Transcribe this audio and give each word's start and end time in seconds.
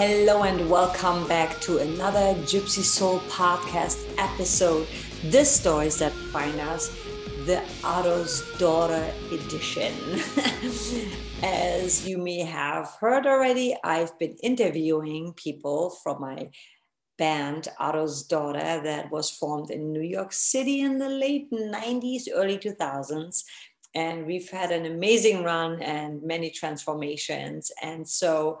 Hello 0.00 0.44
and 0.44 0.70
welcome 0.70 1.28
back 1.28 1.60
to 1.60 1.76
another 1.76 2.32
Gypsy 2.48 2.82
Soul 2.82 3.20
podcast 3.28 4.02
episode. 4.16 4.86
This 5.24 5.54
stories 5.54 5.98
that 5.98 6.12
find 6.32 6.58
us 6.58 6.88
the 7.44 7.62
Otto's 7.84 8.40
Daughter 8.56 9.12
edition. 9.30 9.92
As 11.42 12.08
you 12.08 12.16
may 12.16 12.38
have 12.38 12.96
heard 12.98 13.26
already, 13.26 13.76
I've 13.84 14.18
been 14.18 14.36
interviewing 14.42 15.34
people 15.34 15.90
from 16.02 16.22
my 16.22 16.48
band 17.18 17.68
Otto's 17.78 18.22
Daughter 18.22 18.80
that 18.82 19.10
was 19.10 19.30
formed 19.30 19.70
in 19.70 19.92
New 19.92 20.00
York 20.00 20.32
City 20.32 20.80
in 20.80 20.96
the 20.96 21.10
late 21.10 21.52
90s, 21.52 22.22
early 22.32 22.56
2000s. 22.56 23.44
And 23.94 24.24
we've 24.24 24.48
had 24.48 24.70
an 24.70 24.86
amazing 24.86 25.44
run 25.44 25.82
and 25.82 26.22
many 26.22 26.48
transformations. 26.48 27.70
And 27.82 28.08
so 28.08 28.60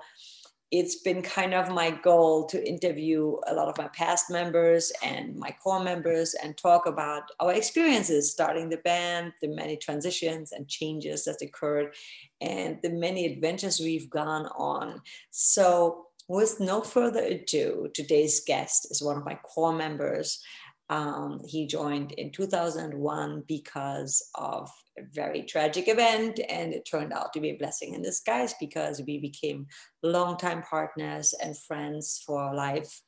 it's 0.70 0.96
been 0.96 1.20
kind 1.20 1.52
of 1.52 1.68
my 1.68 1.90
goal 1.90 2.46
to 2.46 2.68
interview 2.68 3.36
a 3.48 3.54
lot 3.54 3.68
of 3.68 3.76
my 3.76 3.88
past 3.88 4.30
members 4.30 4.92
and 5.02 5.36
my 5.36 5.50
core 5.62 5.82
members 5.82 6.34
and 6.34 6.56
talk 6.56 6.86
about 6.86 7.24
our 7.40 7.52
experiences 7.52 8.30
starting 8.30 8.68
the 8.68 8.76
band, 8.78 9.32
the 9.42 9.48
many 9.48 9.76
transitions 9.76 10.52
and 10.52 10.68
changes 10.68 11.24
that 11.24 11.42
occurred, 11.42 11.94
and 12.40 12.78
the 12.82 12.90
many 12.90 13.26
adventures 13.26 13.80
we've 13.80 14.08
gone 14.08 14.46
on. 14.56 15.00
So, 15.30 16.06
with 16.28 16.60
no 16.60 16.80
further 16.80 17.24
ado, 17.24 17.88
today's 17.92 18.40
guest 18.46 18.86
is 18.92 19.02
one 19.02 19.16
of 19.16 19.24
my 19.24 19.34
core 19.42 19.72
members. 19.72 20.40
Um, 20.88 21.40
he 21.44 21.66
joined 21.66 22.12
in 22.12 22.30
2001 22.30 23.44
because 23.48 24.30
of 24.36 24.70
very 25.12 25.42
tragic 25.42 25.88
event, 25.88 26.40
and 26.48 26.72
it 26.72 26.84
turned 26.84 27.12
out 27.12 27.32
to 27.32 27.40
be 27.40 27.50
a 27.50 27.56
blessing 27.56 27.94
in 27.94 28.02
disguise 28.02 28.54
because 28.60 29.02
we 29.06 29.18
became 29.18 29.66
longtime 30.02 30.62
partners 30.62 31.34
and 31.42 31.56
friends 31.58 32.22
for 32.24 32.54
life. 32.54 33.00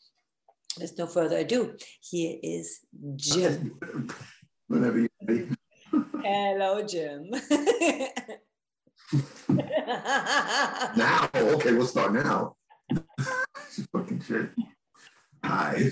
There's 0.76 0.96
no 0.96 1.06
further 1.06 1.38
ado. 1.38 1.76
Here 2.00 2.38
is 2.42 2.80
Jim. 3.16 3.78
Whenever 4.68 5.00
you 5.00 5.08
ready. 5.26 5.48
Hello, 6.22 6.82
Jim. 6.86 7.30
now, 10.96 11.28
okay, 11.34 11.72
we'll 11.72 11.86
start 11.86 12.14
now. 12.14 12.56
fucking 13.92 14.22
shit. 14.22 14.50
Hi. 15.44 15.90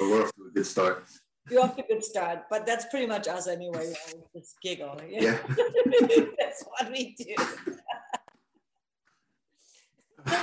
we're 0.00 0.22
off 0.22 0.32
to 0.34 0.46
a 0.48 0.50
good 0.54 0.66
start. 0.66 1.04
You're 1.50 1.62
off 1.62 1.76
to 1.76 1.84
a 1.84 1.86
good 1.86 2.04
start, 2.04 2.44
but 2.50 2.66
that's 2.66 2.86
pretty 2.86 3.06
much 3.06 3.28
us 3.28 3.46
anyway. 3.46 3.94
We 4.34 4.40
just 4.40 4.60
giggle. 4.60 5.00
Yeah. 5.08 5.38
that's 6.38 6.64
what 6.64 6.90
we 6.90 7.14
do. 7.14 7.34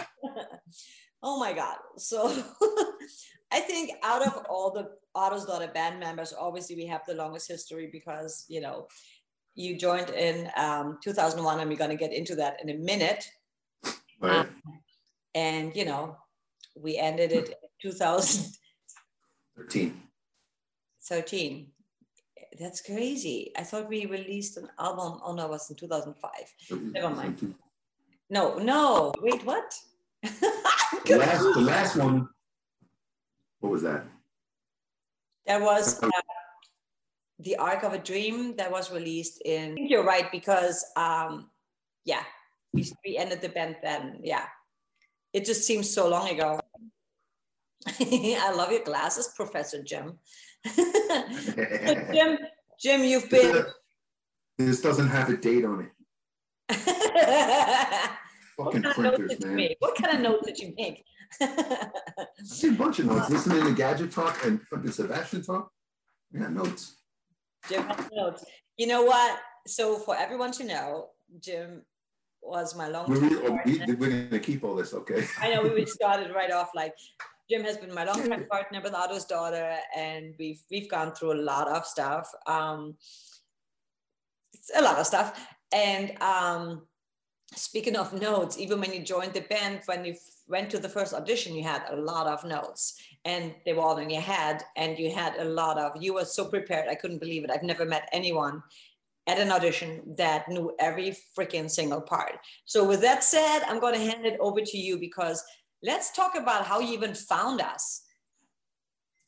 oh 1.24 1.40
my 1.40 1.54
God. 1.54 1.78
So 1.98 2.28
I 3.52 3.60
think 3.60 3.92
out 4.02 4.26
of 4.26 4.46
all 4.50 4.72
the 4.72 4.92
Otto's 5.14 5.46
Daughter 5.46 5.68
band 5.68 6.00
members, 6.00 6.34
obviously 6.38 6.76
we 6.76 6.86
have 6.88 7.02
the 7.06 7.16
longest 7.16 7.48
history 7.50 7.90
because, 7.92 8.46
you 8.48 8.62
know, 8.62 8.88
you 9.56 9.78
joined 9.78 10.10
in 10.10 10.50
um, 10.58 10.98
2001 11.04 11.60
and 11.60 11.70
we're 11.70 11.78
going 11.78 11.90
to 11.90 11.98
get 11.98 12.14
into 12.14 12.36
that 12.36 12.58
in 12.64 12.70
a 12.70 12.76
minute. 12.76 13.26
Right. 14.20 14.40
Um, 14.40 14.48
and, 15.36 15.76
you 15.76 15.86
know, 15.86 16.18
we 16.76 16.98
ended 16.98 17.32
it 17.32 17.50
in 17.50 17.92
2000. 17.92 18.54
13. 21.08 21.68
13. 22.50 22.60
That's 22.60 22.82
crazy. 22.82 23.52
I 23.58 23.64
thought 23.64 23.90
we 23.90 24.06
released 24.06 24.58
an 24.58 24.70
album. 24.80 25.20
Oh 25.24 25.34
no, 25.34 25.46
it 25.46 25.50
was 25.50 25.70
in 25.70 25.76
2005. 25.76 26.32
Never 26.94 27.10
mind. 27.10 27.56
No, 28.30 28.58
no. 28.58 29.14
Wait, 29.22 29.46
what? 29.46 29.74
the, 30.24 31.18
last, 31.18 31.44
the 31.44 31.62
last 31.62 31.96
one. 31.98 32.28
What 33.60 33.72
was 33.72 33.82
that? 33.82 34.06
That 35.46 35.62
was 35.62 36.02
uh, 36.02 36.10
the 37.40 37.58
Arc 37.58 37.84
of 37.84 37.94
a 37.94 37.98
Dream 37.98 38.56
that 38.56 38.72
was 38.72 38.92
released 38.92 39.42
in. 39.44 39.72
I 39.72 39.76
think 39.76 39.90
you're 39.90 40.06
right 40.06 40.32
because, 40.32 40.86
um, 40.96 41.50
yeah, 42.06 42.24
we, 42.74 42.90
we 43.06 43.18
ended 43.18 43.42
the 43.42 43.50
band 43.50 43.78
then. 43.84 44.20
Yeah, 44.24 44.46
it 45.34 45.46
just 45.46 45.66
seems 45.66 45.94
so 45.94 46.08
long 46.08 46.30
ago. 46.30 46.60
I 48.00 48.54
love 48.56 48.72
your 48.72 48.84
glasses, 48.84 49.34
Professor 49.36 49.84
Jim. 49.84 50.20
Jim, 50.66 52.38
Jim, 52.80 53.04
you've 53.04 53.30
been. 53.30 53.66
This 54.58 54.82
doesn't 54.82 55.08
have 55.08 55.30
a 55.30 55.38
date 55.38 55.66
on 55.66 55.82
it. 55.82 55.92
Fucking 58.58 58.84
printers, 58.84 59.44
man. 59.46 59.70
What 59.80 59.96
kind 59.96 60.16
of 60.16 60.22
notes 60.22 60.48
did 60.48 60.60
you 60.60 60.74
make? 60.78 61.04
I 61.42 62.28
did 62.62 62.74
a 62.74 62.78
bunch 62.78 63.00
of 63.00 63.08
notes. 63.08 63.30
Listening 63.32 63.66
to 63.66 63.74
Gadget 63.74 64.12
Talk 64.12 64.46
and 64.46 64.62
fucking 64.70 64.92
Sebastian 64.92 65.42
Talk. 65.44 65.72
Got 66.38 66.52
notes. 66.54 66.98
Jim 67.68 67.84
has 67.84 68.10
notes. 68.12 68.46
You 68.78 68.88
know 68.88 69.04
what? 69.04 69.40
So 69.66 69.98
for 69.98 70.16
everyone 70.16 70.52
to 70.54 70.64
know, 70.64 71.10
Jim 71.40 71.82
was 72.42 72.76
my 72.76 72.88
long 72.90 73.08
time. 73.08 73.40
Oh, 73.44 73.52
we're, 73.52 73.62
we, 73.66 73.82
are 73.82 73.96
going 73.96 74.30
to 74.30 74.40
keep 74.40 74.64
all 74.64 74.76
this, 74.76 74.94
okay? 74.94 75.26
I 75.40 75.54
know 75.54 75.64
we 75.64 75.86
started 75.86 76.34
right 76.34 76.52
off 76.52 76.70
like 76.76 76.94
Jim 77.54 77.64
has 77.64 77.78
been 77.78 77.94
my 77.94 78.04
longtime 78.04 78.46
partner 78.52 78.82
with 78.82 78.96
Otto's 78.96 79.26
daughter, 79.26 79.78
and 79.96 80.34
we've 80.40 80.62
we've 80.72 80.90
gone 80.90 81.14
through 81.14 81.34
a 81.34 81.42
lot 81.44 81.68
of 81.68 81.86
stuff. 81.86 82.32
Um, 82.48 82.96
a 84.76 84.82
lot 84.82 84.98
of 84.98 85.06
stuff. 85.06 85.40
And 85.72 86.20
um, 86.20 86.88
speaking 87.54 87.96
of 87.96 88.20
notes, 88.20 88.58
even 88.58 88.80
when 88.80 88.92
you 88.92 89.02
joined 89.02 89.34
the 89.34 89.42
band, 89.42 89.82
when 89.86 90.04
you 90.04 90.16
went 90.48 90.72
to 90.72 90.80
the 90.80 90.90
first 90.90 91.14
audition, 91.14 91.56
you 91.56 91.64
had 91.64 91.84
a 91.92 91.96
lot 91.96 92.26
of 92.26 92.44
notes, 92.44 93.00
and 93.24 93.54
they 93.66 93.74
were 93.74 93.84
all 93.84 94.00
in 94.00 94.10
your 94.10 94.22
head, 94.22 94.64
and 94.76 94.98
you 94.98 95.12
had 95.12 95.36
a 95.38 95.46
lot 95.46 95.78
of. 95.78 96.02
You 96.02 96.16
were 96.16 96.26
so 96.26 96.46
prepared. 96.46 96.90
I 96.90 96.96
couldn't 96.96 97.20
believe 97.20 97.44
it. 97.44 97.52
I've 97.52 97.62
never 97.62 97.86
met 97.86 98.10
anyone 98.12 98.64
at 99.28 99.38
an 99.38 99.52
audition 99.52 100.02
that 100.18 100.50
knew 100.50 100.74
every 100.80 101.16
freaking 101.38 101.70
single 101.70 102.02
part. 102.02 102.40
So 102.66 102.84
with 102.84 103.02
that 103.02 103.24
said, 103.24 103.60
I'm 103.68 103.80
going 103.80 103.94
to 103.94 104.12
hand 104.12 104.26
it 104.26 104.40
over 104.40 104.60
to 104.60 104.78
you 104.78 104.98
because 104.98 105.44
let's 105.84 106.12
talk 106.12 106.36
about 106.36 106.66
how 106.66 106.80
you 106.80 106.94
even 106.94 107.14
found 107.14 107.62
us. 107.62 108.04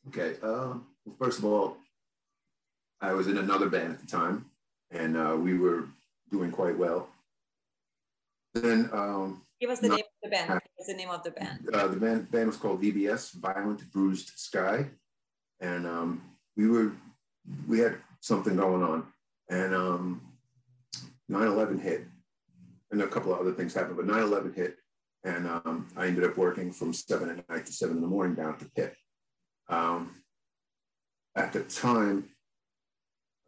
Okay. 0.07 0.35
Uh, 0.41 0.79
well, 1.05 1.15
first 1.19 1.39
of 1.39 1.45
all, 1.45 1.77
I 3.01 3.13
was 3.13 3.27
in 3.27 3.37
another 3.37 3.69
band 3.69 3.93
at 3.93 3.99
the 3.99 4.07
time, 4.07 4.45
and 4.89 5.17
uh, 5.17 5.35
we 5.37 5.57
were 5.57 5.85
doing 6.31 6.51
quite 6.51 6.77
well. 6.77 7.09
Then, 8.53 8.89
um, 8.93 9.41
give 9.59 9.69
us 9.69 9.79
the 9.79 9.89
not, 9.89 9.95
name 9.95 10.05
of 10.05 10.23
the 10.23 10.29
band. 10.29 10.47
Give 10.47 10.79
us 10.79 10.87
the 10.87 10.93
name 10.93 11.09
of 11.09 11.23
the 11.23 11.31
band. 11.31 11.69
Uh, 11.73 11.87
the 11.87 11.97
band, 11.97 12.31
band 12.31 12.47
was 12.47 12.57
called 12.57 12.81
VBS, 12.81 13.33
Violent 13.33 13.91
Bruised 13.91 14.31
Sky, 14.35 14.85
and 15.59 15.85
um, 15.85 16.21
we 16.55 16.69
were 16.69 16.93
we 17.67 17.79
had 17.79 17.97
something 18.21 18.55
going 18.55 18.81
on, 18.81 19.05
and 19.49 19.75
um, 19.75 20.21
9/11 21.29 21.81
hit, 21.81 22.05
and 22.91 23.01
a 23.01 23.07
couple 23.07 23.33
of 23.33 23.41
other 23.41 23.51
things 23.51 23.73
happened, 23.73 23.97
but 23.97 24.07
9/11 24.07 24.55
hit, 24.55 24.77
and 25.25 25.47
um, 25.47 25.87
I 25.97 26.05
ended 26.05 26.23
up 26.23 26.37
working 26.37 26.71
from 26.71 26.93
seven 26.93 27.29
at 27.29 27.49
night 27.49 27.65
to 27.65 27.73
seven 27.73 27.97
in 27.97 28.01
the 28.01 28.07
morning 28.07 28.35
down 28.35 28.53
at 28.53 28.59
the 28.59 28.69
pit. 28.69 28.95
Um, 29.67 30.21
at 31.35 31.51
the 31.51 31.63
time, 31.63 32.29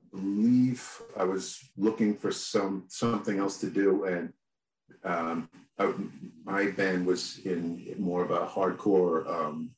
I 0.01 0.17
believe 0.17 1.01
I 1.15 1.23
was 1.23 1.59
looking 1.77 2.15
for 2.15 2.31
some 2.31 2.85
something 2.87 3.37
else 3.37 3.59
to 3.59 3.69
do, 3.69 4.05
and 4.05 4.33
um, 5.03 5.49
I, 5.77 5.93
my 6.43 6.71
band 6.71 7.05
was 7.05 7.39
in 7.45 7.95
more 7.99 8.23
of 8.23 8.31
a 8.31 8.47
hardcore. 8.47 9.27
Um, 9.29 9.71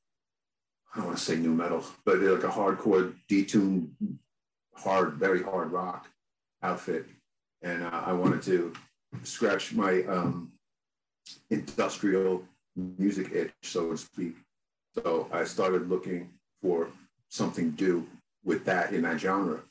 I 0.94 0.98
don't 0.98 1.08
want 1.08 1.18
to 1.18 1.24
say 1.24 1.36
new 1.36 1.54
metal, 1.54 1.84
but 2.06 2.20
like 2.20 2.44
a 2.44 2.48
hardcore 2.48 3.14
detuned, 3.30 3.90
hard, 4.74 5.16
very 5.16 5.44
hard 5.44 5.72
rock 5.72 6.08
outfit, 6.64 7.08
and 7.62 7.84
uh, 7.84 8.04
I 8.06 8.14
wanted 8.14 8.42
to 8.44 8.74
scratch 9.24 9.74
my 9.74 10.04
um, 10.04 10.49
industrial 11.50 12.44
music 12.76 13.32
itch, 13.32 13.54
so 13.64 13.92
to 13.92 13.98
speak. 13.98 14.36
So 14.96 15.28
I 15.32 15.44
started 15.44 15.90
looking 15.90 16.30
for 16.62 16.90
something 17.30 17.72
to 17.72 17.78
do 17.78 18.08
with 18.44 18.66
that 18.66 18.94
in 18.94 19.04
that 19.04 19.20
genre. 19.20 19.62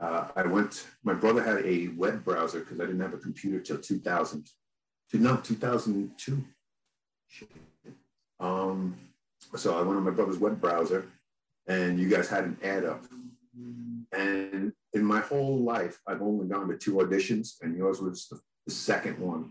Uh, 0.00 0.28
I 0.36 0.42
went, 0.42 0.86
my 1.02 1.14
brother 1.14 1.42
had 1.42 1.64
a 1.64 1.88
web 1.88 2.24
browser 2.24 2.60
because 2.60 2.80
I 2.80 2.86
didn't 2.86 3.00
have 3.00 3.14
a 3.14 3.18
computer 3.18 3.60
till 3.60 3.78
2000. 3.78 4.46
No, 5.14 5.36
2002. 5.36 6.44
Um, 8.40 8.96
so 9.56 9.76
I 9.76 9.82
went 9.82 9.96
on 9.96 10.04
my 10.04 10.10
brother's 10.10 10.38
web 10.38 10.60
browser 10.60 11.06
and 11.66 11.98
you 11.98 12.08
guys 12.08 12.28
had 12.28 12.44
an 12.44 12.58
ad 12.62 12.84
up. 12.84 13.04
And 14.12 14.72
in 14.92 15.04
my 15.04 15.20
whole 15.20 15.58
life, 15.58 16.00
I've 16.06 16.22
only 16.22 16.46
gone 16.46 16.68
to 16.68 16.78
two 16.78 16.94
auditions, 16.94 17.56
and 17.60 17.76
yours 17.76 18.00
was 18.00 18.26
the, 18.28 18.40
the 18.66 18.72
second 18.72 19.18
one 19.18 19.50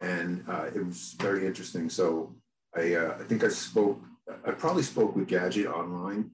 and 0.00 0.44
uh, 0.48 0.66
it 0.74 0.84
was 0.84 1.16
very 1.20 1.46
interesting. 1.46 1.88
So 1.90 2.34
I, 2.76 2.94
uh, 2.94 3.16
I 3.20 3.24
think 3.24 3.44
I 3.44 3.48
spoke, 3.48 4.00
I 4.46 4.52
probably 4.52 4.82
spoke 4.82 5.16
with 5.16 5.28
Gadget 5.28 5.66
online. 5.66 6.30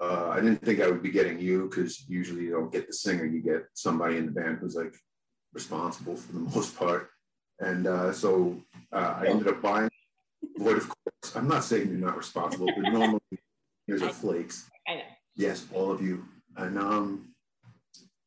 Uh, 0.00 0.30
I 0.30 0.36
didn't 0.36 0.62
think 0.62 0.80
I 0.80 0.88
would 0.88 1.02
be 1.02 1.10
getting 1.10 1.38
you 1.38 1.68
because 1.68 2.04
usually 2.08 2.44
you 2.44 2.50
don't 2.50 2.72
get 2.72 2.86
the 2.86 2.92
singer, 2.92 3.24
you 3.24 3.40
get 3.40 3.66
somebody 3.74 4.16
in 4.16 4.26
the 4.26 4.32
band 4.32 4.58
who's 4.58 4.74
like 4.74 4.94
responsible 5.52 6.16
for 6.16 6.32
the 6.32 6.38
most 6.54 6.76
part. 6.76 7.10
And 7.60 7.86
uh, 7.86 8.12
so 8.12 8.60
uh, 8.92 9.14
I 9.20 9.28
ended 9.28 9.48
up 9.48 9.62
buying 9.62 9.88
Void 10.56 10.76
of 10.78 10.88
course. 10.88 11.36
I'm 11.36 11.48
not 11.48 11.64
saying 11.64 11.88
you're 11.88 11.98
not 11.98 12.16
responsible, 12.16 12.66
but 12.66 12.92
normally 12.92 13.20
here's 13.86 14.02
a 14.02 14.10
flakes. 14.10 14.68
I 14.86 14.94
know. 14.94 15.00
Yes, 15.36 15.66
all 15.72 15.90
of 15.90 16.00
you. 16.00 16.24
And 16.56 16.78
um, 16.78 17.34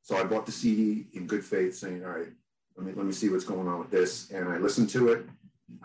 so 0.01 0.17
I 0.17 0.23
bought 0.23 0.45
the 0.45 0.51
CD 0.51 1.07
in 1.13 1.27
good 1.27 1.45
faith, 1.45 1.75
saying, 1.75 2.03
"All 2.03 2.11
right, 2.11 2.29
let 2.77 2.85
me 2.85 2.93
let 2.95 3.05
me 3.05 3.11
see 3.11 3.29
what's 3.29 3.43
going 3.43 3.67
on 3.67 3.79
with 3.79 3.91
this." 3.91 4.31
And 4.31 4.47
I 4.47 4.57
listened 4.57 4.89
to 4.91 5.09
it. 5.09 5.25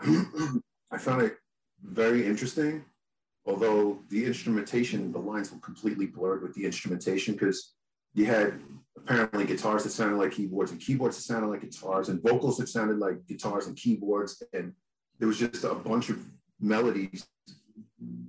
I 0.91 0.97
found 0.97 1.23
it 1.23 1.37
very 1.81 2.25
interesting, 2.25 2.85
although 3.45 3.99
the 4.09 4.25
instrumentation, 4.25 5.11
the 5.11 5.19
lines 5.19 5.51
were 5.51 5.59
completely 5.59 6.05
blurred 6.05 6.43
with 6.43 6.53
the 6.53 6.65
instrumentation 6.65 7.33
because 7.33 7.73
you 8.13 8.25
had 8.25 8.61
apparently 8.97 9.45
guitars 9.45 9.83
that 9.83 9.89
sounded 9.89 10.17
like 10.17 10.31
keyboards 10.31 10.71
and 10.71 10.79
keyboards 10.79 11.17
that 11.17 11.23
sounded 11.23 11.47
like 11.47 11.61
guitars 11.61 12.09
and 12.09 12.21
vocals 12.21 12.57
that 12.57 12.69
sounded 12.69 12.99
like 12.99 13.25
guitars 13.27 13.67
and 13.67 13.75
keyboards 13.75 14.41
and 14.53 14.73
there 15.19 15.27
was 15.27 15.39
just 15.39 15.63
a 15.63 15.73
bunch 15.73 16.09
of 16.09 16.19
melodies 16.59 17.27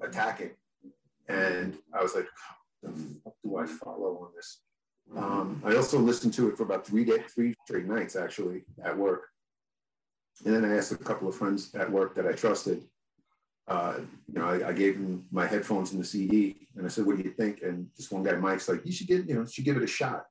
attacking 0.01 0.51
and 1.29 1.79
i 1.93 2.03
was 2.03 2.15
like 2.15 2.27
fuck 3.23 3.35
do 3.43 3.57
i 3.57 3.67
follow 3.67 4.19
on 4.23 4.29
this 4.35 4.63
um, 5.17 5.63
i 5.65 5.75
also 5.75 5.99
listened 5.99 6.33
to 6.33 6.49
it 6.49 6.57
for 6.57 6.63
about 6.63 6.87
three 6.87 7.05
days 7.05 7.23
three 7.35 7.55
straight 7.65 7.87
nights 7.87 8.17
actually 8.17 8.65
at 8.85 8.97
work 8.97 9.29
and 10.45 10.55
then 10.55 10.65
i 10.65 10.77
asked 10.77 10.93
a 10.93 10.97
couple 10.97 11.29
of 11.29 11.35
friends 11.35 11.75
at 11.75 11.91
work 11.91 12.15
that 12.15 12.27
i 12.27 12.33
trusted 12.33 12.83
uh, 13.67 13.95
you 14.31 14.39
know, 14.39 14.47
I, 14.47 14.69
I, 14.69 14.73
gave 14.73 14.95
them 14.95 15.25
my 15.31 15.47
headphones 15.47 15.93
and 15.93 16.01
the 16.01 16.05
CD, 16.05 16.69
and 16.77 16.85
I 16.85 16.89
said, 16.91 17.07
"What 17.07 17.17
do 17.17 17.23
you 17.23 17.31
think?" 17.31 17.63
And 17.63 17.89
this 17.97 18.11
one 18.11 18.23
guy, 18.23 18.33
Mike's 18.33 18.69
like, 18.69 18.85
"You 18.85 18.93
should 18.93 19.07
get, 19.07 19.27
you 19.27 19.37
know, 19.37 19.47
should 19.47 19.65
give 19.65 19.79
it 19.79 19.83
a 19.83 19.87
shot." 19.87 20.27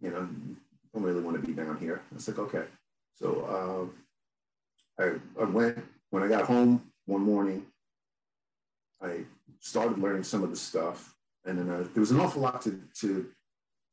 You 0.00 0.10
know, 0.10 0.18
I 0.18 0.88
don't 0.92 1.02
really 1.02 1.22
want 1.22 1.40
to 1.40 1.46
be 1.46 1.54
down 1.54 1.78
here. 1.78 2.02
I 2.10 2.14
was 2.14 2.28
like, 2.28 2.38
"Okay." 2.38 2.64
So 3.14 3.90
uh, 4.98 5.02
I, 5.02 5.12
I 5.40 5.44
went 5.44 5.82
when 6.10 6.22
I 6.22 6.28
got 6.28 6.44
home 6.44 6.82
one 7.06 7.22
morning. 7.22 7.64
I 9.02 9.20
started 9.60 9.98
learning 9.98 10.24
some 10.24 10.42
of 10.42 10.50
the 10.50 10.56
stuff, 10.56 11.14
and 11.46 11.58
then 11.58 11.70
uh, 11.70 11.86
there 11.94 12.00
was 12.00 12.10
an 12.10 12.20
awful 12.20 12.42
lot 12.42 12.60
to 12.62 12.78
to 13.00 13.30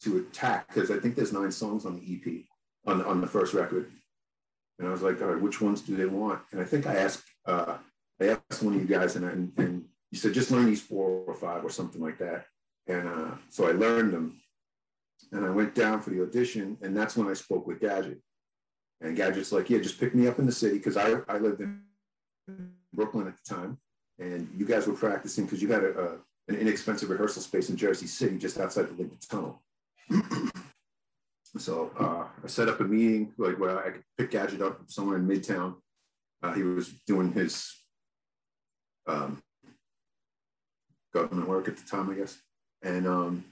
to 0.04 0.18
attack 0.18 0.68
because 0.68 0.92
I 0.92 0.98
think 0.98 1.16
there's 1.16 1.34
nine 1.34 1.52
songs 1.52 1.86
on 1.86 2.00
the 2.00 2.14
EP 2.14 2.44
on 2.86 2.98
the, 2.98 3.06
on 3.06 3.22
the 3.22 3.28
first 3.28 3.54
record, 3.54 3.92
and 4.80 4.88
I 4.88 4.92
was 4.92 5.02
like, 5.02 5.22
"All 5.22 5.28
right, 5.28 5.42
which 5.42 5.62
ones 5.62 5.82
do 5.82 5.96
they 5.96 6.06
want?" 6.06 6.42
And 6.52 6.62
I 6.62 6.64
think 6.64 6.88
I 6.88 6.96
asked. 6.96 7.24
Uh, 7.46 7.78
I 8.20 8.38
asked 8.52 8.62
one 8.62 8.76
of 8.76 8.82
you 8.82 8.88
guys, 8.88 9.16
and, 9.16 9.26
and, 9.26 9.52
and 9.58 9.86
you 10.12 10.18
said 10.18 10.34
just 10.34 10.52
learn 10.52 10.68
these 10.68 10.82
four 10.82 11.24
or 11.26 11.34
five 11.34 11.66
or 11.66 11.72
something 11.72 12.02
like 12.02 12.20
that. 12.20 12.46
And 12.88 13.08
uh, 13.08 13.32
so 13.50 13.68
I 13.68 13.72
learned 13.72 14.14
them, 14.14 14.40
and 15.32 15.46
I 15.46 15.50
went 15.50 15.74
down 15.74 16.02
for 16.02 16.12
the 16.12 16.22
audition, 16.22 16.78
and 16.82 16.96
that's 16.96 17.18
when 17.18 17.28
I 17.28 17.34
spoke 17.34 17.66
with 17.66 17.80
Gadget. 17.80 18.22
And 19.02 19.16
Gadget's 19.16 19.52
like, 19.52 19.70
yeah, 19.70 19.80
just 19.80 20.00
pick 20.00 20.14
me 20.14 20.28
up 20.28 20.38
in 20.38 20.46
the 20.46 20.52
city 20.52 20.78
because 20.78 20.98
I, 20.98 21.16
I 21.28 21.40
lived 21.40 21.62
in 21.62 21.82
Brooklyn 22.94 23.28
at 23.28 23.36
the 23.38 23.56
time, 23.56 23.80
and 24.20 24.48
you 24.56 24.66
guys 24.66 24.86
were 24.86 24.94
practicing 24.94 25.46
because 25.46 25.62
you 25.62 25.72
had 25.72 25.84
a, 25.84 26.00
a, 26.00 26.12
an 26.50 26.56
inexpensive 26.56 27.10
rehearsal 27.10 27.42
space 27.42 27.70
in 27.70 27.78
Jersey 27.78 28.08
City 28.08 28.38
just 28.38 28.60
outside 28.60 28.90
the 28.90 28.94
Lincoln 28.94 29.18
Tunnel. 29.28 29.64
So 31.58 31.92
uh, 32.00 32.26
I 32.44 32.48
set 32.48 32.70
up 32.70 32.80
a 32.80 32.84
meeting 32.84 33.34
like 33.38 33.60
where 33.60 33.86
I 33.86 33.92
could 33.92 34.04
pick 34.18 34.32
Gadget 34.32 34.62
up 34.62 34.82
somewhere 34.88 35.18
in 35.18 35.28
Midtown. 35.28 35.76
Uh, 36.42 36.54
he 36.54 36.64
was 36.64 36.90
doing 37.06 37.32
his 37.34 37.72
um, 39.08 39.42
government 41.14 41.48
work 41.48 41.68
at 41.68 41.78
the 41.78 41.88
time, 41.88 42.10
I 42.10 42.16
guess. 42.16 42.38
And 42.82 43.08
um, 43.08 43.46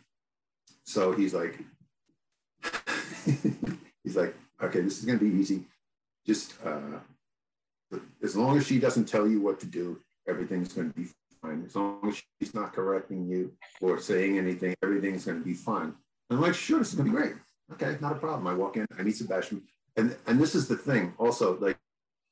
so 0.85 1.11
he's 1.11 1.33
like, 1.33 1.59
he's 4.03 4.15
like, 4.15 4.35
okay, 4.61 4.81
this 4.81 4.99
is 4.99 5.05
going 5.05 5.19
to 5.19 5.25
be 5.29 5.37
easy. 5.37 5.65
Just 6.25 6.53
uh, 6.65 6.99
as 8.23 8.35
long 8.35 8.57
as 8.57 8.65
she 8.65 8.79
doesn't 8.79 9.05
tell 9.05 9.27
you 9.27 9.41
what 9.41 9.59
to 9.59 9.65
do, 9.65 9.99
everything's 10.27 10.73
going 10.73 10.91
to 10.91 10.99
be 10.99 11.07
fine. 11.41 11.63
As 11.65 11.75
long 11.75 11.99
as 12.07 12.21
she's 12.39 12.53
not 12.53 12.73
correcting 12.73 13.27
you 13.27 13.53
or 13.81 13.99
saying 13.99 14.37
anything, 14.37 14.75
everything's 14.83 15.25
going 15.25 15.39
to 15.39 15.45
be 15.45 15.53
fine. 15.53 15.93
I'm 16.29 16.41
like, 16.41 16.55
sure, 16.55 16.79
this 16.79 16.89
is 16.89 16.97
to 16.97 17.03
be 17.03 17.09
great. 17.09 17.33
Okay, 17.73 17.97
not 18.01 18.11
a 18.11 18.15
problem. 18.15 18.47
I 18.47 18.53
walk 18.53 18.77
in, 18.77 18.85
I 18.97 19.03
meet 19.03 19.15
Sebastian, 19.15 19.63
and 19.95 20.15
and 20.27 20.39
this 20.39 20.55
is 20.55 20.67
the 20.67 20.77
thing. 20.77 21.13
Also, 21.17 21.57
like, 21.59 21.77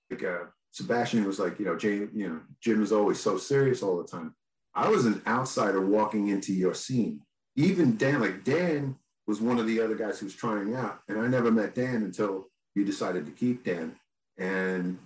like 0.09 0.23
uh, 0.23 0.45
Sebastian 0.71 1.25
was 1.25 1.39
like, 1.39 1.59
you 1.59 1.65
know, 1.65 1.75
Jay, 1.75 1.95
you 1.95 2.27
know, 2.27 2.39
Jim 2.61 2.81
is 2.81 2.91
always 2.91 3.19
so 3.19 3.37
serious 3.37 3.83
all 3.83 3.97
the 3.97 4.07
time. 4.07 4.35
I 4.73 4.89
was 4.89 5.05
an 5.05 5.21
outsider 5.25 5.81
walking 5.81 6.27
into 6.27 6.53
your 6.53 6.73
scene. 6.73 7.21
Even 7.55 7.97
Dan, 7.97 8.21
like 8.21 8.43
Dan 8.43 8.95
was 9.25 9.41
one 9.41 9.57
of 9.57 9.67
the 9.67 9.81
other 9.81 9.95
guys 9.95 10.19
who 10.19 10.25
was 10.25 10.35
trying 10.35 10.75
out, 10.75 11.01
and 11.07 11.19
I 11.19 11.27
never 11.27 11.51
met 11.51 11.75
Dan 11.75 12.03
until 12.03 12.47
you 12.75 12.85
decided 12.85 13.25
to 13.25 13.31
keep 13.31 13.63
Dan. 13.63 13.95
And 14.37 14.99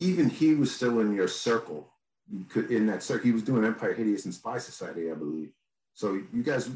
even 0.00 0.28
he 0.28 0.54
was 0.54 0.74
still 0.74 1.00
in 1.00 1.14
your 1.14 1.28
circle. 1.28 1.88
You 2.30 2.44
could 2.44 2.70
in 2.70 2.86
that 2.86 3.02
circle. 3.02 3.24
He 3.24 3.32
was 3.32 3.42
doing 3.42 3.64
Empire 3.64 3.94
Hideous 3.94 4.24
and 4.24 4.34
Spy 4.34 4.58
Society, 4.58 5.10
I 5.10 5.14
believe. 5.14 5.50
So 5.94 6.20
you 6.32 6.42
guys, 6.42 6.70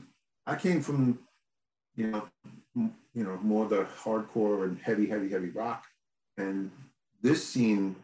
I 0.47 0.55
came 0.55 0.81
from, 0.81 1.19
you 1.97 2.09
know, 2.09 2.29
you 2.75 3.25
know, 3.25 3.39
more 3.43 3.67
the 3.67 3.87
hardcore 4.03 4.65
and 4.65 4.79
heavy, 4.79 5.07
heavy, 5.07 5.31
heavy 5.31 5.49
rock, 5.49 5.85
and 6.37 6.71
this 7.23 7.47
scene, 7.47 7.97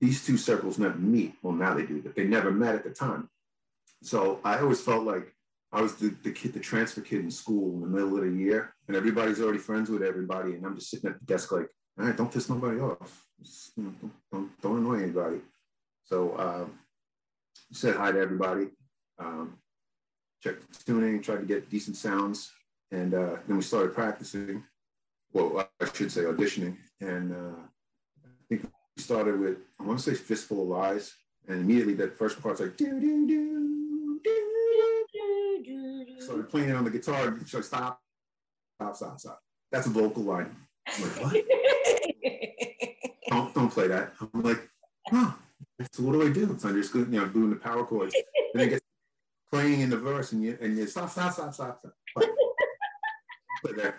these 0.00 0.24
two 0.24 0.36
circles 0.36 0.78
never 0.78 0.98
meet. 0.98 1.34
Well, 1.42 1.52
now 1.52 1.74
they 1.74 1.84
do, 1.84 2.02
but 2.02 2.14
they 2.14 2.24
never 2.24 2.50
met 2.50 2.74
at 2.74 2.84
the 2.84 2.90
time. 2.90 3.28
So 4.02 4.40
I 4.44 4.58
always 4.58 4.80
felt 4.80 5.04
like 5.04 5.34
I 5.70 5.82
was 5.82 5.96
the, 5.96 6.14
the 6.22 6.32
kid, 6.32 6.54
the 6.54 6.60
transfer 6.60 7.02
kid 7.02 7.20
in 7.20 7.30
school 7.30 7.74
in 7.74 7.80
the 7.80 7.86
middle 7.86 8.16
of 8.16 8.24
the 8.24 8.30
year, 8.30 8.74
and 8.86 8.96
everybody's 8.96 9.40
already 9.40 9.58
friends 9.58 9.90
with 9.90 10.02
everybody, 10.02 10.54
and 10.54 10.64
I'm 10.64 10.76
just 10.76 10.90
sitting 10.90 11.10
at 11.10 11.18
the 11.18 11.26
desk 11.26 11.52
like, 11.52 11.68
all 11.98 12.06
right, 12.06 12.16
don't 12.16 12.32
piss 12.32 12.48
nobody 12.48 12.80
off. 12.80 13.26
Just, 13.42 13.72
you 13.76 13.84
know, 13.84 13.92
don't, 14.00 14.12
don't, 14.32 14.60
don't, 14.62 14.78
annoy 14.78 15.02
anybody. 15.02 15.40
So 16.04 16.32
uh, 16.32 16.64
said 17.72 17.96
hi 17.96 18.12
to 18.12 18.18
everybody, 18.18 18.68
um, 19.18 19.58
checked 20.42 20.72
the 20.72 20.84
tuning, 20.84 21.22
tried 21.22 21.40
to 21.40 21.46
get 21.46 21.70
decent 21.70 21.96
sounds, 21.96 22.52
and 22.90 23.14
uh, 23.14 23.36
then 23.46 23.56
we 23.56 23.62
started 23.62 23.94
practicing. 23.94 24.64
Well, 25.32 25.68
I 25.80 25.86
should 25.92 26.10
say 26.10 26.22
auditioning, 26.22 26.76
and 27.00 27.32
uh, 27.32 27.60
I 28.24 28.44
think 28.48 28.62
we 28.96 29.02
started 29.02 29.38
with, 29.38 29.58
I 29.78 29.84
want 29.84 29.98
to 29.98 30.04
say 30.04 30.14
Fistful 30.14 30.62
of 30.62 30.68
Lies. 30.68 31.14
And 31.48 31.60
immediately 31.60 31.94
that 31.94 32.16
first 32.16 32.42
part's 32.42 32.60
like, 32.60 32.76
do, 32.76 33.00
do, 33.00 33.26
do, 33.26 34.20
do, 34.22 34.50
do, 35.64 35.64
do. 35.64 36.20
Started 36.20 36.50
playing 36.50 36.68
it 36.68 36.76
on 36.76 36.84
the 36.84 36.90
guitar. 36.90 37.38
So 37.46 37.62
stop, 37.62 38.02
stop, 38.78 38.96
stop, 38.96 39.18
stop. 39.18 39.40
That's 39.72 39.86
a 39.86 39.90
vocal 39.90 40.24
line. 40.24 40.54
I'm 40.86 41.02
like, 41.02 41.22
what? 41.22 41.32
don't, 43.28 43.54
don't 43.54 43.70
play 43.70 43.88
that. 43.88 44.12
I'm 44.20 44.42
like, 44.42 44.68
huh. 45.06 45.32
So 45.92 46.02
what 46.02 46.12
do 46.12 46.26
I 46.26 46.30
do? 46.30 46.54
So 46.58 46.68
I'm 46.68 46.74
just, 46.74 46.94
you 46.94 47.06
know, 47.06 47.26
doing 47.26 47.50
the 47.50 47.56
power 47.56 47.84
chords. 47.84 48.14
And 48.52 48.62
it 48.62 48.68
gets 48.68 48.84
playing 49.50 49.80
in 49.80 49.90
the 49.90 49.96
verse 49.96 50.32
and 50.32 50.42
you, 50.42 50.58
and 50.60 50.76
you 50.76 50.86
stop, 50.86 51.10
stop, 51.10 51.32
stop, 51.32 51.54
stop, 51.54 51.78
stop. 51.78 51.92
Play 53.62 53.72
that. 53.76 53.96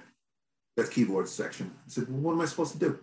That's 0.77 0.89
keyboard 0.89 1.27
section. 1.27 1.71
I 1.75 1.89
said, 1.89 2.05
well, 2.09 2.21
what 2.21 2.33
am 2.33 2.41
I 2.41 2.45
supposed 2.45 2.73
to 2.73 2.79
do? 2.79 2.99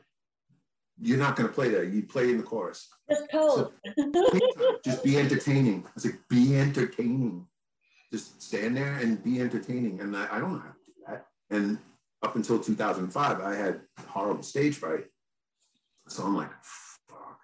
you're 1.01 1.19
not 1.19 1.37
going 1.37 1.49
to 1.49 1.55
play 1.55 1.69
that. 1.71 1.89
You 1.89 2.03
play 2.03 2.31
in 2.31 2.39
the 2.39 2.43
chorus. 2.43 2.89
Just 3.09 3.31
cold. 3.31 3.73
So, 3.97 4.79
just 4.85 5.05
be 5.05 5.19
entertaining. 5.19 5.85
I 5.87 6.09
like, 6.09 6.19
be 6.29 6.57
entertaining. 6.57 7.47
Just 8.13 8.41
stand 8.43 8.77
there 8.77 8.95
and 8.95 9.23
be 9.23 9.41
entertaining. 9.41 10.01
And 10.01 10.17
I, 10.17 10.27
I 10.31 10.41
don't 10.41 10.55
know 10.55 10.59
how 10.59 10.71
to 10.71 10.85
do 10.87 10.93
that. 11.09 11.27
And 11.51 11.79
up 12.23 12.37
until 12.37 12.59
2005, 12.59 13.41
I 13.41 13.55
had 13.55 13.81
horrible 14.09 14.43
stage 14.43 14.77
fright. 14.77 15.05
So 16.09 16.25
I'm 16.25 16.37
like, 16.37 16.51
fuck. 17.09 17.41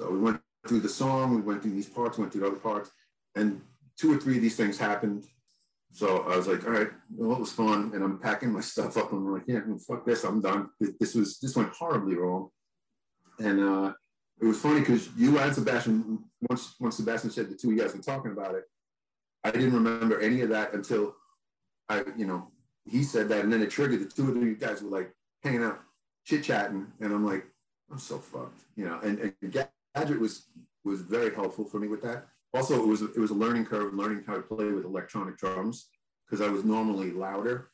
So 0.00 0.10
we 0.10 0.18
went 0.18 0.40
through 0.66 0.80
the 0.80 0.88
song, 0.88 1.34
we 1.34 1.42
went 1.42 1.62
through 1.62 1.72
these 1.72 1.88
parts, 1.88 2.16
went 2.16 2.32
through 2.32 2.42
the 2.42 2.46
other 2.46 2.56
parts, 2.56 2.90
and 3.34 3.60
two 3.98 4.12
or 4.12 4.18
three 4.18 4.36
of 4.36 4.42
these 4.42 4.56
things 4.56 4.78
happened. 4.78 5.24
So 5.92 6.22
I 6.22 6.36
was 6.36 6.48
like, 6.48 6.64
all 6.64 6.72
right, 6.72 6.90
well, 7.14 7.36
it 7.36 7.40
was 7.40 7.52
fun. 7.52 7.92
And 7.94 8.02
I'm 8.02 8.18
packing 8.18 8.52
my 8.52 8.60
stuff 8.60 8.96
up. 8.96 9.12
And 9.12 9.26
I'm 9.26 9.32
like, 9.32 9.44
yeah, 9.46 9.60
fuck 9.86 10.06
this, 10.06 10.24
I'm 10.24 10.40
done. 10.40 10.70
This 10.98 11.14
was 11.14 11.38
this 11.38 11.56
went 11.56 11.70
horribly 11.70 12.16
wrong. 12.16 12.48
And 13.38 13.60
uh, 13.60 13.92
it 14.40 14.46
was 14.46 14.58
funny 14.58 14.80
because 14.80 15.08
you 15.16 15.38
and 15.38 15.54
Sebastian, 15.54 16.24
once 16.48 16.74
once 16.80 16.96
Sebastian 16.96 17.30
said 17.30 17.50
the 17.50 17.56
two 17.56 17.68
of 17.68 17.74
you 17.74 17.80
guys 17.80 17.94
were 17.94 18.02
talking 18.02 18.32
about 18.32 18.54
it, 18.54 18.64
I 19.44 19.50
didn't 19.50 19.74
remember 19.74 20.20
any 20.20 20.40
of 20.40 20.48
that 20.50 20.72
until 20.72 21.14
I, 21.88 22.04
you 22.16 22.26
know, 22.26 22.48
he 22.84 23.02
said 23.02 23.28
that, 23.28 23.44
and 23.44 23.52
then 23.52 23.62
it 23.62 23.70
triggered. 23.70 24.00
The 24.00 24.06
two 24.06 24.30
of 24.30 24.36
you 24.36 24.54
guys 24.54 24.82
were 24.82 24.90
like 24.90 25.12
hanging 25.42 25.62
out, 25.62 25.80
chit 26.24 26.44
chatting, 26.44 26.86
and 27.00 27.12
I'm 27.12 27.24
like, 27.24 27.44
I'm 27.90 27.98
so 27.98 28.18
fucked, 28.18 28.62
you 28.76 28.84
know. 28.84 28.98
And, 29.02 29.34
and 29.42 29.52
Gadget 29.94 30.18
was 30.18 30.46
was 30.84 31.02
very 31.02 31.34
helpful 31.34 31.64
for 31.64 31.78
me 31.78 31.88
with 31.88 32.02
that. 32.02 32.26
Also, 32.54 32.82
it 32.82 32.86
was 32.86 33.02
it 33.02 33.18
was 33.18 33.30
a 33.30 33.34
learning 33.34 33.64
curve, 33.64 33.94
learning 33.94 34.24
how 34.26 34.34
to 34.34 34.42
play 34.42 34.66
with 34.66 34.84
electronic 34.84 35.38
drums 35.38 35.88
because 36.26 36.46
I 36.46 36.50
was 36.50 36.64
normally 36.64 37.10
louder, 37.10 37.70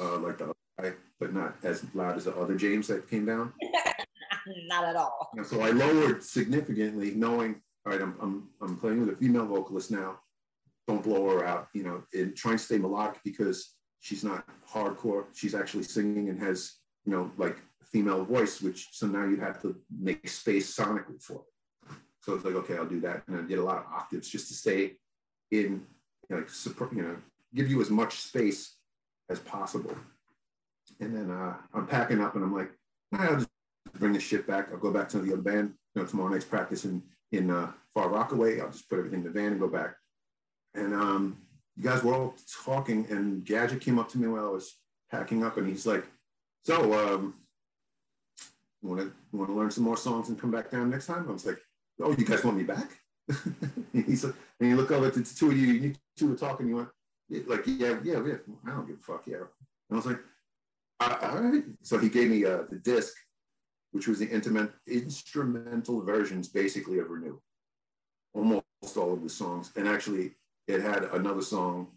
uh, 0.00 0.18
like 0.18 0.38
the 0.38 0.52
guy, 0.80 0.92
but 1.20 1.32
not 1.32 1.56
as 1.62 1.84
loud 1.94 2.16
as 2.16 2.24
the 2.24 2.36
other 2.36 2.56
James 2.56 2.88
that 2.88 3.08
came 3.08 3.26
down. 3.26 3.52
not 4.66 4.84
at 4.84 4.96
all. 4.96 5.30
so 5.44 5.60
I 5.60 5.70
lowered 5.70 6.22
significantly, 6.22 7.12
knowing, 7.12 7.60
all 7.86 7.92
right, 7.92 8.02
I'm, 8.02 8.14
I'm, 8.20 8.48
I'm 8.60 8.76
playing 8.76 9.00
with 9.00 9.10
a 9.10 9.16
female 9.16 9.46
vocalist 9.46 9.90
now. 9.90 10.18
Don't 10.86 11.02
blow 11.02 11.30
her 11.30 11.46
out, 11.46 11.68
you 11.72 11.82
know, 11.82 12.02
and 12.12 12.36
trying 12.36 12.58
to 12.58 12.62
stay 12.62 12.76
melodic 12.78 13.20
because 13.24 13.74
she's 14.00 14.22
not 14.22 14.46
hardcore. 14.70 15.24
She's 15.32 15.54
actually 15.54 15.84
singing 15.84 16.28
and 16.28 16.38
has, 16.42 16.74
you 17.06 17.12
know, 17.12 17.30
like 17.38 17.56
female 17.90 18.24
voice, 18.24 18.60
which 18.60 18.88
so 18.92 19.06
now 19.06 19.24
you 19.24 19.36
have 19.36 19.62
to 19.62 19.76
make 19.98 20.28
space 20.28 20.76
sonically 20.76 21.22
for 21.22 21.36
it. 21.36 21.53
So 22.24 22.34
it's 22.34 22.44
like, 22.44 22.54
okay, 22.54 22.76
I'll 22.76 22.86
do 22.86 23.00
that. 23.00 23.22
And 23.26 23.36
I 23.36 23.42
did 23.42 23.58
a 23.58 23.62
lot 23.62 23.78
of 23.78 23.84
octaves 23.92 24.28
just 24.28 24.48
to 24.48 24.54
stay 24.54 24.92
in, 25.50 25.84
you 26.28 26.36
know, 26.36 26.36
like, 26.38 26.92
you 26.92 27.02
know, 27.02 27.16
give 27.54 27.70
you 27.70 27.80
as 27.80 27.90
much 27.90 28.20
space 28.20 28.76
as 29.28 29.38
possible. 29.40 29.94
And 31.00 31.14
then 31.14 31.30
uh, 31.30 31.54
I'm 31.74 31.86
packing 31.86 32.20
up 32.20 32.34
and 32.34 32.44
I'm 32.44 32.54
like, 32.54 32.70
I'll 33.12 33.36
just 33.36 33.48
bring 33.98 34.14
this 34.14 34.22
shit 34.22 34.46
back. 34.46 34.68
I'll 34.72 34.78
go 34.78 34.90
back 34.90 35.08
to 35.10 35.18
the 35.18 35.32
other 35.34 35.42
band. 35.42 35.74
You 35.94 36.02
know, 36.02 36.08
tomorrow 36.08 36.30
night's 36.30 36.44
practice 36.44 36.84
in, 36.84 37.02
in 37.30 37.50
uh, 37.50 37.72
Far 37.92 38.08
Rockaway. 38.08 38.60
I'll 38.60 38.70
just 38.70 38.88
put 38.88 38.98
everything 38.98 39.20
in 39.20 39.24
the 39.24 39.30
van 39.30 39.52
and 39.52 39.60
go 39.60 39.68
back. 39.68 39.94
And 40.74 40.94
um, 40.94 41.38
you 41.76 41.82
guys 41.82 42.02
were 42.02 42.14
all 42.14 42.34
talking, 42.64 43.06
and 43.10 43.44
Gadget 43.44 43.80
came 43.80 43.98
up 43.98 44.08
to 44.10 44.18
me 44.18 44.28
while 44.28 44.46
I 44.46 44.50
was 44.50 44.74
packing 45.10 45.44
up, 45.44 45.56
and 45.56 45.68
he's 45.68 45.86
like, 45.86 46.04
"So, 46.64 46.92
um, 46.92 47.34
want 48.82 49.00
to 49.00 49.12
want 49.32 49.50
to 49.50 49.54
learn 49.54 49.70
some 49.70 49.84
more 49.84 49.96
songs 49.96 50.28
and 50.28 50.40
come 50.40 50.50
back 50.50 50.70
down 50.70 50.90
next 50.90 51.06
time?" 51.06 51.26
I 51.28 51.32
was 51.32 51.46
like, 51.46 51.60
"Oh, 52.02 52.12
you 52.12 52.24
guys 52.24 52.44
want 52.44 52.56
me 52.56 52.64
back?" 52.64 52.90
He 53.92 54.16
said, 54.16 54.34
and 54.60 54.68
you 54.68 54.76
look 54.76 54.90
over 54.90 55.10
to 55.10 55.20
the 55.20 55.34
two 55.34 55.50
of 55.50 55.56
you, 55.56 55.66
you 55.72 55.94
two 56.16 56.30
were 56.30 56.36
talking. 56.36 56.68
You 56.68 56.76
went, 56.76 57.48
like, 57.48 57.66
"Yeah, 57.66 57.98
yeah, 58.02 58.22
yeah." 58.24 58.36
I 58.66 58.70
don't 58.70 58.86
give 58.86 58.96
a 58.96 59.02
fuck. 59.02 59.26
Yeah. 59.26 59.36
And 59.88 59.92
I 59.92 59.94
was 59.94 60.06
like, 60.06 60.20
"All 61.00 61.38
right." 61.40 61.64
So 61.82 61.98
he 61.98 62.08
gave 62.08 62.30
me 62.30 62.44
uh, 62.44 62.64
the 62.70 62.76
disc, 62.76 63.14
which 63.92 64.08
was 64.08 64.18
the 64.18 64.28
intimate 64.28 64.72
instrumental 64.86 66.02
versions, 66.02 66.48
basically 66.48 66.98
of 66.98 67.10
Renew, 67.10 67.38
almost 68.34 68.64
all 68.96 69.12
of 69.12 69.22
the 69.22 69.28
songs, 69.28 69.72
and 69.76 69.88
actually 69.88 70.32
it 70.66 70.80
had 70.80 71.04
another 71.04 71.42
song 71.42 71.88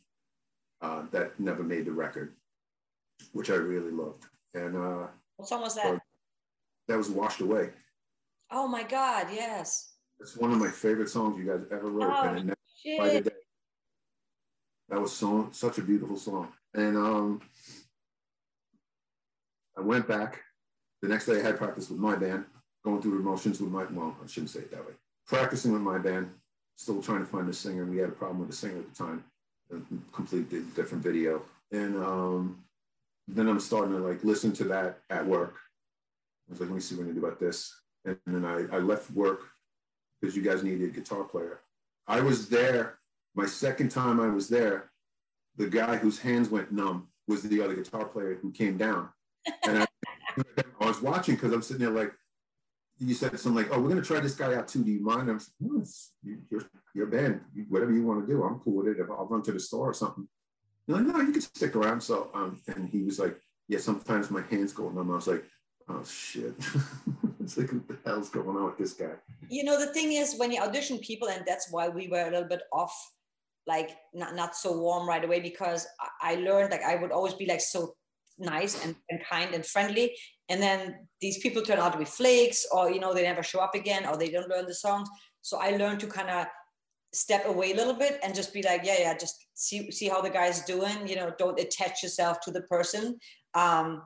uh, 0.82 1.04
that 1.12 1.40
never 1.40 1.64
made 1.64 1.86
the 1.86 1.92
record, 1.92 2.36
which 3.32 3.50
I 3.50 3.56
really 3.56 3.92
loved. 3.92 4.26
And 4.54 4.76
uh, 4.76 5.08
what 5.38 5.50
song 5.50 5.62
was 5.62 5.76
that? 5.76 6.00
That 6.88 6.98
was 6.98 7.10
Washed 7.10 7.42
Away. 7.42 7.72
Oh 8.52 8.68
my 8.68 8.84
God, 8.84 9.28
yes. 9.32 9.87
It's 10.20 10.36
one 10.36 10.52
of 10.52 10.58
my 10.58 10.70
favorite 10.70 11.10
songs 11.10 11.38
you 11.38 11.46
guys 11.46 11.66
ever 11.72 11.90
wrote. 11.90 12.12
Oh, 12.12 12.24
and 12.30 12.50
it 12.84 12.98
by 12.98 13.10
the 13.10 13.22
day. 13.22 13.36
That 14.90 15.02
was 15.02 15.14
so 15.14 15.50
such 15.52 15.78
a 15.78 15.82
beautiful 15.82 16.18
song. 16.18 16.50
And 16.74 16.98
um, 16.98 17.42
I 19.78 19.82
went 19.82 20.08
back. 20.08 20.42
The 21.02 21.08
next 21.08 21.28
day 21.28 21.40
I 21.40 21.44
had 21.44 21.58
practice 21.58 21.90
with 21.90 22.00
my 22.00 22.16
band, 22.16 22.46
going 22.84 23.02
through 23.02 23.18
the 23.18 23.24
motions 23.24 23.62
with 23.62 23.70
my, 23.70 23.86
well, 23.92 24.16
I 24.24 24.28
shouldn't 24.28 24.50
say 24.50 24.62
it 24.62 24.72
that 24.72 24.86
way. 24.86 24.94
Practicing 25.28 25.72
with 25.74 25.82
my 25.82 26.00
band, 26.00 26.32
still 26.76 27.02
trying 27.02 27.20
to 27.20 27.26
find 27.26 27.48
a 27.50 27.54
singer. 27.54 27.86
We 27.86 27.98
had 27.98 28.10
a 28.10 28.14
problem 28.14 28.40
with 28.40 28.50
the 28.50 28.56
singer 28.56 28.80
at 28.80 28.90
the 28.90 28.96
time, 28.96 29.24
a 29.72 29.76
completely 30.12 30.62
different 30.76 31.04
video. 31.04 31.44
And 31.72 31.98
um, 31.98 32.64
then 33.28 33.48
I'm 33.48 33.60
starting 33.60 33.94
to 33.94 34.00
like 34.00 34.24
listen 34.24 34.54
to 34.54 34.64
that 34.66 35.00
at 35.10 35.26
work. 35.26 35.56
I 36.48 36.54
was 36.54 36.62
like, 36.62 36.70
let 36.70 36.76
me 36.76 36.82
see 36.82 36.96
what 36.96 37.08
I 37.08 37.12
do 37.12 37.20
about 37.20 37.40
this. 37.40 37.76
And 38.06 38.18
then 38.26 38.46
I, 38.46 38.76
I 38.76 38.80
left 38.80 39.12
work 39.12 39.42
because 40.20 40.36
you 40.36 40.42
guys 40.42 40.64
needed 40.64 40.90
a 40.90 40.92
guitar 40.92 41.24
player. 41.24 41.62
I 42.08 42.22
was 42.22 42.50
there, 42.50 43.00
my 43.36 43.46
second 43.46 43.90
time 43.90 44.20
I 44.20 44.28
was 44.28 44.50
there, 44.50 44.92
the 45.56 45.68
guy 45.68 45.98
whose 45.98 46.20
hands 46.20 46.50
went 46.50 46.72
numb 46.72 47.08
was 47.28 47.44
the 47.44 47.62
other 47.62 47.76
guitar 47.76 48.06
player 48.06 48.38
who 48.42 48.52
came 48.52 48.78
down. 48.78 49.10
And 49.64 49.80
I, 49.80 49.88
I 50.82 50.86
was 50.86 51.02
watching 51.02 51.36
because 51.36 51.54
I'm 51.54 51.62
sitting 51.62 51.86
there 51.86 51.94
like, 51.94 52.14
you 53.00 53.14
said 53.14 53.40
something 53.40 53.64
like, 53.64 53.72
"Oh, 53.72 53.80
we're 53.80 53.90
going 53.90 54.02
to 54.02 54.08
try 54.08 54.20
this 54.20 54.34
guy 54.36 54.56
out 54.56 54.68
too. 54.68 54.84
Do 54.84 54.92
you 54.92 55.02
mind?" 55.02 55.30
I'm 55.30 55.38
like, 55.38 55.48
no, 55.60 55.84
your 56.50 56.64
your 56.96 57.06
band, 57.06 57.42
whatever 57.70 57.92
you 57.92 58.04
want 58.04 58.26
to 58.26 58.34
do, 58.34 58.44
I'm 58.44 58.60
cool 58.60 58.78
with 58.78 58.88
it. 58.88 58.98
I'll 59.08 59.28
run 59.28 59.44
to 59.44 59.52
the 59.52 59.60
store 59.60 59.90
or 59.90 59.94
something. 59.94 60.28
You're 60.88 60.98
like, 60.98 61.08
no, 61.08 61.22
you 61.22 61.32
can 61.32 61.42
stick 61.42 61.76
around. 61.76 62.02
So, 62.02 62.32
um, 62.34 62.60
and 62.68 62.90
he 62.90 63.04
was 63.04 63.20
like, 63.20 63.40
yeah, 63.68 63.80
sometimes 63.80 64.32
my 64.32 64.42
hands 64.42 64.74
go 64.74 64.90
numb. 64.90 65.12
I 65.12 65.16
was 65.16 65.28
like, 65.28 65.44
oh 65.90 66.04
shit, 66.04 66.54
it's 67.40 67.58
like 67.58 67.72
what 67.72 67.88
the 67.88 67.98
hell's 68.06 68.30
going 68.30 68.56
on 68.56 68.66
with 68.66 68.78
this 68.78 68.94
guy? 68.94 69.14
You 69.50 69.64
know, 69.64 69.80
the 69.80 69.94
thing 69.94 70.14
is, 70.14 70.36
when 70.38 70.52
you 70.52 70.62
audition 70.62 71.00
people, 71.00 71.30
and 71.30 71.44
that's 71.46 71.72
why 71.72 71.90
we 71.90 72.08
were 72.08 72.28
a 72.28 72.32
little 72.32 72.48
bit 72.48 72.62
off, 72.74 72.94
like 73.66 73.92
not 74.14 74.36
not 74.36 74.56
so 74.56 74.78
warm 74.78 75.08
right 75.08 75.24
away, 75.24 75.40
because 75.40 75.88
I 76.22 76.36
learned 76.36 76.72
like 76.72 76.84
I 76.84 76.96
would 76.96 77.12
always 77.12 77.34
be 77.34 77.46
like 77.46 77.62
so 77.62 77.96
nice 78.40 78.84
and, 78.86 78.96
and 79.10 79.20
kind 79.28 79.56
and 79.56 79.66
friendly 79.66 80.16
and 80.50 80.62
then 80.62 81.08
these 81.22 81.40
people 81.40 81.62
turn 81.62 81.80
out 81.80 81.94
to 81.94 81.98
be 81.98 82.06
flakes 82.06 82.66
or 82.72 82.92
you 82.92 83.00
know 83.00 83.14
they 83.14 83.24
never 83.24 83.44
show 83.44 83.60
up 83.60 83.76
again 83.76 84.06
or 84.06 84.18
they 84.18 84.30
don't 84.30 84.50
learn 84.50 84.66
the 84.66 84.74
songs. 84.74 85.10
So 85.42 85.58
i 85.58 85.72
learned 85.72 86.02
to 86.02 86.08
kind 86.08 86.30
of 86.30 86.48
step 87.14 87.46
away 87.46 87.72
a 87.72 87.76
little 87.76 87.94
bit 87.94 88.20
and 88.22 88.36
just 88.36 88.54
be 88.54 88.62
like 88.62 88.82
yeah 88.84 88.98
yeah 89.00 89.18
just 89.18 89.48
see 89.54 89.90
see 89.92 90.10
how 90.10 90.22
the 90.22 90.30
guy's 90.30 90.62
doing 90.66 91.08
you 91.08 91.16
know 91.16 91.32
don't 91.38 91.60
attach 91.60 92.04
yourself 92.04 92.42
to 92.42 92.52
the 92.52 92.62
person 92.64 93.18
um 93.54 94.04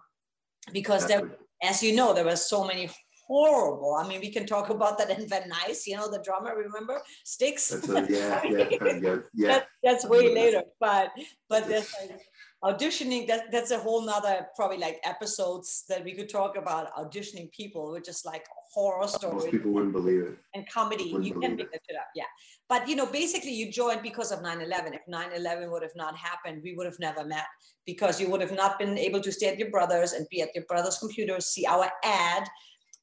because 0.71 1.07
there 1.07 1.31
as 1.61 1.81
you 1.83 1.95
know 1.95 2.13
there 2.13 2.25
were 2.25 2.35
so 2.35 2.63
many 2.63 2.89
horrible 3.27 3.95
i 3.95 4.07
mean 4.07 4.19
we 4.19 4.29
can 4.29 4.45
talk 4.45 4.69
about 4.69 4.97
that 4.97 5.09
in 5.09 5.27
Van 5.27 5.49
Nuys 5.49 5.87
you 5.87 5.95
know 5.95 6.09
the 6.11 6.21
drummer 6.23 6.55
remember? 6.55 7.01
Sticks? 7.23 7.69
That's 7.69 7.87
a, 7.87 8.07
yeah 8.09 8.41
yeah 8.43 8.69
yeah, 8.71 9.15
yeah. 9.33 9.47
That, 9.47 9.67
that's 9.83 10.05
way 10.05 10.33
later 10.33 10.63
but 10.79 11.11
but 11.47 11.67
there's 11.67 11.93
like 12.01 12.19
auditioning 12.63 13.27
that 13.27 13.51
that's 13.51 13.71
a 13.71 13.79
whole 13.79 14.05
nother 14.05 14.47
probably 14.55 14.77
like 14.77 14.99
episodes 15.03 15.83
that 15.89 16.03
we 16.03 16.13
could 16.13 16.29
talk 16.29 16.55
about 16.55 16.93
auditioning 16.93 17.51
people 17.51 17.91
which 17.91 18.07
is 18.07 18.23
like 18.23 18.45
horror 18.71 19.07
stories 19.07 19.45
most 19.45 19.51
people 19.51 19.71
wouldn't 19.71 19.91
believe 19.91 20.21
it. 20.21 20.37
And 20.53 20.69
comedy 20.69 21.05
you 21.05 21.39
can 21.39 21.55
make 21.55 21.73
it. 21.73 21.81
up 21.97 22.07
yeah. 22.15 22.25
But 22.69 22.87
you 22.87 22.95
know 22.95 23.07
basically 23.07 23.51
you 23.51 23.71
joined 23.71 24.03
because 24.03 24.31
of 24.31 24.39
9-11 24.39 24.93
if 24.93 25.01
9-11 25.11 25.71
would 25.71 25.81
have 25.81 25.95
not 25.95 26.15
happened 26.15 26.61
we 26.63 26.75
would 26.75 26.85
have 26.85 26.99
never 26.99 27.25
met 27.25 27.45
because 27.87 28.21
you 28.21 28.29
would 28.29 28.41
have 28.41 28.53
not 28.53 28.77
been 28.77 28.95
able 28.95 29.21
to 29.21 29.31
stay 29.31 29.47
at 29.47 29.57
your 29.57 29.71
brother's 29.71 30.13
and 30.13 30.27
be 30.29 30.41
at 30.41 30.53
your 30.53 30.65
brother's 30.65 30.99
computer 30.99 31.39
see 31.41 31.65
our 31.65 31.89
ad 32.03 32.47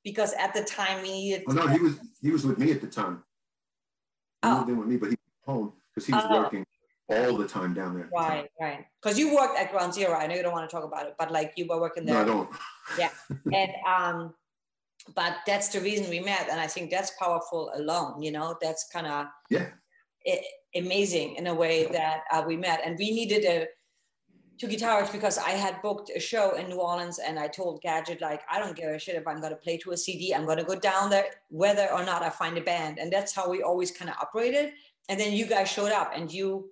because 0.05 0.35
at 0.35 0.55
the 0.55 0.63
time 0.63 1.03
we 1.03 1.11
needed 1.11 1.43
oh, 1.49 1.53
no 1.53 1.67
he 1.67 1.81
was 1.81 1.99
he 2.23 2.31
was 2.31 2.47
with 2.47 2.59
me 2.59 2.71
at 2.71 2.81
the 2.81 2.87
time. 2.87 3.25
He 4.43 4.49
oh. 4.49 4.59
moved 4.59 4.71
in 4.71 4.79
with 4.79 4.89
me 4.89 4.97
but 4.99 5.09
he 5.09 5.17
was 5.17 5.53
home 5.53 5.73
because 5.93 6.07
he 6.07 6.13
was 6.13 6.25
oh. 6.29 6.43
working 6.43 6.65
all 7.09 7.37
the 7.37 7.49
time 7.49 7.75
down 7.75 7.95
there. 7.95 8.09
Right, 8.13 8.49
right. 8.61 8.87
Because 9.03 9.19
you 9.19 9.35
worked 9.35 9.59
at 9.59 9.71
Ground 9.71 9.95
Zero. 9.95 10.15
I 10.15 10.27
know 10.27 10.35
you 10.35 10.43
don't 10.43 10.53
want 10.53 10.69
to 10.69 10.75
talk 10.75 10.85
about 10.85 11.07
it, 11.07 11.15
but 11.19 11.31
like 11.33 11.55
you 11.57 11.67
were 11.67 11.81
working 11.81 12.05
there. 12.05 12.15
No, 12.15 12.21
I 12.21 12.25
don't. 12.25 12.51
Yeah, 12.99 13.11
and 13.53 13.73
um, 13.87 14.35
but 15.15 15.37
that's 15.47 15.69
the 15.69 15.81
reason 15.81 16.11
we 16.11 16.21
met, 16.21 16.49
and 16.51 16.61
I 16.61 16.67
think 16.67 16.91
that's 16.91 17.13
powerful 17.19 17.71
alone. 17.75 18.23
You 18.23 18.33
know, 18.33 18.57
that's 18.61 18.89
kind 18.93 19.07
of 19.07 19.27
yeah 19.51 19.69
amazing 20.75 21.37
in 21.37 21.47
a 21.47 21.55
way 21.55 21.87
that 21.87 22.23
uh, 22.33 22.45
we 22.47 22.57
met, 22.57 22.81
and 22.85 22.97
we 22.99 23.11
needed 23.11 23.45
a 23.45 23.67
two 24.59 24.67
guitarists 24.67 25.13
because 25.13 25.39
I 25.39 25.51
had 25.51 25.81
booked 25.83 26.11
a 26.15 26.19
show 26.19 26.57
in 26.57 26.69
New 26.69 26.81
Orleans, 26.81 27.19
and 27.19 27.39
I 27.39 27.49
told 27.49 27.81
Gadget 27.81 28.21
like 28.21 28.43
I 28.51 28.59
don't 28.59 28.77
give 28.77 28.91
a 28.91 28.99
shit 28.99 29.15
if 29.15 29.27
I'm 29.27 29.41
to 29.41 29.57
play 29.57 29.79
to 29.79 29.93
a 29.93 29.97
CD. 29.97 30.35
I'm 30.35 30.47
to 30.47 30.65
go 30.65 30.75
down 30.75 31.11
there 31.11 31.27
whether 31.49 31.91
or 31.93 32.05
not 32.05 32.23
I 32.23 32.31
find 32.31 32.59
a 32.59 32.63
band, 32.63 32.99
and 32.99 33.13
that's 33.13 33.35
how 33.35 33.49
we 33.49 33.63
always 33.63 33.91
kind 33.91 34.11
of 34.11 34.17
operated. 34.21 34.73
And 35.09 35.19
then 35.19 35.33
you 35.33 35.47
guys 35.47 35.71
showed 35.71 35.93
up, 35.93 36.13
and 36.15 36.31
you 36.31 36.71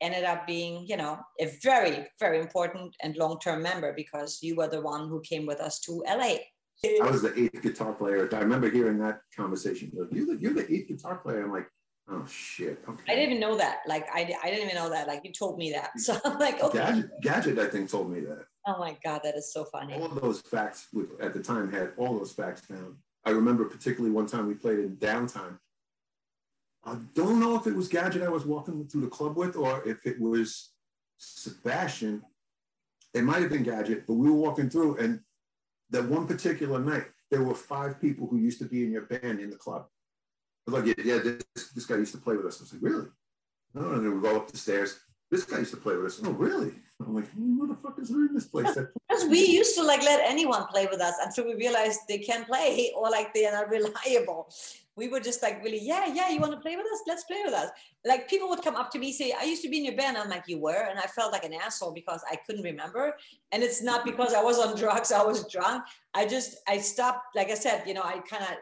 ended 0.00 0.24
up 0.24 0.46
being, 0.46 0.86
you 0.86 0.96
know, 0.96 1.18
a 1.40 1.46
very, 1.62 2.06
very 2.20 2.38
important 2.38 2.94
and 3.02 3.16
long-term 3.16 3.62
member 3.62 3.92
because 3.94 4.38
you 4.42 4.56
were 4.56 4.68
the 4.68 4.80
one 4.80 5.08
who 5.08 5.20
came 5.20 5.46
with 5.46 5.60
us 5.60 5.80
to 5.80 6.02
LA. 6.06 6.36
I 6.84 7.10
was 7.10 7.22
the 7.22 7.32
eighth 7.38 7.62
guitar 7.62 7.94
player. 7.94 8.28
I 8.32 8.40
remember 8.40 8.70
hearing 8.70 8.98
that 8.98 9.20
conversation. 9.34 9.90
You're 9.94 10.26
the, 10.26 10.36
you're 10.36 10.52
the 10.52 10.70
eighth 10.70 10.88
guitar 10.88 11.16
player. 11.16 11.42
I'm 11.42 11.52
like, 11.52 11.68
oh 12.10 12.26
shit. 12.26 12.84
Okay. 12.86 13.02
I 13.08 13.14
didn't 13.14 13.30
even 13.30 13.40
know 13.40 13.56
that. 13.56 13.78
Like, 13.86 14.06
I, 14.12 14.30
I 14.42 14.50
didn't 14.50 14.64
even 14.64 14.74
know 14.74 14.90
that. 14.90 15.08
Like, 15.08 15.22
you 15.24 15.32
told 15.32 15.56
me 15.56 15.72
that. 15.72 15.90
So 15.98 16.18
I'm 16.24 16.38
like, 16.38 16.62
okay. 16.62 16.78
Gadget, 16.78 17.10
Gadget, 17.22 17.58
I 17.58 17.66
think, 17.68 17.90
told 17.90 18.10
me 18.10 18.20
that. 18.20 18.44
Oh 18.66 18.78
my 18.78 18.96
God, 19.02 19.22
that 19.24 19.36
is 19.36 19.52
so 19.52 19.64
funny. 19.64 19.94
All 19.94 20.04
of 20.04 20.20
those 20.20 20.42
facts 20.42 20.88
at 21.20 21.32
the 21.32 21.42
time 21.42 21.72
had 21.72 21.92
all 21.96 22.18
those 22.18 22.32
facts 22.32 22.62
down. 22.62 22.96
I 23.24 23.30
remember 23.30 23.64
particularly 23.64 24.14
one 24.14 24.26
time 24.26 24.46
we 24.46 24.54
played 24.54 24.78
in 24.78 24.96
downtime 24.96 25.58
I 26.86 26.96
don't 27.14 27.40
know 27.40 27.56
if 27.56 27.66
it 27.66 27.74
was 27.74 27.88
Gadget 27.88 28.22
I 28.22 28.28
was 28.28 28.46
walking 28.46 28.86
through 28.86 29.00
the 29.00 29.08
club 29.08 29.36
with 29.36 29.56
or 29.56 29.86
if 29.86 30.06
it 30.06 30.20
was 30.20 30.70
Sebastian. 31.18 32.22
It 33.12 33.24
might 33.24 33.42
have 33.42 33.50
been 33.50 33.64
Gadget, 33.64 34.06
but 34.06 34.14
we 34.14 34.30
were 34.30 34.36
walking 34.36 34.70
through, 34.70 34.98
and 34.98 35.20
that 35.90 36.04
one 36.04 36.26
particular 36.26 36.78
night, 36.78 37.06
there 37.30 37.42
were 37.42 37.54
five 37.54 38.00
people 38.00 38.28
who 38.28 38.36
used 38.38 38.58
to 38.60 38.66
be 38.66 38.84
in 38.84 38.92
your 38.92 39.02
band 39.02 39.40
in 39.40 39.50
the 39.50 39.56
club. 39.56 39.86
Like, 40.68 40.86
yeah, 40.86 40.94
yeah 41.02 41.18
this, 41.18 41.70
this 41.74 41.86
guy 41.86 41.96
used 41.96 42.12
to 42.12 42.20
play 42.20 42.36
with 42.36 42.46
us. 42.46 42.60
I 42.60 42.64
was 42.64 42.72
like, 42.74 42.82
really? 42.82 43.06
No, 43.74 43.92
and 43.92 44.04
then 44.04 44.14
we 44.14 44.20
go 44.20 44.36
up 44.36 44.50
the 44.50 44.58
stairs. 44.58 45.00
This 45.30 45.44
guy 45.44 45.58
used 45.58 45.72
to 45.72 45.76
play 45.76 45.96
with 45.96 46.06
us. 46.06 46.20
Oh, 46.24 46.30
really? 46.30 46.72
I'm 47.00 47.14
like, 47.14 47.30
who 47.32 47.66
the 47.66 47.74
fuck 47.74 47.98
is 47.98 48.10
in 48.10 48.32
this 48.32 48.46
place? 48.46 48.76
Because 49.08 49.30
we 49.30 49.46
used 49.46 49.74
to 49.76 49.82
like 49.82 50.02
let 50.02 50.20
anyone 50.24 50.66
play 50.66 50.86
with 50.90 51.00
us 51.00 51.14
until 51.24 51.46
we 51.46 51.54
realized 51.54 52.00
they 52.06 52.18
can't 52.18 52.46
play 52.46 52.92
or 52.94 53.08
like 53.08 53.32
they 53.32 53.46
are 53.46 53.52
not 53.52 53.70
reliable 53.70 54.52
we 54.96 55.08
were 55.08 55.20
just 55.20 55.42
like 55.42 55.62
really, 55.62 55.80
yeah, 55.80 56.06
yeah, 56.12 56.30
you 56.30 56.40
want 56.40 56.52
to 56.52 56.60
play 56.60 56.74
with 56.76 56.86
us? 56.86 57.02
Let's 57.06 57.24
play 57.24 57.42
with 57.44 57.52
us. 57.52 57.70
Like 58.04 58.28
people 58.28 58.48
would 58.48 58.62
come 58.62 58.76
up 58.76 58.90
to 58.92 58.98
me, 58.98 59.12
say, 59.12 59.34
I 59.38 59.44
used 59.44 59.62
to 59.62 59.68
be 59.68 59.78
in 59.78 59.84
your 59.84 59.96
band. 59.96 60.16
I'm 60.16 60.30
like, 60.30 60.44
you 60.46 60.58
were? 60.58 60.86
And 60.88 60.98
I 60.98 61.06
felt 61.06 61.32
like 61.32 61.44
an 61.44 61.52
asshole 61.52 61.92
because 61.92 62.22
I 62.30 62.36
couldn't 62.46 62.62
remember. 62.62 63.14
And 63.52 63.62
it's 63.62 63.82
not 63.82 64.04
because 64.04 64.32
I 64.32 64.42
was 64.42 64.58
on 64.58 64.76
drugs, 64.78 65.12
I 65.12 65.22
was 65.22 65.46
drunk. 65.48 65.84
I 66.14 66.26
just, 66.26 66.56
I 66.66 66.78
stopped, 66.78 67.36
like 67.36 67.50
I 67.50 67.54
said, 67.54 67.84
you 67.86 67.94
know, 67.94 68.02
I 68.02 68.18
kind 68.20 68.42
of 68.42 68.56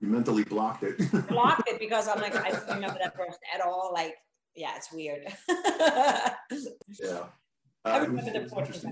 you 0.00 0.08
mentally 0.08 0.44
blocked 0.44 0.82
it. 0.82 0.98
blocked 1.28 1.68
it 1.68 1.78
because 1.78 2.06
I'm 2.06 2.20
like, 2.20 2.36
I 2.36 2.50
don't 2.50 2.68
remember 2.68 2.98
that 3.02 3.14
person 3.14 3.40
at 3.54 3.60
all. 3.62 3.90
Like, 3.94 4.14
yeah, 4.54 4.76
it's 4.76 4.92
weird. 4.92 5.26
yeah. 5.48 7.24
Uh, 7.84 7.88
I 7.88 7.98
remember 7.98 8.30
the 8.30 8.42
important 8.42 8.84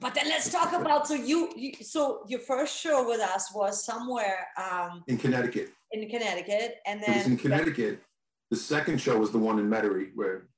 but 0.00 0.14
then 0.14 0.28
let's 0.28 0.50
talk 0.50 0.72
about 0.72 1.06
so 1.06 1.14
you, 1.14 1.50
you 1.56 1.72
so 1.80 2.24
your 2.28 2.40
first 2.40 2.78
show 2.78 3.08
with 3.08 3.20
us 3.20 3.52
was 3.54 3.84
somewhere 3.84 4.46
um, 4.56 5.02
in 5.06 5.18
Connecticut. 5.18 5.70
In 5.92 6.08
Connecticut, 6.08 6.76
and 6.86 7.02
then 7.02 7.10
it 7.10 7.16
was 7.16 7.26
in 7.26 7.38
Connecticut. 7.38 8.02
The 8.50 8.56
second 8.56 9.00
show 9.00 9.18
was 9.18 9.30
the 9.30 9.38
one 9.38 9.58
in 9.58 9.68
Metairie 9.68 10.10
where 10.14 10.48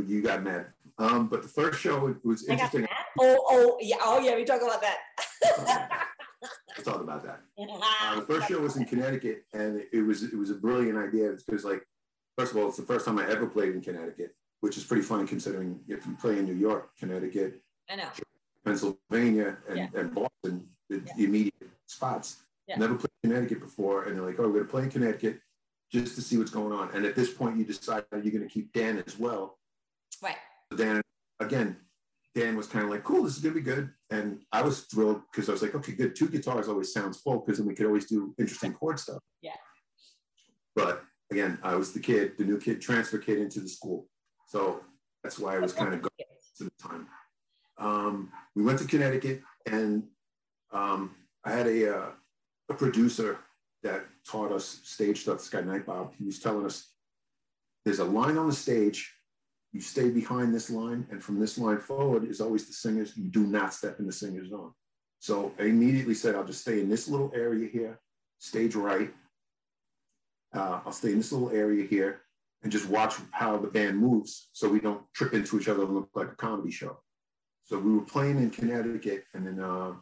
you 0.00 0.22
got 0.22 0.42
mad. 0.42 0.66
Um, 0.98 1.28
but 1.28 1.42
the 1.42 1.48
first 1.48 1.80
show 1.80 2.16
was 2.24 2.46
interesting. 2.46 2.86
Oh, 3.18 3.36
oh, 3.50 3.78
yeah, 3.80 3.96
oh, 4.00 4.20
yeah. 4.20 4.36
We 4.36 4.44
talk 4.44 4.62
about 4.62 4.80
that. 4.80 4.98
we'll 6.76 6.84
talk 6.84 7.02
about 7.02 7.24
that. 7.24 7.40
Uh, 8.02 8.16
the 8.16 8.26
first 8.26 8.48
show 8.48 8.60
was 8.60 8.76
in 8.76 8.84
Connecticut, 8.84 9.44
and 9.52 9.82
it 9.92 10.02
was 10.02 10.24
it 10.24 10.36
was 10.36 10.50
a 10.50 10.54
brilliant 10.54 10.98
idea 10.98 11.30
because, 11.46 11.64
like, 11.64 11.86
first 12.36 12.52
of 12.52 12.58
all, 12.58 12.68
it's 12.68 12.76
the 12.76 12.82
first 12.82 13.06
time 13.06 13.18
I 13.18 13.28
ever 13.30 13.46
played 13.46 13.74
in 13.74 13.80
Connecticut, 13.80 14.34
which 14.60 14.76
is 14.76 14.84
pretty 14.84 15.02
funny 15.02 15.26
considering 15.26 15.80
if 15.86 16.04
you 16.04 16.16
play 16.20 16.38
in 16.38 16.44
New 16.44 16.54
York, 16.54 16.90
Connecticut, 16.98 17.62
I 17.88 17.96
know, 17.96 18.08
Pennsylvania, 18.64 19.58
and, 19.68 19.78
yeah. 19.78 19.88
and 19.94 20.14
Boston, 20.14 20.68
the, 20.88 21.02
yeah. 21.06 21.24
immediate 21.24 21.70
spots. 21.86 22.36
Yeah. 22.68 22.76
Never 22.76 22.94
played 22.94 23.10
Connecticut 23.24 23.60
before, 23.60 24.04
and 24.04 24.16
they're 24.16 24.24
like, 24.24 24.38
"Oh, 24.38 24.44
we're 24.44 24.52
going 24.52 24.64
to 24.64 24.70
play 24.70 24.82
in 24.84 24.90
Connecticut 24.90 25.40
just 25.90 26.14
to 26.14 26.22
see 26.22 26.38
what's 26.38 26.50
going 26.50 26.72
on." 26.72 26.90
And 26.94 27.04
at 27.04 27.16
this 27.16 27.32
point, 27.32 27.56
you 27.56 27.64
decide 27.64 28.04
you're 28.12 28.32
going 28.32 28.42
to 28.42 28.48
keep 28.48 28.72
Dan 28.72 29.02
as 29.06 29.18
well. 29.18 29.58
Right. 30.22 30.36
Dan, 30.76 31.02
again, 31.40 31.76
Dan 32.34 32.56
was 32.56 32.68
kind 32.68 32.84
of 32.84 32.90
like, 32.90 33.02
"Cool, 33.02 33.24
this 33.24 33.36
is 33.36 33.42
going 33.42 33.54
to 33.54 33.60
be 33.60 33.64
good," 33.64 33.90
and 34.10 34.40
I 34.52 34.62
was 34.62 34.82
thrilled 34.82 35.22
because 35.30 35.48
I 35.48 35.52
was 35.52 35.62
like, 35.62 35.74
"Okay, 35.74 35.92
good. 35.92 36.14
Two 36.14 36.28
guitars 36.28 36.68
always 36.68 36.92
sounds 36.92 37.20
full 37.20 37.40
because 37.40 37.58
then 37.58 37.66
we 37.66 37.74
could 37.74 37.86
always 37.86 38.06
do 38.06 38.34
interesting 38.38 38.72
chord 38.74 39.00
stuff." 39.00 39.22
Yeah. 39.40 39.56
But 40.76 41.02
again, 41.30 41.58
I 41.62 41.74
was 41.74 41.92
the 41.92 42.00
kid, 42.00 42.38
the 42.38 42.44
new 42.44 42.58
kid, 42.58 42.80
transfer 42.80 43.18
kid 43.18 43.38
into 43.38 43.60
the 43.60 43.68
school, 43.68 44.06
so 44.46 44.82
that's 45.22 45.38
why 45.38 45.56
I 45.56 45.58
was 45.58 45.72
kind 45.72 45.92
of 45.92 46.00
going 46.00 46.12
to 46.58 46.64
the 46.64 46.70
time. 46.80 47.08
Um, 47.78 48.30
we 48.54 48.62
went 48.62 48.78
to 48.80 48.86
Connecticut, 48.86 49.42
and 49.66 50.04
um, 50.72 51.14
I 51.44 51.52
had 51.52 51.66
a, 51.66 51.96
uh, 51.96 52.10
a 52.70 52.74
producer 52.74 53.38
that 53.82 54.04
taught 54.26 54.52
us 54.52 54.80
stage 54.84 55.22
stuff, 55.22 55.38
this 55.38 55.48
guy 55.48 55.60
Night 55.60 55.86
Bob, 55.86 56.12
He 56.16 56.24
was 56.24 56.38
telling 56.38 56.64
us 56.64 56.88
there's 57.84 57.98
a 57.98 58.04
line 58.04 58.38
on 58.38 58.46
the 58.46 58.54
stage. 58.54 59.12
You 59.72 59.80
stay 59.80 60.10
behind 60.10 60.54
this 60.54 60.70
line, 60.70 61.06
and 61.10 61.22
from 61.22 61.40
this 61.40 61.58
line 61.58 61.78
forward 61.78 62.24
is 62.24 62.40
always 62.40 62.66
the 62.66 62.72
singers. 62.72 63.16
You 63.16 63.24
do 63.24 63.46
not 63.46 63.74
step 63.74 63.98
in 63.98 64.06
the 64.06 64.12
singer's 64.12 64.50
zone. 64.50 64.72
So 65.18 65.52
I 65.58 65.64
immediately 65.64 66.14
said, 66.14 66.34
I'll 66.34 66.44
just 66.44 66.60
stay 66.60 66.80
in 66.80 66.88
this 66.88 67.08
little 67.08 67.32
area 67.34 67.68
here, 67.68 68.00
stage 68.38 68.74
right. 68.74 69.12
Uh, 70.52 70.80
I'll 70.84 70.92
stay 70.92 71.12
in 71.12 71.18
this 71.18 71.32
little 71.32 71.50
area 71.50 71.86
here 71.86 72.22
and 72.62 72.70
just 72.70 72.88
watch 72.88 73.14
how 73.30 73.56
the 73.56 73.68
band 73.68 73.98
moves 73.98 74.50
so 74.52 74.68
we 74.68 74.80
don't 74.80 75.02
trip 75.14 75.32
into 75.32 75.58
each 75.58 75.68
other 75.68 75.84
and 75.84 75.94
look 75.94 76.10
like 76.14 76.28
a 76.28 76.36
comedy 76.36 76.70
show. 76.70 77.01
So 77.72 77.78
we 77.78 77.94
were 77.94 78.02
playing 78.02 78.36
in 78.36 78.50
Connecticut, 78.50 79.24
and 79.32 79.46
then 79.46 79.58
uh, 79.58 79.92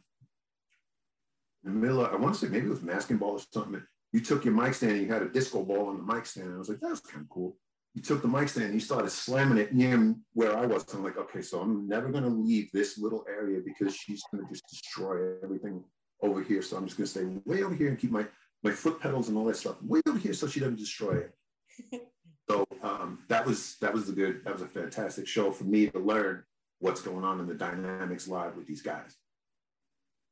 in 1.64 1.72
the 1.72 1.78
middle, 1.78 2.04
of, 2.04 2.12
I 2.12 2.16
want 2.16 2.34
to 2.34 2.40
say 2.40 2.50
maybe 2.50 2.66
it 2.66 2.70
was 2.70 2.82
masking 2.82 3.16
ball 3.16 3.34
or 3.34 3.40
something. 3.52 3.80
You 4.10 4.20
took 4.22 4.44
your 4.44 4.54
mic 4.54 4.74
stand 4.74 4.94
and 4.94 5.02
you 5.02 5.06
had 5.06 5.22
a 5.22 5.28
disco 5.28 5.62
ball 5.62 5.86
on 5.86 5.98
the 5.98 6.12
mic 6.12 6.26
stand. 6.26 6.48
And 6.48 6.56
I 6.56 6.58
was 6.58 6.68
like, 6.68 6.80
that's 6.80 6.98
kind 6.98 7.22
of 7.22 7.30
cool. 7.30 7.56
You 7.94 8.02
took 8.02 8.22
the 8.22 8.28
mic 8.28 8.48
stand 8.48 8.66
and 8.66 8.74
you 8.74 8.80
started 8.80 9.12
slamming 9.12 9.58
it 9.58 9.72
near 9.72 10.16
where 10.32 10.56
I 10.58 10.66
was. 10.66 10.84
I'm 10.92 11.04
like, 11.04 11.16
okay, 11.16 11.42
so 11.42 11.60
I'm 11.60 11.86
never 11.86 12.08
going 12.08 12.24
to 12.24 12.28
leave 12.28 12.72
this 12.72 12.98
little 12.98 13.24
area 13.28 13.60
because 13.64 13.94
she's 13.94 14.24
going 14.32 14.44
to 14.44 14.50
just 14.52 14.64
destroy 14.68 15.36
everything 15.40 15.84
over 16.22 16.42
here. 16.42 16.62
So 16.62 16.76
I'm 16.76 16.86
just 16.86 16.96
going 16.96 17.06
to 17.06 17.10
stay 17.12 17.40
way 17.44 17.62
over 17.62 17.76
here 17.76 17.90
and 17.90 18.00
keep 18.00 18.10
my, 18.10 18.26
my 18.64 18.72
foot 18.72 18.98
pedals 18.98 19.28
and 19.28 19.38
all 19.38 19.44
that 19.44 19.56
stuff 19.56 19.80
way 19.80 20.00
over 20.08 20.18
here 20.18 20.32
so 20.32 20.48
she 20.48 20.58
doesn't 20.58 20.80
destroy 20.80 21.18
it. 21.18 22.02
so 22.50 22.66
um, 22.82 23.20
that 23.28 23.46
was 23.46 23.76
that 23.80 23.94
was 23.94 24.08
a 24.08 24.12
good 24.12 24.44
that 24.44 24.54
was 24.54 24.62
a 24.62 24.66
fantastic 24.66 25.28
show 25.28 25.52
for 25.52 25.62
me 25.62 25.86
to 25.86 26.00
learn 26.00 26.42
what's 26.80 27.00
going 27.00 27.24
on 27.24 27.40
in 27.40 27.46
the 27.46 27.54
dynamics 27.54 28.26
live 28.26 28.56
with 28.56 28.66
these 28.66 28.82
guys. 28.82 29.16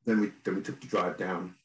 Then 0.05 0.19
we 0.21 0.31
then 0.43 0.55
we 0.55 0.61
took 0.61 0.81
the 0.81 0.87
drive 0.87 1.17
down, 1.17 1.55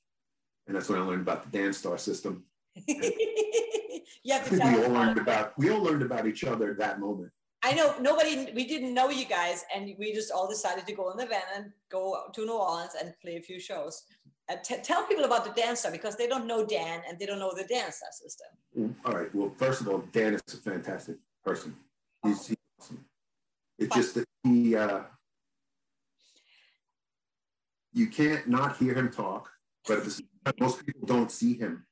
and 0.67 0.77
that's 0.77 0.89
when 0.89 1.01
I 1.01 1.03
learned 1.03 1.23
about 1.23 1.51
the 1.51 1.59
Danstar 1.59 1.99
system. 1.99 2.45
you 2.87 4.33
have 4.33 4.49
to 4.49 4.59
tell 4.59 4.79
we 4.79 4.85
all 4.85 4.93
learned 4.93 5.19
about 5.19 5.59
we 5.59 5.71
all 5.71 5.83
learned 5.83 6.03
about 6.03 6.27
each 6.27 6.45
other 6.45 6.71
at 6.71 6.79
that 6.79 7.01
moment. 7.01 7.31
I 7.63 7.73
know 7.73 7.95
nobody 7.99 8.53
we 8.55 8.67
didn't 8.67 8.93
know 8.93 9.09
you 9.09 9.25
guys, 9.25 9.65
and 9.75 9.95
we 9.99 10.13
just 10.13 10.31
all 10.31 10.49
decided 10.49 10.87
to 10.87 10.93
go 10.93 11.11
in 11.11 11.17
the 11.17 11.27
van 11.27 11.43
and 11.57 11.73
go 11.91 12.25
to 12.33 12.45
New 12.45 12.53
Orleans 12.53 12.93
and 13.01 13.15
play 13.23 13.37
a 13.37 13.41
few 13.41 13.59
shows. 13.59 14.03
Uh, 14.51 14.57
t- 14.63 14.77
tell 14.83 15.07
people 15.07 15.25
about 15.25 15.45
the 15.45 15.59
Danstar 15.59 15.91
because 15.91 16.17
they 16.17 16.27
don't 16.27 16.47
know 16.47 16.67
Dan 16.67 17.01
and 17.09 17.19
they 17.19 17.25
don't 17.25 17.39
know 17.39 17.55
the 17.55 17.65
Danstar 17.65 18.13
system. 18.13 18.49
All 19.07 19.13
right. 19.13 19.35
Well, 19.35 19.55
first 19.57 19.81
of 19.81 19.89
all, 19.89 20.05
Dan 20.13 20.35
is 20.35 20.43
a 20.53 20.59
fantastic 20.59 21.17
person. 21.43 21.75
He's, 22.23 22.51
oh. 22.51 22.55
It's 23.79 23.95
just 23.95 24.15
that 24.15 24.25
he, 24.43 24.77
uh, 24.77 25.01
you 27.93 28.09
can't 28.09 28.49
not 28.49 28.77
hear 28.77 28.95
him 28.95 29.11
talk, 29.11 29.51
but 29.89 30.07
most 30.61 30.85
people 30.85 31.07
don't 31.07 31.31
see 31.31 31.57
him. 31.57 31.87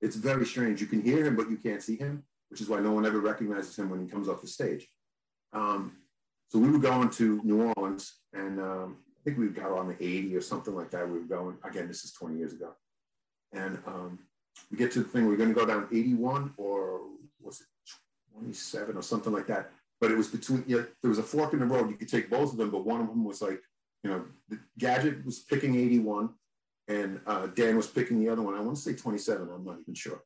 It's 0.00 0.16
very 0.16 0.46
strange. 0.46 0.80
You 0.80 0.86
can 0.86 1.02
hear 1.02 1.24
him, 1.24 1.36
but 1.36 1.50
you 1.50 1.56
can't 1.56 1.82
see 1.82 1.96
him, 1.96 2.24
which 2.50 2.60
is 2.60 2.68
why 2.68 2.80
no 2.80 2.92
one 2.92 3.06
ever 3.06 3.20
recognizes 3.20 3.76
him 3.78 3.90
when 3.90 4.00
he 4.00 4.06
comes 4.06 4.28
off 4.28 4.42
the 4.42 4.46
stage. 4.46 4.86
Um, 5.52 5.96
so 6.48 6.58
we 6.58 6.70
were 6.70 6.78
going 6.78 7.10
to 7.10 7.40
New 7.42 7.72
Orleans, 7.76 8.14
and 8.32 8.60
um, 8.60 8.98
I 9.16 9.24
think 9.24 9.38
we 9.38 9.48
got 9.48 9.72
on 9.72 9.88
the 9.88 9.94
80 9.94 10.36
or 10.36 10.40
something 10.40 10.74
like 10.74 10.90
that. 10.90 11.08
We 11.08 11.18
were 11.18 11.26
going, 11.26 11.56
again, 11.64 11.88
this 11.88 12.04
is 12.04 12.12
20 12.12 12.36
years 12.36 12.52
ago. 12.52 12.74
And 13.52 13.78
um, 13.86 14.18
we 14.70 14.76
get 14.76 14.92
to 14.92 15.00
the 15.00 15.08
thing, 15.08 15.26
we're 15.26 15.36
going 15.36 15.48
to 15.48 15.54
go 15.54 15.66
down 15.66 15.88
81 15.90 16.54
or 16.56 17.00
was 17.40 17.60
it 17.60 17.66
27 18.36 18.96
or 18.96 19.02
something 19.02 19.32
like 19.32 19.46
that 19.46 19.70
but 20.00 20.10
it 20.10 20.16
was 20.16 20.28
between, 20.28 20.64
you 20.66 20.78
know, 20.78 20.86
there 21.02 21.08
was 21.08 21.18
a 21.18 21.22
fork 21.22 21.52
in 21.52 21.60
the 21.60 21.66
road. 21.66 21.90
You 21.90 21.96
could 21.96 22.08
take 22.08 22.30
both 22.30 22.52
of 22.52 22.58
them, 22.58 22.70
but 22.70 22.84
one 22.84 23.00
of 23.00 23.08
them 23.08 23.24
was 23.24 23.40
like, 23.40 23.60
you 24.02 24.10
know, 24.10 24.24
Gadget 24.78 25.24
was 25.24 25.40
picking 25.40 25.76
81 25.76 26.30
and 26.88 27.20
uh, 27.26 27.46
Dan 27.46 27.76
was 27.76 27.86
picking 27.86 28.20
the 28.20 28.28
other 28.28 28.42
one. 28.42 28.54
I 28.54 28.60
want 28.60 28.76
to 28.76 28.82
say 28.82 28.94
27, 28.94 29.48
I'm 29.48 29.64
not 29.64 29.80
even 29.80 29.94
sure. 29.94 30.22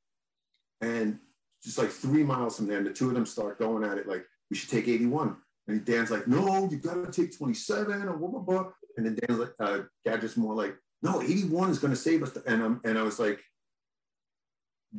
And 0.81 1.19
just 1.63 1.79
like 1.79 1.91
three 1.91 2.23
miles 2.23 2.57
from 2.57 2.67
there, 2.67 2.79
and 2.79 2.87
the 2.87 2.93
two 2.93 3.09
of 3.09 3.15
them 3.15 3.27
start 3.27 3.59
going 3.59 3.85
at 3.85 3.99
it 3.99 4.09
like, 4.09 4.25
we 4.51 4.57
should 4.57 4.71
take 4.71 4.89
81. 4.89 5.37
And 5.69 5.85
Dan's 5.85 6.11
like, 6.11 6.27
no, 6.27 6.69
you 6.71 6.79
got 6.79 6.95
to 6.95 7.13
take 7.13 7.37
27 7.37 8.09
or 8.09 8.17
blah, 8.17 8.29
blah, 8.29 8.41
blah. 8.41 8.67
And 8.97 9.07
then 9.07 9.17
Dan's 9.17 9.39
like, 9.39 9.53
uh, 9.61 9.81
Gadget's 10.05 10.37
more 10.37 10.55
like, 10.55 10.75
no, 11.03 11.23
81 11.23 11.71
is 11.71 11.79
going 11.79 11.93
to 11.93 11.97
save 11.97 12.23
us. 12.23 12.37
And, 12.47 12.63
I'm, 12.63 12.81
and 12.85 12.99
I 12.99 13.03
was 13.03 13.19
like, 13.19 13.41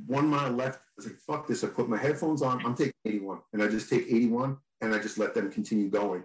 one 0.06 0.28
mile 0.28 0.52
left. 0.52 0.80
I 0.80 0.91
was 0.97 1.06
like, 1.08 1.17
fuck 1.17 1.47
this. 1.47 1.63
I 1.63 1.67
put 1.67 1.89
my 1.89 1.97
headphones 1.97 2.41
on. 2.41 2.65
I'm 2.65 2.75
taking 2.75 2.93
81. 3.06 3.39
And 3.54 3.63
I 3.63 3.67
just 3.67 3.89
take 3.89 4.06
81 4.08 4.58
and 4.82 4.93
I 4.93 4.99
just 4.99 5.17
let 5.17 5.34
them 5.34 5.52
continue 5.52 5.89
going. 5.89 6.23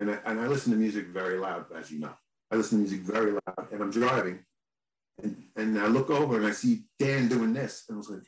And 0.00 0.10
I, 0.10 0.18
and 0.26 0.40
I 0.40 0.46
listen 0.46 0.72
to 0.72 0.78
music 0.78 1.06
very 1.08 1.38
loud, 1.38 1.66
as 1.76 1.90
you 1.90 2.00
know. 2.00 2.12
I 2.50 2.56
listen 2.56 2.78
to 2.78 2.88
music 2.88 3.00
very 3.00 3.32
loud 3.32 3.72
and 3.72 3.82
I'm 3.82 3.90
driving. 3.90 4.40
And, 5.22 5.44
and 5.56 5.78
I 5.78 5.86
look 5.86 6.10
over 6.10 6.36
and 6.36 6.46
I 6.46 6.50
see 6.50 6.84
Dan 6.98 7.28
doing 7.28 7.52
this. 7.52 7.84
And 7.88 7.96
I 7.96 7.98
was 7.98 8.10
like, 8.10 8.26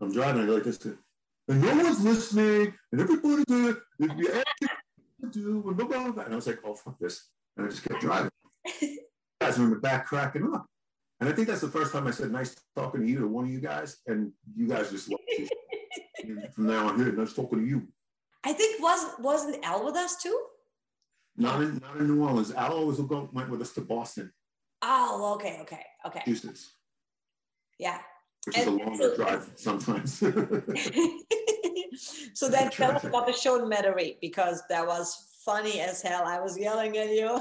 I'm 0.00 0.12
driving, 0.12 0.42
I 0.42 0.46
go 0.46 0.54
like 0.54 0.64
this. 0.64 0.84
And 0.84 1.60
no 1.60 1.74
one's 1.76 2.02
listening. 2.02 2.74
And 2.90 3.00
everybody 3.00 3.44
did. 3.46 3.76
If 3.98 4.16
you 4.16 4.32
ask 4.32 4.72
do, 5.30 5.62
and 5.66 5.76
blah, 5.76 5.86
blah, 5.86 6.10
blah. 6.10 6.24
And 6.24 6.32
I 6.32 6.36
was 6.36 6.46
like, 6.46 6.58
oh, 6.64 6.74
fuck 6.74 6.98
this. 6.98 7.28
And 7.56 7.66
I 7.66 7.70
just 7.70 7.84
kept 7.84 8.00
driving. 8.00 8.30
guys 9.40 9.58
are 9.58 9.64
in 9.64 9.70
the 9.70 9.76
back 9.76 10.06
cracking 10.06 10.52
up. 10.52 10.66
And 11.22 11.30
I 11.30 11.34
think 11.34 11.46
that's 11.46 11.60
the 11.60 11.68
first 11.68 11.92
time 11.92 12.08
I 12.08 12.10
said 12.10 12.32
nice 12.32 12.56
talking 12.74 13.02
to 13.02 13.06
you 13.06 13.20
to 13.20 13.28
one 13.28 13.44
of 13.44 13.50
you 13.52 13.60
guys. 13.60 13.98
And 14.08 14.32
you 14.56 14.66
guys 14.66 14.90
just 14.90 15.08
from 16.52 16.66
now 16.66 16.88
on 16.88 16.98
here, 16.98 17.12
nice 17.12 17.32
talking 17.32 17.60
to 17.60 17.64
you. 17.64 17.86
I 18.42 18.52
think 18.52 18.82
wasn't 18.82 19.20
wasn't 19.20 19.64
Al 19.64 19.84
with 19.84 19.94
us 19.94 20.20
too? 20.20 20.36
Not 21.36 21.62
in 21.62 21.78
not 21.78 21.96
in 21.98 22.08
New 22.08 22.24
Orleans. 22.24 22.52
Al 22.52 22.72
always 22.72 22.98
went 22.98 23.50
with 23.50 23.62
us 23.62 23.72
to 23.74 23.82
Boston. 23.82 24.32
Oh, 24.82 25.34
okay, 25.36 25.58
okay, 25.60 25.84
okay. 26.04 26.22
Massachusetts. 26.26 26.72
Yeah. 27.78 28.00
Which 28.44 28.58
is 28.58 28.66
a 28.66 28.72
longer 28.72 28.96
so, 28.96 29.14
drive 29.14 29.48
sometimes. 29.54 30.18
so 32.34 32.48
then 32.48 32.68
tell 32.70 32.96
us 32.96 33.04
about 33.04 33.28
the 33.28 33.32
show 33.32 33.62
in 33.62 33.70
Metairie 33.70 34.16
because 34.20 34.60
that 34.68 34.84
was 34.84 35.38
funny 35.44 35.78
as 35.78 36.02
hell. 36.02 36.24
I 36.26 36.40
was 36.40 36.58
yelling 36.58 36.98
at 36.98 37.10
you. 37.10 37.40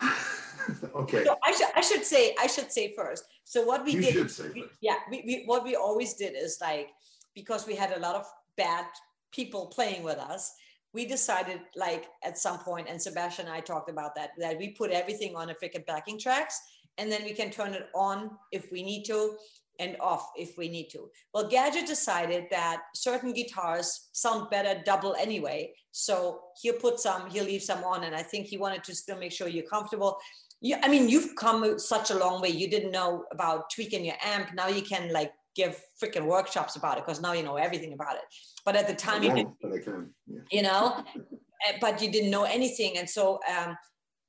okay. 0.94 1.24
So 1.24 1.36
I 1.44 1.52
should 1.52 1.66
I 1.76 1.80
should 1.80 2.04
say 2.04 2.34
I 2.40 2.46
should 2.46 2.72
say 2.72 2.94
first. 2.96 3.24
So 3.44 3.64
what 3.64 3.84
we 3.84 3.92
you 3.92 4.00
did, 4.00 4.12
should 4.12 4.30
say 4.30 4.50
we, 4.54 4.64
yeah, 4.80 4.96
we, 5.10 5.22
we 5.26 5.42
what 5.46 5.64
we 5.64 5.76
always 5.76 6.14
did 6.14 6.34
is 6.36 6.58
like 6.60 6.90
because 7.34 7.66
we 7.66 7.74
had 7.74 7.92
a 7.92 8.00
lot 8.00 8.14
of 8.14 8.26
bad 8.56 8.86
people 9.32 9.66
playing 9.66 10.02
with 10.02 10.18
us 10.18 10.54
we 10.94 11.04
decided 11.04 11.60
like 11.74 12.06
at 12.22 12.38
some 12.38 12.58
point 12.60 12.88
and 12.88 13.02
sebastian 13.02 13.46
and 13.46 13.54
i 13.54 13.60
talked 13.60 13.90
about 13.90 14.14
that 14.14 14.30
that 14.38 14.56
we 14.56 14.70
put 14.70 14.90
everything 14.90 15.36
on 15.36 15.50
a 15.50 15.54
freaking 15.54 15.84
backing 15.86 16.18
tracks 16.18 16.58
and 16.96 17.10
then 17.10 17.24
we 17.24 17.34
can 17.34 17.50
turn 17.50 17.74
it 17.74 17.88
on 17.94 18.30
if 18.52 18.70
we 18.72 18.82
need 18.82 19.04
to 19.04 19.36
and 19.80 19.96
off 20.00 20.30
if 20.36 20.56
we 20.56 20.68
need 20.68 20.88
to 20.88 21.10
well 21.34 21.48
gadget 21.48 21.86
decided 21.86 22.44
that 22.50 22.82
certain 22.94 23.32
guitars 23.32 24.08
sound 24.12 24.48
better 24.48 24.80
double 24.86 25.16
anyway 25.18 25.70
so 25.90 26.40
he'll 26.62 26.74
put 26.74 27.00
some 27.00 27.28
he'll 27.28 27.44
leave 27.44 27.62
some 27.62 27.82
on 27.82 28.04
and 28.04 28.14
i 28.14 28.22
think 28.22 28.46
he 28.46 28.56
wanted 28.56 28.84
to 28.84 28.94
still 28.94 29.18
make 29.18 29.32
sure 29.32 29.48
you're 29.48 29.66
comfortable 29.66 30.16
you, 30.64 30.76
I 30.82 30.88
mean, 30.88 31.10
you've 31.10 31.36
come 31.36 31.78
such 31.78 32.10
a 32.10 32.14
long 32.14 32.40
way. 32.40 32.48
You 32.48 32.68
didn't 32.70 32.90
know 32.90 33.26
about 33.30 33.68
tweaking 33.68 34.02
your 34.02 34.14
amp. 34.24 34.54
Now 34.54 34.68
you 34.68 34.80
can 34.80 35.12
like 35.12 35.30
give 35.54 35.78
freaking 36.02 36.24
workshops 36.24 36.76
about 36.76 36.96
it 36.96 37.04
because 37.04 37.20
now 37.20 37.32
you 37.32 37.42
know 37.42 37.56
everything 37.56 37.92
about 37.92 38.14
it. 38.14 38.22
But 38.64 38.74
at 38.74 38.86
the 38.88 38.94
time, 38.94 39.22
you, 39.22 39.34
didn't, 39.34 39.54
yeah. 40.26 40.40
you 40.50 40.62
know, 40.62 41.04
eh, 41.68 41.76
but 41.82 42.00
you 42.00 42.10
didn't 42.10 42.30
know 42.30 42.44
anything. 42.44 42.96
And 42.96 43.08
so 43.08 43.40
um, 43.54 43.76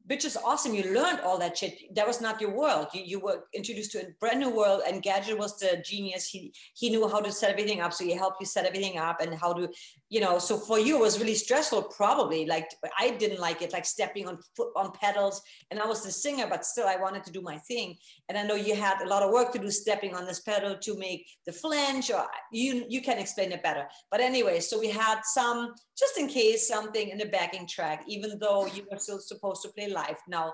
which 0.07 0.23
is 0.23 0.37
awesome. 0.37 0.75
You 0.75 0.93
learned 0.93 1.21
all 1.21 1.37
that 1.39 1.57
shit. 1.57 1.93
That 1.95 2.07
was 2.07 2.21
not 2.21 2.39
your 2.39 2.51
world. 2.51 2.87
You, 2.93 3.01
you 3.03 3.19
were 3.19 3.45
introduced 3.53 3.91
to 3.93 4.01
a 4.01 4.11
brand 4.19 4.39
new 4.39 4.49
world, 4.49 4.81
and 4.87 5.01
Gadget 5.01 5.37
was 5.37 5.57
the 5.57 5.81
genius. 5.83 6.27
He 6.27 6.53
he 6.75 6.89
knew 6.89 7.07
how 7.07 7.21
to 7.21 7.31
set 7.31 7.49
everything 7.49 7.81
up, 7.81 7.93
so 7.93 8.03
he 8.03 8.13
helped 8.13 8.39
you 8.39 8.45
set 8.45 8.65
everything 8.65 8.97
up 8.97 9.19
and 9.19 9.33
how 9.33 9.53
to, 9.53 9.69
you 10.09 10.21
know. 10.21 10.37
So 10.37 10.57
for 10.57 10.79
you, 10.79 10.97
it 10.97 11.01
was 11.01 11.19
really 11.19 11.33
stressful. 11.33 11.83
Probably 11.83 12.45
like 12.45 12.69
I 12.99 13.11
didn't 13.11 13.39
like 13.39 13.61
it, 13.61 13.73
like 13.73 13.85
stepping 13.85 14.27
on 14.27 14.37
foot 14.55 14.69
on 14.75 14.91
pedals. 14.91 15.41
And 15.71 15.79
I 15.79 15.87
was 15.87 16.03
the 16.03 16.11
singer, 16.11 16.45
but 16.47 16.65
still, 16.65 16.87
I 16.87 16.97
wanted 16.97 17.23
to 17.25 17.31
do 17.31 17.41
my 17.41 17.57
thing. 17.57 17.97
And 18.29 18.37
I 18.37 18.43
know 18.43 18.55
you 18.55 18.75
had 18.75 19.01
a 19.01 19.07
lot 19.07 19.23
of 19.23 19.31
work 19.31 19.53
to 19.53 19.59
do 19.59 19.71
stepping 19.71 20.13
on 20.13 20.25
this 20.25 20.41
pedal 20.41 20.77
to 20.77 20.97
make 20.97 21.27
the 21.45 21.51
flinch. 21.51 22.11
Or 22.11 22.25
you 22.51 22.85
you 22.87 23.01
can 23.01 23.17
explain 23.17 23.51
it 23.51 23.63
better. 23.63 23.87
But 24.11 24.21
anyway, 24.21 24.59
so 24.59 24.79
we 24.79 24.89
had 24.89 25.21
some 25.23 25.73
just 25.97 26.17
in 26.17 26.27
case 26.27 26.67
something 26.67 27.09
in 27.09 27.17
the 27.17 27.25
backing 27.25 27.65
track, 27.65 28.03
even 28.07 28.37
though 28.37 28.65
you 28.67 28.85
were 28.91 28.99
still 28.99 29.19
supposed 29.19 29.61
to 29.61 29.69
play 29.69 29.87
life. 29.95 30.19
Now, 30.27 30.53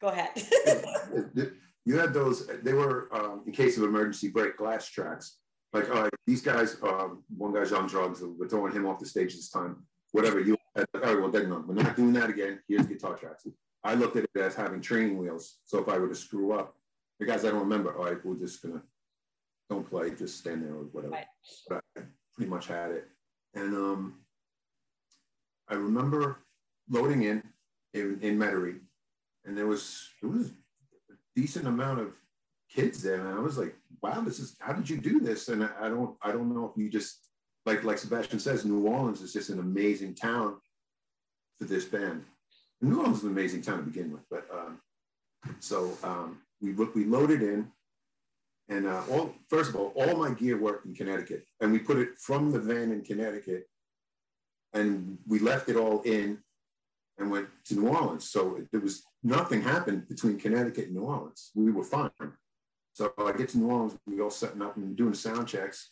go 0.00 0.08
ahead. 0.08 0.30
you 1.84 1.98
had 1.98 2.12
those, 2.12 2.46
they 2.62 2.72
were, 2.72 3.08
um, 3.12 3.42
in 3.46 3.52
case 3.52 3.76
of 3.76 3.84
emergency, 3.84 4.28
break 4.28 4.56
glass 4.56 4.88
tracks. 4.88 5.36
Like, 5.72 5.88
all 5.90 6.02
right, 6.02 6.10
these 6.26 6.42
guys, 6.42 6.76
um, 6.82 7.22
one 7.36 7.52
guy's 7.52 7.72
on 7.72 7.86
drugs, 7.86 8.22
we're 8.22 8.48
throwing 8.48 8.72
him 8.72 8.86
off 8.86 8.98
the 8.98 9.06
stage 9.06 9.34
this 9.34 9.50
time. 9.50 9.84
Whatever, 10.10 10.40
you, 10.40 10.56
all 10.76 10.84
right, 11.00 11.20
well, 11.20 11.30
then 11.30 11.48
no, 11.48 11.62
we're 11.64 11.74
not 11.74 11.94
doing 11.94 12.12
that 12.14 12.30
again. 12.30 12.58
Here's 12.66 12.86
guitar 12.86 13.14
tracks. 13.14 13.46
I 13.84 13.94
looked 13.94 14.16
at 14.16 14.24
it 14.24 14.40
as 14.40 14.56
having 14.56 14.80
training 14.80 15.16
wheels. 15.16 15.58
So 15.64 15.78
if 15.78 15.88
I 15.88 15.98
were 15.98 16.08
to 16.08 16.14
screw 16.14 16.52
up, 16.52 16.74
the 17.20 17.26
guys 17.26 17.44
I 17.44 17.50
don't 17.50 17.60
remember, 17.60 17.96
all 17.96 18.06
right, 18.06 18.24
we're 18.24 18.34
just 18.34 18.62
gonna, 18.62 18.82
don't 19.68 19.88
play, 19.88 20.10
just 20.10 20.38
stand 20.38 20.64
there 20.64 20.72
or 20.72 20.84
whatever. 20.92 21.12
Right. 21.12 21.26
But 21.68 21.84
I 21.96 22.02
pretty 22.34 22.50
much 22.50 22.66
had 22.66 22.90
it. 22.90 23.08
And 23.54 23.74
um, 23.74 24.20
I 25.68 25.74
remember 25.74 26.38
loading 26.88 27.22
in 27.22 27.42
in, 27.94 28.18
in 28.22 28.38
Metairie, 28.38 28.80
and 29.44 29.56
there 29.56 29.66
was 29.66 30.08
it 30.22 30.26
was 30.26 30.48
a 31.10 31.14
decent 31.34 31.66
amount 31.66 32.00
of 32.00 32.12
kids 32.72 33.02
there, 33.02 33.26
and 33.26 33.28
I 33.28 33.40
was 33.40 33.58
like, 33.58 33.74
"Wow, 34.02 34.20
this 34.20 34.38
is 34.38 34.56
how 34.60 34.72
did 34.72 34.88
you 34.88 34.98
do 34.98 35.20
this?" 35.20 35.48
And 35.48 35.64
I, 35.64 35.70
I 35.82 35.88
don't 35.88 36.16
I 36.22 36.32
don't 36.32 36.54
know 36.54 36.66
if 36.66 36.80
you 36.80 36.88
just 36.88 37.28
like 37.66 37.84
like 37.84 37.98
Sebastian 37.98 38.38
says, 38.38 38.64
New 38.64 38.86
Orleans 38.86 39.20
is 39.20 39.32
just 39.32 39.50
an 39.50 39.58
amazing 39.58 40.14
town 40.14 40.56
for 41.58 41.64
this 41.64 41.84
band. 41.84 42.24
New 42.80 42.98
Orleans 42.98 43.18
is 43.18 43.24
an 43.24 43.30
amazing 43.30 43.62
town 43.62 43.78
to 43.78 43.84
begin 43.84 44.12
with, 44.12 44.22
but 44.30 44.46
um, 44.52 44.80
so 45.58 45.92
um, 46.02 46.38
we 46.60 46.72
we 46.72 47.04
loaded 47.04 47.42
in, 47.42 47.70
and 48.68 48.86
uh, 48.86 49.02
all 49.10 49.34
first 49.48 49.70
of 49.70 49.76
all, 49.76 49.92
all 49.96 50.16
my 50.16 50.32
gear 50.32 50.58
worked 50.58 50.86
in 50.86 50.94
Connecticut, 50.94 51.46
and 51.60 51.72
we 51.72 51.78
put 51.78 51.98
it 51.98 52.18
from 52.18 52.50
the 52.50 52.58
van 52.58 52.92
in 52.92 53.02
Connecticut 53.02 53.66
and 54.72 55.18
we 55.26 55.38
left 55.38 55.68
it 55.68 55.76
all 55.76 56.02
in 56.02 56.38
and 57.20 57.30
went 57.30 57.48
to 57.66 57.74
New 57.74 57.88
Orleans. 57.88 58.28
So 58.28 58.58
there 58.72 58.80
was 58.80 59.04
nothing 59.22 59.62
happened 59.62 60.08
between 60.08 60.38
Connecticut 60.38 60.86
and 60.86 60.94
New 60.94 61.02
Orleans. 61.02 61.50
We 61.54 61.70
were 61.70 61.84
fine. 61.84 62.10
So 62.92 63.12
I 63.18 63.32
get 63.32 63.50
to 63.50 63.58
New 63.58 63.70
Orleans, 63.70 63.96
we 64.06 64.20
all 64.20 64.30
setting 64.30 64.62
up 64.62 64.76
and 64.76 64.96
doing 64.96 65.14
sound 65.14 65.46
checks. 65.46 65.90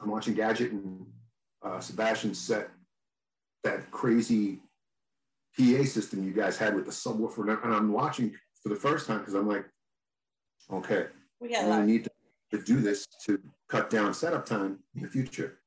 I'm 0.00 0.10
watching 0.10 0.34
Gadget 0.34 0.72
and 0.72 1.06
uh, 1.62 1.80
Sebastian 1.80 2.34
set 2.34 2.70
that 3.62 3.90
crazy 3.90 4.60
PA 5.56 5.84
system 5.84 6.24
you 6.24 6.32
guys 6.32 6.56
had 6.56 6.74
with 6.74 6.86
the 6.86 6.90
subwoofer, 6.90 7.62
and 7.62 7.74
I'm 7.74 7.92
watching 7.92 8.34
for 8.62 8.70
the 8.70 8.76
first 8.76 9.06
time 9.06 9.18
because 9.18 9.34
I'm 9.34 9.48
like, 9.48 9.66
okay, 10.72 11.06
we 11.40 11.48
I 11.56 11.84
need 11.84 12.04
to, 12.04 12.10
to 12.52 12.62
do 12.62 12.80
this 12.80 13.06
to 13.26 13.38
cut 13.68 13.90
down 13.90 14.14
setup 14.14 14.46
time 14.46 14.78
in 14.94 15.02
the 15.02 15.08
future. 15.08 15.58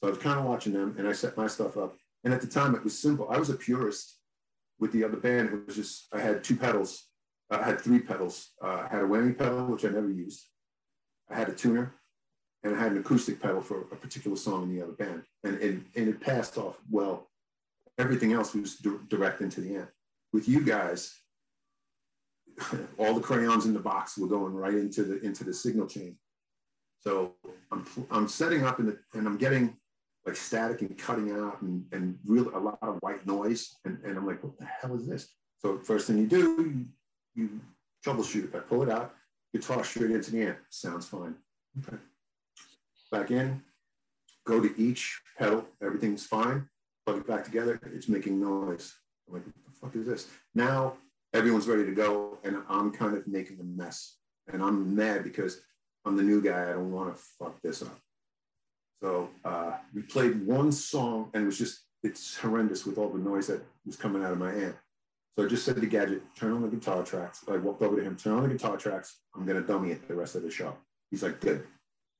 So 0.00 0.08
I 0.08 0.10
was 0.10 0.18
kind 0.18 0.38
of 0.38 0.44
watching 0.44 0.72
them, 0.72 0.94
and 0.98 1.08
I 1.08 1.12
set 1.12 1.36
my 1.36 1.46
stuff 1.46 1.76
up. 1.76 1.96
And 2.24 2.34
at 2.34 2.40
the 2.40 2.46
time, 2.46 2.74
it 2.74 2.84
was 2.84 2.98
simple. 2.98 3.28
I 3.30 3.38
was 3.38 3.50
a 3.50 3.54
purist 3.54 4.17
with 4.78 4.92
the 4.92 5.04
other 5.04 5.16
band. 5.16 5.66
Was 5.66 5.76
just, 5.76 6.06
I 6.12 6.20
had 6.20 6.44
two 6.44 6.56
pedals. 6.56 7.04
I 7.50 7.62
had 7.62 7.80
three 7.80 8.00
pedals. 8.00 8.50
Uh, 8.62 8.86
I 8.90 8.94
had 8.94 9.02
a 9.02 9.06
whammy 9.06 9.36
pedal, 9.36 9.66
which 9.66 9.84
I 9.84 9.88
never 9.88 10.10
used. 10.10 10.44
I 11.30 11.34
had 11.36 11.48
a 11.48 11.54
tuner, 11.54 11.94
and 12.62 12.76
I 12.76 12.78
had 12.78 12.92
an 12.92 12.98
acoustic 12.98 13.40
pedal 13.40 13.60
for 13.60 13.82
a 13.82 13.96
particular 13.96 14.36
song 14.36 14.64
in 14.64 14.74
the 14.74 14.82
other 14.82 14.92
band. 14.92 15.22
And, 15.44 15.58
and, 15.60 15.84
and 15.94 16.08
it 16.08 16.20
passed 16.20 16.58
off 16.58 16.78
well. 16.90 17.28
Everything 17.98 18.32
else 18.32 18.54
was 18.54 18.76
di- 18.76 18.90
direct 19.08 19.40
into 19.40 19.60
the 19.60 19.76
amp. 19.76 19.90
With 20.32 20.48
you 20.48 20.64
guys, 20.64 21.14
all 22.98 23.14
the 23.14 23.20
crayons 23.20 23.66
in 23.66 23.72
the 23.72 23.80
box 23.80 24.18
were 24.18 24.28
going 24.28 24.52
right 24.52 24.74
into 24.74 25.02
the 25.04 25.20
into 25.24 25.44
the 25.44 25.54
signal 25.54 25.86
chain. 25.86 26.16
So 27.00 27.34
I'm, 27.70 27.86
I'm 28.10 28.28
setting 28.28 28.64
up 28.64 28.80
in 28.80 28.86
the, 28.86 28.98
and 29.14 29.26
I'm 29.26 29.36
getting 29.36 29.77
like 30.28 30.36
static 30.36 30.82
and 30.82 30.96
cutting 30.96 31.32
out 31.32 31.60
and, 31.62 31.84
and 31.92 32.18
real 32.26 32.50
a 32.54 32.60
lot 32.60 32.78
of 32.82 32.98
white 33.00 33.26
noise. 33.26 33.74
And, 33.84 33.98
and 34.04 34.16
I'm 34.16 34.26
like, 34.26 34.42
what 34.44 34.58
the 34.58 34.66
hell 34.66 34.94
is 34.94 35.06
this? 35.06 35.28
So 35.58 35.78
first 35.78 36.06
thing 36.06 36.18
you 36.18 36.26
do, 36.26 36.38
you, 36.38 36.84
you 37.34 37.60
troubleshoot. 38.04 38.54
I 38.54 38.60
pull 38.60 38.82
it 38.82 38.90
out, 38.90 39.14
guitar 39.52 39.82
straight 39.84 40.10
into 40.10 40.30
the 40.30 40.42
amp. 40.42 40.58
Sounds 40.68 41.06
fine. 41.08 41.34
Okay. 41.78 41.96
Back 43.10 43.30
in, 43.30 43.62
go 44.46 44.60
to 44.60 44.80
each 44.80 45.20
pedal, 45.38 45.64
everything's 45.82 46.26
fine. 46.26 46.68
Plug 47.06 47.18
it 47.18 47.26
back 47.26 47.44
together, 47.44 47.80
it's 47.94 48.08
making 48.08 48.38
noise. 48.38 48.94
I'm 49.26 49.34
like, 49.34 49.44
what 49.46 49.54
the 49.64 49.72
fuck 49.80 49.96
is 49.96 50.06
this? 50.06 50.28
Now 50.54 50.94
everyone's 51.32 51.66
ready 51.66 51.86
to 51.86 51.92
go, 51.92 52.38
and 52.44 52.58
I'm 52.68 52.92
kind 52.92 53.16
of 53.16 53.26
making 53.26 53.58
a 53.60 53.64
mess. 53.64 54.16
And 54.52 54.62
I'm 54.62 54.94
mad 54.94 55.24
because 55.24 55.62
I'm 56.04 56.16
the 56.16 56.22
new 56.22 56.42
guy. 56.42 56.68
I 56.68 56.72
don't 56.72 56.92
want 56.92 57.16
to 57.16 57.22
fuck 57.38 57.60
this 57.62 57.82
up. 57.82 57.98
So 59.02 59.30
uh, 59.44 59.72
we 59.94 60.02
played 60.02 60.46
one 60.46 60.72
song 60.72 61.30
and 61.34 61.44
it 61.44 61.46
was 61.46 61.58
just, 61.58 61.80
it's 62.02 62.36
horrendous 62.36 62.84
with 62.84 62.98
all 62.98 63.08
the 63.10 63.18
noise 63.18 63.46
that 63.46 63.62
was 63.86 63.96
coming 63.96 64.24
out 64.24 64.32
of 64.32 64.38
my 64.38 64.52
amp. 64.52 64.76
So 65.36 65.44
I 65.44 65.48
just 65.48 65.64
said 65.64 65.76
to 65.76 65.86
Gadget, 65.86 66.22
turn 66.36 66.52
on 66.52 66.62
the 66.62 66.68
guitar 66.68 67.04
tracks. 67.04 67.44
I 67.48 67.56
walked 67.56 67.82
over 67.82 67.96
to 67.96 68.02
him, 68.02 68.16
turn 68.16 68.34
on 68.34 68.42
the 68.42 68.48
guitar 68.48 68.76
tracks. 68.76 69.20
I'm 69.36 69.46
going 69.46 69.60
to 69.60 69.66
dummy 69.66 69.92
it 69.92 70.06
the 70.08 70.14
rest 70.14 70.34
of 70.34 70.42
the 70.42 70.50
show. 70.50 70.76
He's 71.10 71.22
like, 71.22 71.40
good. 71.40 71.64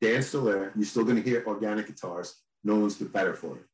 Dan's 0.01 0.29
still 0.29 0.45
there. 0.45 0.73
You're 0.77 0.85
still 0.85 1.05
going 1.05 1.17
to 1.17 1.29
hear 1.29 1.43
organic 1.47 1.89
guitars. 1.89 2.37
No 2.63 2.77
one's 2.77 2.97
the 2.97 3.07
better 3.07 3.35
for 3.35 3.57
it. 3.57 3.65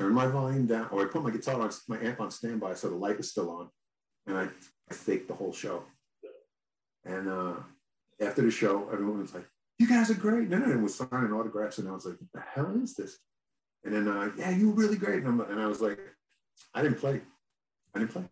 I 0.00 0.04
my 0.04 0.26
volume 0.26 0.66
down, 0.66 0.88
or 0.90 1.02
I 1.02 1.06
put 1.06 1.22
my 1.22 1.30
guitar 1.30 1.60
on, 1.60 1.70
my 1.88 1.98
amp 2.00 2.20
on 2.20 2.30
standby 2.30 2.74
so 2.74 2.90
the 2.90 2.96
light 2.96 3.16
was 3.16 3.30
still 3.30 3.50
on. 3.50 3.68
And 4.26 4.36
I, 4.38 4.48
I 4.90 4.94
faked 4.94 5.28
the 5.28 5.34
whole 5.34 5.52
show. 5.52 5.84
And 7.04 7.28
uh, 7.28 7.54
after 8.20 8.42
the 8.42 8.50
show, 8.50 8.88
everyone 8.92 9.20
was 9.20 9.34
like, 9.34 9.46
you 9.78 9.88
guys 9.88 10.10
are 10.10 10.14
great. 10.14 10.50
And 10.50 10.62
then 10.62 10.82
was 10.82 10.94
signing 10.94 11.32
autographs, 11.32 11.78
and 11.78 11.88
I 11.88 11.92
was 11.92 12.06
like, 12.06 12.16
what 12.18 12.32
the 12.32 12.42
hell 12.54 12.80
is 12.82 12.94
this? 12.94 13.18
And 13.84 13.94
then, 13.94 14.08
uh, 14.08 14.30
yeah, 14.36 14.50
you 14.50 14.70
were 14.70 14.76
really 14.76 14.96
great. 14.96 15.22
And, 15.24 15.40
and, 15.40 15.60
i 15.60 15.66
was 15.66 15.80
like, 15.80 15.98
I 16.74 16.82
didn't 16.82 16.98
play. 16.98 17.20
I 17.94 17.98
didn't 17.98 18.12
play. 18.12 18.24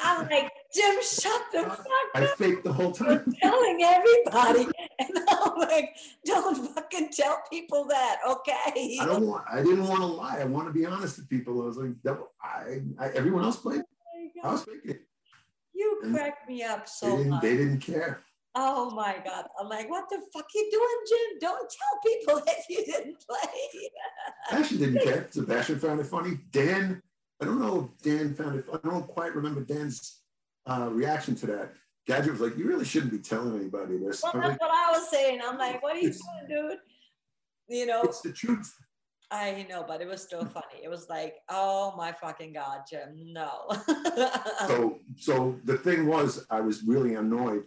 I'm 0.00 0.28
like, 0.28 0.50
Jim, 0.74 0.96
shut 1.02 1.42
the 1.52 1.62
fuck 1.64 1.86
I 2.14 2.22
up. 2.22 2.24
I 2.24 2.26
faked 2.36 2.64
the 2.64 2.72
whole 2.72 2.92
time. 2.92 3.22
You're 3.26 3.50
telling 3.50 3.80
everybody. 3.82 4.68
And 5.00 5.16
I'm 5.30 5.56
like, 5.56 5.94
don't 6.24 6.74
fucking 6.74 7.10
tell 7.12 7.40
people 7.48 7.84
that, 7.84 8.16
okay? 8.28 8.98
I 9.00 9.06
don't 9.06 9.28
want, 9.28 9.44
I 9.48 9.62
didn't 9.62 9.86
want 9.86 10.00
to 10.00 10.06
lie. 10.06 10.40
I 10.40 10.44
want 10.44 10.66
to 10.66 10.72
be 10.72 10.84
honest 10.84 11.18
with 11.18 11.28
people. 11.28 11.62
I 11.62 11.66
was 11.66 11.76
like, 11.76 11.92
I, 12.42 12.80
I 12.98 13.10
everyone 13.10 13.44
else 13.44 13.58
played. 13.58 13.82
Oh 14.42 14.48
I 14.48 14.52
was 14.52 14.64
faking 14.64 14.98
You 15.72 16.00
cracked 16.12 16.48
me 16.48 16.64
up 16.64 16.88
so 16.88 17.16
they 17.16 17.24
much. 17.24 17.42
They 17.42 17.56
didn't 17.56 17.78
care. 17.78 18.24
Oh 18.60 18.90
my 18.90 19.14
God. 19.24 19.44
I'm 19.60 19.68
like, 19.68 19.88
what 19.88 20.08
the 20.10 20.18
fuck 20.34 20.46
you 20.52 20.68
doing, 20.72 20.88
Jim? 21.08 21.38
Don't 21.40 21.70
tell 21.70 22.00
people 22.04 22.42
that 22.46 22.56
you 22.68 22.84
didn't 22.84 23.24
play. 23.24 23.90
Sebastian 24.48 24.78
didn't 24.78 25.04
care. 25.04 25.28
Sebastian 25.30 25.78
found 25.78 26.00
it 26.00 26.06
funny. 26.06 26.38
Dan, 26.50 27.00
I 27.40 27.44
don't 27.44 27.60
know 27.60 27.92
if 27.94 28.02
Dan 28.02 28.34
found 28.34 28.58
it, 28.58 28.66
I 28.72 28.88
don't 28.88 29.06
quite 29.06 29.32
remember 29.36 29.60
Dan's 29.60 30.22
uh, 30.66 30.88
reaction 30.90 31.36
to 31.36 31.46
that. 31.46 31.74
Gadget 32.08 32.32
was 32.32 32.40
like, 32.40 32.58
you 32.58 32.66
really 32.66 32.84
shouldn't 32.84 33.12
be 33.12 33.20
telling 33.20 33.54
anybody 33.54 33.96
this. 33.98 34.24
Well, 34.24 34.32
that's 34.34 34.48
like, 34.48 34.60
what 34.60 34.70
I 34.72 34.90
was 34.90 35.08
saying. 35.08 35.40
I'm 35.46 35.56
like, 35.56 35.80
what 35.80 35.94
are 35.94 36.00
you 36.00 36.10
doing, 36.10 36.68
dude? 36.68 36.78
You 37.68 37.86
know, 37.86 38.02
it's 38.02 38.22
the 38.22 38.32
truth. 38.32 38.74
I 39.30 39.66
know, 39.68 39.84
but 39.86 40.00
it 40.00 40.08
was 40.08 40.22
still 40.22 40.44
funny. 40.46 40.82
It 40.82 40.88
was 40.88 41.08
like, 41.08 41.36
oh 41.48 41.94
my 41.96 42.12
fucking 42.12 42.54
God, 42.54 42.80
Jim, 42.90 43.14
no. 43.32 43.66
so, 44.66 44.98
so 45.16 45.60
the 45.64 45.76
thing 45.76 46.06
was, 46.06 46.44
I 46.50 46.60
was 46.60 46.82
really 46.82 47.14
annoyed 47.14 47.64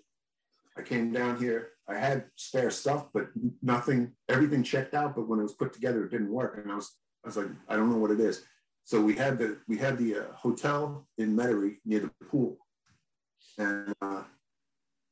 I 0.78 0.82
came 0.82 1.12
down 1.12 1.38
here. 1.38 1.70
I 1.88 1.96
had 1.96 2.26
spare 2.36 2.72
stuff, 2.72 3.08
but 3.14 3.28
nothing, 3.62 4.14
everything 4.30 4.64
checked 4.64 4.94
out. 4.94 5.16
But 5.16 5.28
when 5.28 5.40
it 5.40 5.44
was 5.44 5.54
put 5.54 5.74
together, 5.74 6.06
it 6.06 6.12
didn't 6.12 6.32
work. 6.32 6.58
And 6.58 6.72
I 6.72 6.76
was, 6.76 6.96
I 7.24 7.28
was 7.28 7.38
like, 7.38 7.48
I 7.68 7.76
don't 7.76 7.90
know 7.92 7.98
what 7.98 8.12
it 8.12 8.20
is. 8.20 8.46
So 8.84 9.02
we 9.02 9.16
had 9.16 9.38
the, 9.38 9.58
we 9.68 9.78
had 9.78 9.98
the 9.98 10.20
uh, 10.20 10.34
hotel 10.34 11.08
in 11.18 11.36
Metairie 11.36 11.78
near 11.86 12.00
the 12.00 12.12
pool. 12.26 12.58
And 13.58 13.94
uh, 14.02 14.24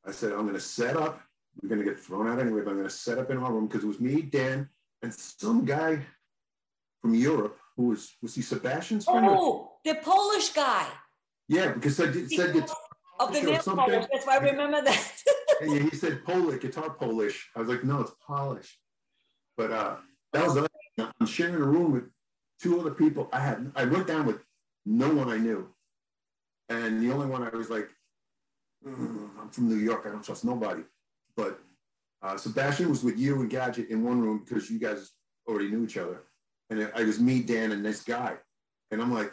I 0.05 0.11
said, 0.11 0.31
I'm 0.31 0.43
going 0.43 0.53
to 0.53 0.59
set 0.59 0.95
up. 0.95 1.21
We're 1.61 1.69
going 1.69 1.83
to 1.83 1.85
get 1.85 1.99
thrown 1.99 2.27
out 2.27 2.39
anyway, 2.39 2.61
but 2.61 2.71
I'm 2.71 2.77
going 2.77 2.87
to 2.87 2.93
set 2.93 3.17
up 3.17 3.29
in 3.31 3.37
our 3.37 3.51
room 3.51 3.67
because 3.67 3.83
it 3.83 3.87
was 3.87 3.99
me, 3.99 4.21
Dan, 4.21 4.69
and 5.01 5.13
some 5.13 5.65
guy 5.65 6.05
from 7.01 7.15
Europe 7.15 7.57
who 7.75 7.87
was, 7.87 8.15
was 8.21 8.35
he 8.35 8.41
Sebastian's 8.41 9.05
friend? 9.05 9.25
Oh, 9.27 9.73
the 9.83 9.95
Polish 9.95 10.49
guy. 10.49 10.87
Yeah, 11.47 11.73
because 11.73 11.99
I 11.99 12.05
did, 12.05 12.31
said 12.31 12.55
of 13.19 13.33
the 13.33 13.41
nail 13.41 13.61
polish. 13.61 14.05
That's 14.11 14.25
why 14.25 14.37
I 14.37 14.39
remember 14.39 14.81
that. 14.81 15.13
he 15.61 15.95
said 15.95 16.23
Polish, 16.25 16.61
guitar 16.61 16.89
Polish. 16.91 17.49
I 17.55 17.59
was 17.59 17.69
like, 17.69 17.83
no, 17.83 18.01
it's 18.01 18.11
Polish. 18.25 18.79
But 19.57 19.71
uh, 19.71 19.95
that 20.33 20.45
was 20.45 20.67
I'm 20.97 21.27
sharing 21.27 21.55
a 21.55 21.59
room 21.59 21.91
with 21.91 22.03
two 22.61 22.79
other 22.79 22.91
people. 22.91 23.29
I 23.33 23.39
had 23.39 23.71
I 23.75 23.83
wrote 23.83 24.07
down 24.07 24.25
with 24.25 24.43
no 24.85 25.13
one 25.13 25.29
I 25.29 25.37
knew. 25.37 25.67
And 26.69 27.01
the 27.01 27.11
only 27.11 27.27
one 27.27 27.43
I 27.43 27.49
was 27.49 27.69
like, 27.69 27.89
mm, 28.85 29.29
I'm 29.39 29.49
from 29.49 29.69
New 29.69 29.75
York, 29.75 30.03
I 30.05 30.09
don't 30.09 30.23
trust 30.23 30.45
nobody. 30.45 30.83
But 31.35 31.59
uh, 32.21 32.37
Sebastian 32.37 32.89
was 32.89 33.03
with 33.03 33.17
you 33.17 33.41
and 33.41 33.49
Gadget 33.49 33.89
in 33.89 34.03
one 34.03 34.21
room 34.21 34.43
because 34.45 34.69
you 34.69 34.79
guys 34.79 35.11
already 35.47 35.69
knew 35.69 35.83
each 35.83 35.97
other. 35.97 36.23
And 36.69 36.79
it, 36.79 36.91
it 36.97 37.05
was 37.05 37.19
me, 37.19 37.41
Dan, 37.41 37.71
and 37.71 37.83
this 37.83 38.03
guy. 38.03 38.35
And 38.91 39.01
I'm 39.01 39.13
like, 39.13 39.31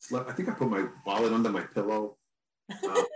slept, 0.00 0.28
I 0.28 0.32
think 0.32 0.48
I 0.48 0.52
put 0.52 0.68
my 0.68 0.86
wallet 1.06 1.32
under 1.32 1.50
my 1.50 1.62
pillow. 1.62 2.16
Uh, 2.70 3.02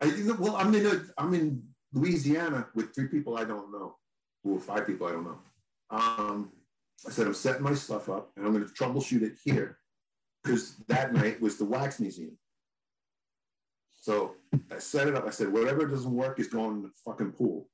I, 0.00 0.12
well, 0.38 0.56
I'm 0.56 0.74
in 0.74 0.86
a, 0.86 1.02
I'm 1.18 1.34
in 1.34 1.62
Louisiana 1.92 2.66
with 2.74 2.94
three 2.94 3.08
people 3.08 3.36
I 3.36 3.44
don't 3.44 3.70
know, 3.70 3.96
or 4.44 4.58
five 4.58 4.86
people 4.86 5.06
I 5.06 5.12
don't 5.12 5.24
know. 5.24 5.38
Um, 5.90 6.52
I 7.06 7.10
said, 7.10 7.26
I'm 7.26 7.34
setting 7.34 7.62
my 7.62 7.74
stuff 7.74 8.08
up 8.08 8.30
and 8.36 8.46
I'm 8.46 8.52
going 8.52 8.66
to 8.66 8.72
troubleshoot 8.72 9.22
it 9.22 9.36
here 9.42 9.78
because 10.42 10.76
that 10.88 11.12
night 11.12 11.40
was 11.40 11.56
the 11.56 11.64
wax 11.64 12.00
museum. 12.00 12.36
So 14.00 14.36
I 14.74 14.78
set 14.78 15.08
it 15.08 15.14
up. 15.14 15.26
I 15.26 15.30
said, 15.30 15.52
whatever 15.52 15.86
doesn't 15.86 16.14
work 16.14 16.38
is 16.38 16.48
going 16.48 16.76
in 16.76 16.82
the 16.82 16.90
fucking 17.04 17.32
pool. 17.32 17.68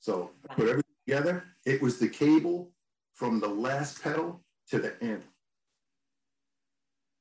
So 0.00 0.30
I 0.48 0.54
put 0.54 0.68
everything 0.68 0.94
together. 1.06 1.44
It 1.64 1.82
was 1.82 1.98
the 1.98 2.08
cable 2.08 2.70
from 3.14 3.40
the 3.40 3.48
last 3.48 4.02
pedal 4.02 4.42
to 4.70 4.78
the 4.78 4.94
end. 5.02 5.22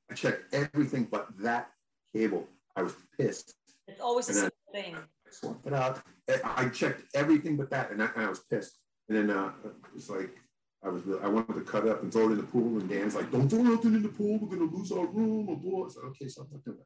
I 0.09 0.13
checked 0.13 0.53
everything 0.53 1.07
but 1.09 1.27
that 1.39 1.71
cable. 2.13 2.47
I 2.75 2.83
was 2.83 2.93
pissed. 3.17 3.55
It's 3.87 4.01
always 4.01 4.27
and 4.29 4.37
the 4.37 4.41
same 4.41 4.51
thing. 4.73 4.95
I 4.95 5.31
swapped 5.31 5.67
it. 6.27 6.41
I 6.43 6.69
checked 6.69 7.03
everything 7.13 7.55
but 7.57 7.69
that, 7.69 7.91
and 7.91 8.01
I, 8.01 8.09
and 8.15 8.25
I 8.25 8.29
was 8.29 8.39
pissed. 8.39 8.79
And 9.09 9.17
then 9.17 9.37
uh, 9.37 9.51
it 9.63 9.93
was 9.93 10.09
like 10.09 10.35
I 10.83 10.89
was 10.89 11.03
I 11.21 11.27
wanted 11.27 11.53
to 11.53 11.61
cut 11.61 11.87
up 11.87 12.01
and 12.01 12.11
throw 12.11 12.27
it 12.29 12.31
in 12.31 12.37
the 12.37 12.43
pool, 12.43 12.79
and 12.79 12.89
Dan's 12.89 13.15
like, 13.15 13.31
"Don't 13.31 13.49
throw 13.49 13.61
nothing 13.61 13.93
in 13.93 14.03
the 14.03 14.09
pool. 14.09 14.39
We're 14.39 14.57
gonna 14.57 14.71
lose 14.71 14.91
our 14.91 15.05
room." 15.05 15.49
Or 15.49 15.57
boy, 15.57 15.85
I 15.85 15.89
said, 15.89 16.03
"Okay, 16.05 16.27
so 16.27 16.41
I'm 16.43 16.47
not 16.51 16.63
doing 16.63 16.77
that." 16.77 16.85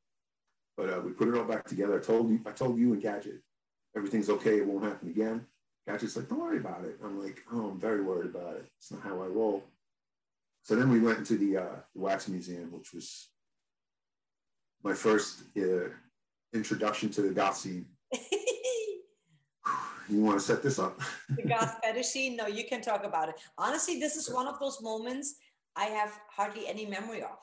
But 0.76 0.94
uh, 0.94 1.02
we 1.02 1.12
put 1.12 1.28
it 1.28 1.36
all 1.36 1.46
back 1.46 1.66
together. 1.66 2.00
I 2.00 2.04
told 2.04 2.30
you, 2.30 2.40
I 2.46 2.52
told 2.52 2.78
you 2.78 2.94
and 2.94 3.02
Gadget, 3.02 3.42
everything's 3.96 4.30
okay. 4.30 4.58
It 4.58 4.66
won't 4.66 4.84
happen 4.84 5.10
again. 5.10 5.46
Gadget's 5.88 6.18
like, 6.18 6.28
"Don't 6.28 6.42
worry 6.42 6.58
about 6.58 6.84
it." 6.84 6.98
I'm 7.04 7.22
like, 7.22 7.42
"Oh, 7.52 7.70
I'm 7.70 7.80
very 7.80 8.02
worried 8.02 8.30
about 8.30 8.58
it. 8.58 8.66
It's 8.78 8.92
not 8.92 9.02
how 9.02 9.22
I 9.22 9.28
roll." 9.28 9.64
So 10.64 10.76
then 10.76 10.90
we 10.90 11.00
went 11.00 11.20
into 11.20 11.38
the, 11.38 11.58
uh, 11.58 11.76
the 11.96 12.02
wax 12.02 12.28
museum, 12.28 12.72
which 12.72 12.94
was 12.94 13.30
my 14.84 14.94
first 14.94 15.44
uh, 15.58 15.90
introduction 16.54 17.10
to 17.12 17.22
the 17.22 17.30
goth 17.30 17.58
scene. 17.58 17.86
you 20.10 20.22
want 20.22 20.40
to 20.40 20.46
set 20.46 20.64
this 20.64 20.80
up? 20.80 21.00
the 21.36 21.44
goth 21.44 21.78
fetish 21.84 22.08
scene? 22.08 22.36
No, 22.36 22.48
you 22.48 22.66
can 22.66 22.82
talk 22.82 23.04
about 23.04 23.30
it. 23.30 23.36
Honestly, 23.58 24.00
this 24.00 24.16
is 24.16 24.30
one 24.30 24.48
of 24.48 24.60
those 24.60 24.82
moments 24.82 25.36
I 25.76 25.86
have 25.86 26.12
hardly 26.30 26.68
any 26.68 26.86
memory 26.86 27.22
of. 27.22 27.38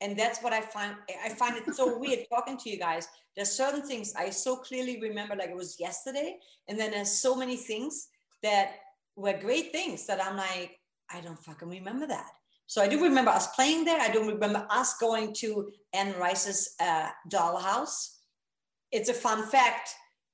And 0.00 0.18
that's 0.18 0.42
what 0.42 0.52
I 0.52 0.60
find. 0.60 0.96
I 1.24 1.28
find 1.28 1.56
it 1.56 1.74
so 1.74 1.96
weird 1.96 2.26
talking 2.32 2.58
to 2.58 2.70
you 2.70 2.78
guys. 2.78 3.06
There's 3.36 3.52
certain 3.52 3.82
things 3.82 4.14
I 4.16 4.30
so 4.30 4.56
clearly 4.56 5.00
remember, 5.00 5.36
like 5.36 5.50
it 5.50 5.56
was 5.56 5.78
yesterday, 5.78 6.38
and 6.68 6.78
then 6.78 6.90
there's 6.90 7.12
so 7.12 7.36
many 7.36 7.56
things 7.56 8.08
that 8.42 8.74
were 9.14 9.34
great 9.34 9.70
things 9.70 10.06
that 10.06 10.22
I'm 10.22 10.36
like, 10.36 10.78
I 11.10 11.20
don't 11.20 11.38
fucking 11.38 11.68
remember 11.68 12.06
that. 12.08 12.30
So 12.66 12.82
I 12.82 12.88
do 12.88 13.02
remember 13.02 13.30
us 13.30 13.54
playing 13.54 13.84
there. 13.84 14.00
I 14.00 14.08
don't 14.08 14.26
remember 14.26 14.66
us 14.70 14.96
going 14.98 15.34
to 15.34 15.70
Anne 15.92 16.14
Rice's 16.18 16.74
uh, 16.80 17.10
dollhouse. 17.30 18.16
It's 18.92 19.08
a 19.08 19.14
fun 19.14 19.46
fact 19.46 19.90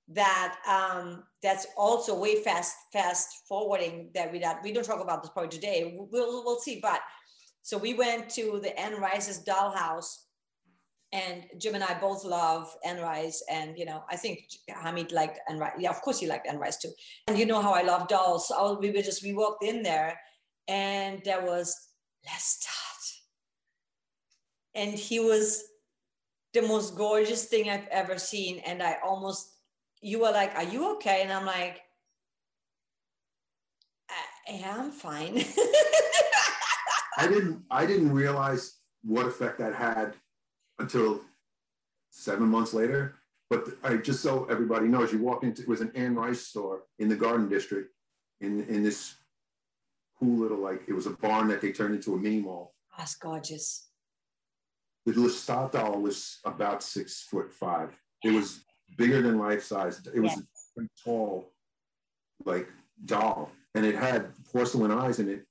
that 0.09 0.57
um, 0.67 1.25
that's 1.43 1.67
also 1.77 2.19
way 2.19 2.43
fast 2.43 2.75
fast 2.93 3.29
forwarding 3.49 4.11
that 4.15 4.33
we 4.33 4.39
that 4.39 4.63
we 4.63 4.73
don't 4.73 4.85
talk 4.85 5.01
about 5.01 5.23
this 5.23 5.31
part 5.31 5.51
today. 5.51 5.97
We'll 5.97 6.45
we'll 6.45 6.59
see. 6.59 6.81
But 6.83 7.01
so 7.63 7.77
we 7.77 7.95
went 7.95 8.31
to 8.31 8.61
the 8.63 8.79
Anne 8.79 9.01
Rice's 9.01 9.45
dollhouse, 9.45 10.23
and 11.13 11.45
Jim 11.59 11.75
and 11.75 11.85
I 11.85 11.99
both 12.01 12.25
love 12.25 12.75
Anne 12.85 13.01
Rice, 13.01 13.43
and 13.51 13.79
you 13.79 13.85
know 13.85 14.03
I 14.11 14.17
think 14.17 14.41
Hamid 14.69 15.13
liked 15.13 15.39
Anne 15.49 15.59
Rice. 15.59 15.75
Yeah, 15.79 15.91
of 15.91 16.01
course 16.01 16.21
he 16.21 16.27
liked 16.27 16.49
Anne 16.49 16.59
Rice 16.59 16.79
too. 16.79 16.91
And 17.27 17.39
you 17.39 17.45
know 17.47 17.61
how 17.61 17.73
I 17.73 17.83
love 17.83 18.09
dolls. 18.09 18.49
So 18.49 18.79
we 18.81 18.91
were 18.91 19.03
just 19.03 19.23
we 19.23 19.35
walked 19.35 19.63
in 19.63 19.83
there, 19.83 20.19
and 20.67 21.21
there 21.25 21.45
was 21.45 21.77
Lestat, 22.27 23.19
and 24.75 24.95
he 24.95 25.21
was 25.21 25.63
the 26.55 26.63
most 26.63 26.97
gorgeous 26.97 27.45
thing 27.45 27.69
I've 27.69 27.89
ever 27.89 28.19
seen, 28.19 28.61
and 28.61 28.83
I 28.83 28.97
almost 29.05 29.55
you 30.01 30.21
were 30.21 30.31
like, 30.31 30.55
Are 30.55 30.65
you 30.65 30.93
okay? 30.95 31.23
And 31.23 31.33
I'm 31.33 31.47
like, 31.47 31.81
Yeah, 34.51 34.77
I'm 34.79 34.91
fine. 34.91 35.45
I 37.19 37.27
didn't 37.27 37.63
I 37.71 37.85
didn't 37.85 38.13
realize 38.13 38.77
what 39.03 39.27
effect 39.27 39.59
that 39.59 39.75
had 39.75 40.15
until 40.79 41.21
seven 42.11 42.49
months 42.49 42.73
later. 42.75 43.17
But 43.51 43.69
I 43.83 43.97
just 43.97 44.23
so 44.23 44.45
everybody 44.51 44.89
knows, 44.89 45.13
you 45.13 45.19
walk 45.19 45.43
into 45.43 45.63
it 45.63 45.69
was 45.69 45.81
an 45.81 45.93
Anne 45.95 46.15
Rice 46.15 46.43
store 46.43 46.83
in 46.99 47.09
the 47.09 47.17
Garden 47.17 47.49
District 47.49 47.91
in 48.41 48.65
in 48.67 48.83
this 48.83 49.15
cool 50.19 50.39
little 50.39 50.59
like 50.59 50.83
it 50.87 50.93
was 50.93 51.07
a 51.07 51.11
barn 51.11 51.49
that 51.49 51.61
they 51.61 51.73
turned 51.73 51.95
into 51.95 52.15
a 52.15 52.19
mini 52.19 52.41
mall. 52.41 52.75
That's 52.97 53.17
gorgeous. 53.17 53.88
The 55.07 55.13
Lestat 55.13 55.73
doll 55.73 56.01
was 56.01 56.39
about 56.45 56.83
six 56.83 57.23
foot 57.23 57.53
five. 57.53 57.97
It 58.25 58.31
was 58.31 58.65
bigger 58.97 59.23
than 59.23 59.39
life 59.39 59.63
size. 59.63 60.01
It 60.15 60.21
was 60.21 60.33
a 60.79 60.83
tall, 61.03 61.53
like 62.45 62.69
doll, 63.05 63.51
and 63.75 63.87
it 63.87 63.95
had 63.95 64.33
porcelain 64.53 64.91
eyes 64.91 65.19
in 65.19 65.29
it, 65.29 65.47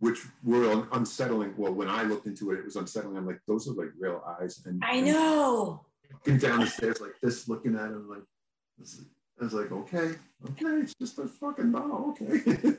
which 0.00 0.20
were 0.44 0.86
unsettling. 0.92 1.54
Well, 1.56 1.72
when 1.72 1.88
I 1.88 2.02
looked 2.02 2.26
into 2.26 2.50
it, 2.50 2.58
it 2.58 2.64
was 2.64 2.76
unsettling. 2.76 3.16
I'm 3.16 3.26
like, 3.26 3.40
those 3.46 3.68
are 3.68 3.74
like 3.74 3.90
real 3.98 4.22
eyes. 4.40 4.62
And 4.66 4.82
I 4.84 5.00
know. 5.00 5.84
Looking 6.12 6.38
down 6.38 6.60
the 6.60 6.66
stairs 6.66 7.00
like 7.00 7.18
this, 7.22 7.48
looking 7.48 7.74
at 7.74 7.86
him 7.86 8.08
like, 8.08 8.22
I 9.40 9.44
was 9.44 9.54
like, 9.54 9.70
okay, 9.72 10.14
okay, 10.50 10.80
it's 10.82 10.94
just 10.94 11.18
a 11.18 11.28
fucking 11.28 11.72
doll, 11.72 12.16
okay. 12.20 12.76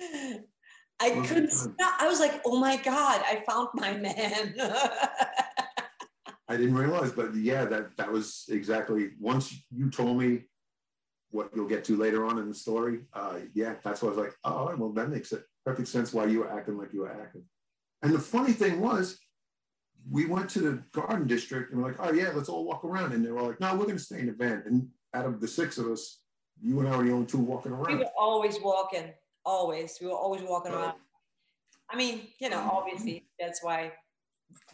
I 1.00 1.10
couldn't 1.26 1.52
stop. 1.52 1.94
I 2.00 2.08
was 2.08 2.20
like, 2.20 2.40
oh 2.46 2.58
my 2.58 2.76
God, 2.76 3.22
I 3.26 3.42
found 3.48 3.68
my 3.74 3.96
man. 3.96 4.54
I 6.48 6.56
didn't 6.56 6.74
realize, 6.76 7.12
but 7.12 7.34
yeah, 7.34 7.64
that 7.64 7.96
that 7.96 8.10
was 8.10 8.44
exactly 8.48 9.10
once 9.20 9.54
you 9.70 9.90
told 9.90 10.18
me 10.18 10.44
what 11.30 11.50
you'll 11.54 11.68
get 11.68 11.84
to 11.84 11.96
later 11.96 12.24
on 12.24 12.38
in 12.38 12.48
the 12.48 12.54
story. 12.54 13.00
Uh, 13.12 13.40
yeah, 13.52 13.74
that's 13.82 14.02
what 14.02 14.08
I 14.08 14.16
was 14.16 14.24
like. 14.24 14.34
Oh, 14.44 14.74
well, 14.76 14.92
that 14.92 15.10
makes 15.10 15.32
it 15.32 15.42
perfect 15.64 15.88
sense 15.88 16.12
why 16.12 16.26
you 16.26 16.40
were 16.40 16.50
acting 16.50 16.78
like 16.78 16.92
you 16.92 17.00
were 17.00 17.12
acting. 17.12 17.42
And 18.02 18.14
the 18.14 18.20
funny 18.20 18.52
thing 18.52 18.80
was, 18.80 19.18
we 20.08 20.26
went 20.26 20.48
to 20.50 20.60
the 20.60 20.82
garden 20.92 21.26
district 21.26 21.72
and 21.72 21.82
we're 21.82 21.88
like, 21.88 21.98
oh 21.98 22.12
yeah, 22.12 22.30
let's 22.32 22.48
all 22.48 22.64
walk 22.64 22.84
around. 22.84 23.12
And 23.12 23.24
they 23.24 23.30
were 23.30 23.42
like, 23.42 23.60
no, 23.60 23.72
we're 23.74 23.84
going 23.84 23.96
to 23.96 24.02
stay 24.02 24.20
in 24.20 24.26
the 24.26 24.32
van. 24.32 24.62
And 24.66 24.88
out 25.14 25.26
of 25.26 25.40
the 25.40 25.48
six 25.48 25.78
of 25.78 25.88
us, 25.88 26.20
you 26.62 26.78
and 26.78 26.88
I 26.88 26.96
were 26.96 27.04
the 27.04 27.12
only 27.12 27.26
two 27.26 27.38
walking 27.38 27.72
around. 27.72 27.98
We 27.98 28.04
were 28.04 28.10
always 28.18 28.60
walking, 28.60 29.12
always. 29.46 29.98
We 30.00 30.08
were 30.08 30.14
always 30.14 30.42
walking 30.42 30.72
around. 30.72 30.98
I 31.88 31.96
mean, 31.96 32.22
you 32.40 32.50
know, 32.50 32.68
obviously 32.72 33.28
that's 33.38 33.62
why 33.62 33.92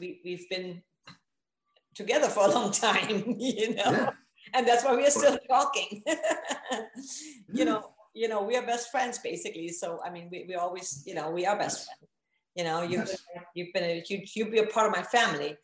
we, 0.00 0.20
we've 0.24 0.48
been 0.48 0.82
together 1.94 2.28
for 2.28 2.46
a 2.46 2.50
long 2.50 2.72
time, 2.88 3.36
you 3.38 3.74
know, 3.74 3.90
yeah. 3.90 4.10
and 4.54 4.66
that's 4.66 4.84
why 4.84 4.96
we 4.96 5.06
are 5.06 5.10
still 5.10 5.38
talking. 5.48 6.02
you 7.52 7.64
know, 7.66 7.90
you 8.14 8.28
know, 8.28 8.42
we 8.42 8.56
are 8.56 8.66
best 8.66 8.90
friends 8.90 9.18
basically. 9.18 9.68
So 9.68 10.00
I 10.04 10.10
mean, 10.10 10.28
we, 10.32 10.46
we 10.48 10.54
always, 10.54 11.04
you 11.06 11.14
know, 11.14 11.30
we 11.30 11.44
are 11.46 11.56
best 11.56 11.86
friends. 11.86 12.10
You 12.54 12.64
know, 12.64 12.82
you've 12.82 13.06
yes. 13.06 13.22
been, 13.32 13.42
you've 13.54 13.72
been 13.72 13.84
a 13.84 14.00
huge, 14.00 14.32
you've 14.34 14.50
been 14.50 14.64
a 14.64 14.68
part 14.68 14.86
of 14.86 14.92
my 14.92 15.02
family, 15.02 15.56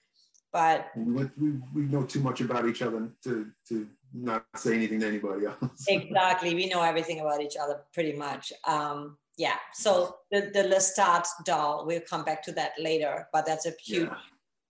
but 0.52 0.90
we, 0.96 1.28
we, 1.38 1.52
we 1.74 1.82
know 1.82 2.04
too 2.04 2.20
much 2.20 2.40
about 2.40 2.66
each 2.66 2.82
other 2.82 3.10
to 3.24 3.46
to 3.68 3.86
not 4.14 4.44
say 4.56 4.74
anything 4.74 5.00
to 5.00 5.06
anybody 5.06 5.46
else. 5.46 5.84
exactly, 5.88 6.54
we 6.54 6.66
know 6.66 6.82
everything 6.82 7.20
about 7.20 7.42
each 7.42 7.56
other 7.60 7.82
pretty 7.92 8.14
much. 8.14 8.52
Um, 8.66 9.18
yeah. 9.36 9.56
So 9.72 10.16
the 10.30 10.50
the 10.52 10.64
Lestat 10.64 11.26
doll, 11.44 11.86
we'll 11.86 12.00
come 12.00 12.24
back 12.24 12.42
to 12.44 12.52
that 12.52 12.72
later, 12.78 13.28
but 13.32 13.46
that's 13.46 13.66
a 13.66 13.72
huge, 13.82 14.08
yeah. 14.08 14.16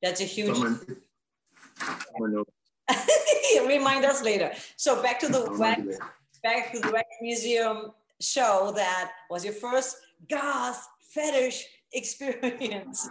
that's 0.03 0.21
a 0.21 0.25
huge. 0.25 0.57
Someone, 0.57 2.45
Remind 3.67 4.05
us 4.05 4.23
later. 4.23 4.53
So 4.77 5.03
back 5.03 5.21
to 5.21 5.29
the 5.29 5.51
wax, 5.59 5.83
back 6.43 6.73
to 6.73 6.81
the 6.81 6.91
wax 6.93 7.09
museum 7.21 7.93
show 8.21 8.73
that 8.75 9.13
was 9.31 9.45
your 9.45 9.55
first 9.55 9.97
goth 10.29 10.87
fetish 11.01 11.65
experience. 11.93 13.09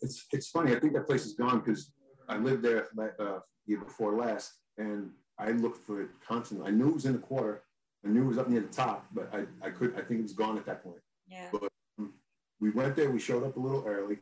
It's 0.00 0.26
it's 0.32 0.48
funny. 0.48 0.74
I 0.74 0.80
think 0.80 0.92
that 0.94 1.06
place 1.06 1.24
is 1.24 1.34
gone 1.34 1.60
because 1.60 1.90
I 2.28 2.36
lived 2.36 2.62
there 2.62 2.88
uh, 3.18 3.40
year 3.66 3.78
before 3.78 4.16
last, 4.16 4.52
and 4.78 5.10
I 5.38 5.50
looked 5.50 5.86
for 5.86 6.02
it 6.02 6.08
constantly. 6.26 6.68
I 6.68 6.70
knew 6.70 6.88
it 6.88 6.94
was 6.94 7.06
in 7.06 7.12
the 7.12 7.18
quarter. 7.18 7.62
I 8.04 8.08
knew 8.08 8.22
it 8.22 8.28
was 8.28 8.38
up 8.38 8.48
near 8.48 8.60
the 8.60 8.68
top, 8.68 9.06
but 9.12 9.32
I, 9.32 9.66
I 9.66 9.70
could 9.70 9.94
I 9.94 10.02
think 10.02 10.20
it 10.20 10.22
was 10.22 10.32
gone 10.32 10.58
at 10.58 10.66
that 10.66 10.82
point. 10.82 11.00
Yeah. 11.28 11.48
But 11.52 11.68
um, 11.98 12.14
we 12.60 12.70
went 12.70 12.96
there. 12.96 13.10
We 13.10 13.20
showed 13.20 13.44
up 13.44 13.56
a 13.56 13.60
little 13.60 13.84
early. 13.86 14.18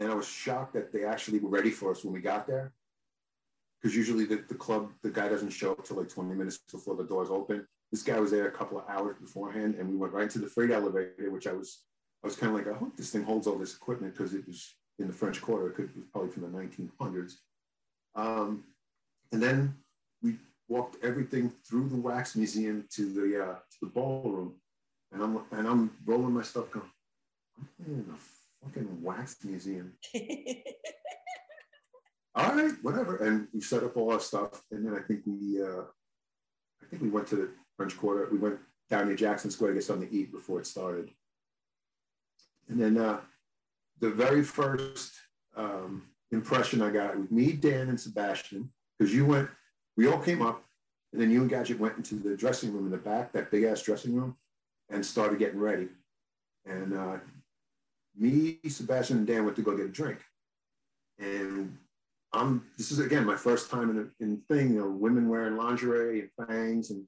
And 0.00 0.10
I 0.10 0.14
was 0.14 0.28
shocked 0.28 0.74
that 0.74 0.92
they 0.92 1.04
actually 1.04 1.40
were 1.40 1.50
ready 1.50 1.70
for 1.70 1.90
us 1.90 2.04
when 2.04 2.12
we 2.12 2.20
got 2.20 2.46
there. 2.46 2.72
Because 3.80 3.96
usually 3.96 4.24
the, 4.24 4.44
the 4.48 4.54
club, 4.54 4.90
the 5.02 5.10
guy 5.10 5.28
doesn't 5.28 5.50
show 5.50 5.72
up 5.72 5.84
till 5.84 5.96
like 5.96 6.08
20 6.08 6.34
minutes 6.34 6.58
before 6.70 6.96
the 6.96 7.04
doors 7.04 7.30
open. 7.30 7.66
This 7.90 8.02
guy 8.02 8.18
was 8.20 8.30
there 8.30 8.46
a 8.46 8.52
couple 8.52 8.78
of 8.78 8.84
hours 8.88 9.16
beforehand, 9.20 9.76
and 9.76 9.88
we 9.88 9.96
went 9.96 10.12
right 10.12 10.28
to 10.30 10.38
the 10.38 10.48
freight 10.48 10.70
elevator, 10.70 11.30
which 11.30 11.46
I 11.46 11.52
was 11.52 11.84
I 12.22 12.26
was 12.26 12.36
kind 12.36 12.50
of 12.50 12.58
like, 12.58 12.74
I 12.74 12.76
hope 12.76 12.96
this 12.96 13.10
thing 13.10 13.22
holds 13.22 13.46
all 13.46 13.58
this 13.58 13.76
equipment 13.76 14.14
because 14.14 14.34
it 14.34 14.46
was 14.46 14.74
in 14.98 15.06
the 15.06 15.12
French 15.12 15.40
Quarter. 15.40 15.68
It, 15.68 15.74
could, 15.74 15.84
it 15.86 15.96
was 15.96 16.04
probably 16.12 16.30
from 16.30 16.42
the 16.42 16.48
1900s. 16.58 17.34
Um, 18.14 18.64
and 19.32 19.42
then 19.42 19.74
we 20.22 20.36
walked 20.68 21.02
everything 21.04 21.52
through 21.66 21.88
the 21.88 21.96
wax 21.96 22.36
museum 22.36 22.86
to 22.90 23.12
the 23.12 23.42
uh, 23.44 23.54
to 23.54 23.76
the 23.82 23.86
ballroom, 23.86 24.54
and 25.12 25.22
I'm 25.22 25.40
and 25.52 25.68
I'm 25.68 25.90
rolling 26.04 26.32
my 26.32 26.42
stuff 26.42 26.70
going. 26.70 26.90
I'm 27.58 27.94
in 27.94 28.06
a 28.12 28.66
fucking 28.66 29.02
wax 29.02 29.36
museum. 29.44 29.92
all 32.34 32.54
right, 32.54 32.72
whatever. 32.82 33.16
And 33.18 33.48
we 33.52 33.60
set 33.60 33.84
up 33.84 33.96
all 33.96 34.12
our 34.12 34.20
stuff, 34.20 34.62
and 34.70 34.86
then 34.86 34.94
I 34.94 35.00
think 35.00 35.20
we 35.26 35.62
uh, 35.62 35.82
I 36.82 36.86
think 36.90 37.02
we 37.02 37.10
went 37.10 37.26
to 37.28 37.36
the 37.36 37.50
French 37.76 37.96
Quarter. 37.96 38.28
We 38.32 38.38
went 38.38 38.58
down 38.90 39.08
to 39.08 39.14
Jackson 39.14 39.50
Square 39.50 39.70
to 39.70 39.74
get 39.74 39.84
something 39.84 40.08
to 40.08 40.14
eat 40.14 40.32
before 40.32 40.60
it 40.60 40.66
started. 40.66 41.10
And 42.68 42.80
then 42.80 42.98
uh, 42.98 43.20
the 44.00 44.10
very 44.10 44.42
first 44.42 45.14
um, 45.56 46.04
impression 46.30 46.82
I 46.82 46.90
got 46.90 47.18
with 47.18 47.30
me, 47.30 47.52
Dan, 47.52 47.88
and 47.88 48.00
Sebastian, 48.00 48.70
because 48.98 49.14
you 49.14 49.24
went, 49.26 49.48
we 49.96 50.06
all 50.06 50.18
came 50.18 50.42
up, 50.42 50.62
and 51.12 51.20
then 51.20 51.30
you 51.30 51.40
and 51.40 51.50
Gadget 51.50 51.80
went 51.80 51.96
into 51.96 52.16
the 52.16 52.36
dressing 52.36 52.72
room 52.72 52.84
in 52.84 52.90
the 52.90 52.98
back, 52.98 53.32
that 53.32 53.50
big 53.50 53.64
ass 53.64 53.82
dressing 53.82 54.14
room, 54.14 54.36
and 54.90 55.04
started 55.04 55.38
getting 55.38 55.58
ready. 55.58 55.88
And 56.66 56.94
uh, 56.96 57.16
me, 58.16 58.58
Sebastian, 58.68 59.18
and 59.18 59.26
Dan 59.26 59.44
went 59.44 59.56
to 59.56 59.62
go 59.62 59.76
get 59.76 59.86
a 59.86 59.90
drink. 59.90 60.18
And 61.18 61.76
I'm, 62.32 62.66
this 62.76 62.92
is 62.92 62.98
again 62.98 63.24
my 63.24 63.36
first 63.36 63.70
time 63.70 63.90
in 63.90 63.98
a 63.98 64.24
in 64.24 64.42
thing, 64.48 64.74
you 64.74 64.80
know, 64.80 64.88
women 64.88 65.28
wearing 65.28 65.56
lingerie 65.56 66.20
and 66.20 66.48
fangs 66.48 66.90
and 66.90 67.04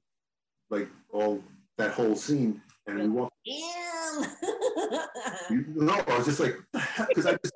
like 0.69 0.89
all 1.13 1.41
that 1.77 1.91
whole 1.91 2.15
scene. 2.15 2.61
And 2.87 2.99
we 2.99 3.07
walked. 3.07 3.35
no, 5.49 5.93
I 6.07 6.17
was 6.17 6.25
just 6.25 6.39
like, 6.39 6.57
because 7.07 7.25
I 7.25 7.31
just 7.31 7.53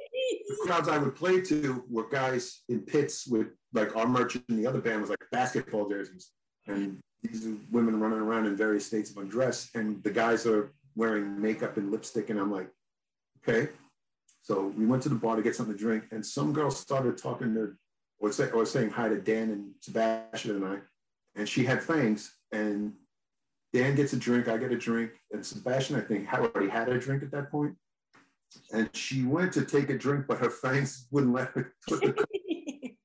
the 0.47 0.57
crowds 0.63 0.87
I 0.87 0.97
would 0.97 1.15
play 1.15 1.41
to 1.41 1.83
were 1.89 2.07
guys 2.09 2.63
in 2.69 2.81
pits 2.81 3.27
with 3.27 3.47
like 3.73 3.95
our 3.95 4.07
merch 4.07 4.35
and 4.35 4.59
the 4.59 4.67
other 4.67 4.79
band 4.79 5.01
was 5.01 5.09
like 5.09 5.19
basketball 5.31 5.89
jerseys. 5.89 6.31
And 6.67 6.99
these 7.21 7.47
women 7.71 7.99
running 7.99 8.19
around 8.19 8.45
in 8.47 8.55
various 8.55 8.85
states 8.85 9.11
of 9.11 9.17
undress. 9.17 9.69
And 9.75 10.03
the 10.03 10.11
guys 10.11 10.45
are 10.45 10.71
wearing 10.95 11.39
makeup 11.41 11.77
and 11.77 11.91
lipstick. 11.91 12.29
And 12.29 12.39
I'm 12.39 12.51
like, 12.51 12.69
okay. 13.47 13.69
So 14.41 14.67
we 14.77 14.85
went 14.85 15.03
to 15.03 15.09
the 15.09 15.15
bar 15.15 15.35
to 15.35 15.41
get 15.41 15.55
something 15.55 15.75
to 15.75 15.79
drink. 15.79 16.05
And 16.11 16.25
some 16.25 16.53
girl 16.53 16.71
started 16.71 17.17
talking 17.17 17.53
to, 17.55 17.73
or, 18.19 18.31
say, 18.31 18.49
or 18.51 18.65
saying 18.65 18.91
hi 18.91 19.09
to 19.09 19.17
Dan 19.17 19.51
and 19.51 19.71
Sebastian 19.81 20.55
and 20.55 20.65
I. 20.65 20.77
And 21.35 21.49
she 21.49 21.63
had 21.65 21.83
fangs. 21.83 22.35
And 22.51 22.93
Dan 23.77 23.95
gets 23.95 24.13
a 24.13 24.17
drink, 24.17 24.47
I 24.47 24.57
get 24.57 24.71
a 24.71 24.77
drink. 24.77 25.11
And 25.31 25.45
Sebastian, 25.45 25.97
I 25.97 26.01
think, 26.01 26.27
had 26.27 26.41
already 26.41 26.69
had 26.69 26.89
a 26.89 26.99
drink 26.99 27.23
at 27.23 27.31
that 27.31 27.51
point 27.51 27.75
and 28.71 28.89
she 28.95 29.23
went 29.23 29.53
to 29.53 29.65
take 29.65 29.89
a 29.89 29.97
drink, 29.97 30.25
but 30.27 30.39
her 30.39 30.49
fangs 30.49 31.07
wouldn't 31.11 31.33
let 31.33 31.49
her 31.49 31.73
put 31.87 32.01
the. 32.01 32.95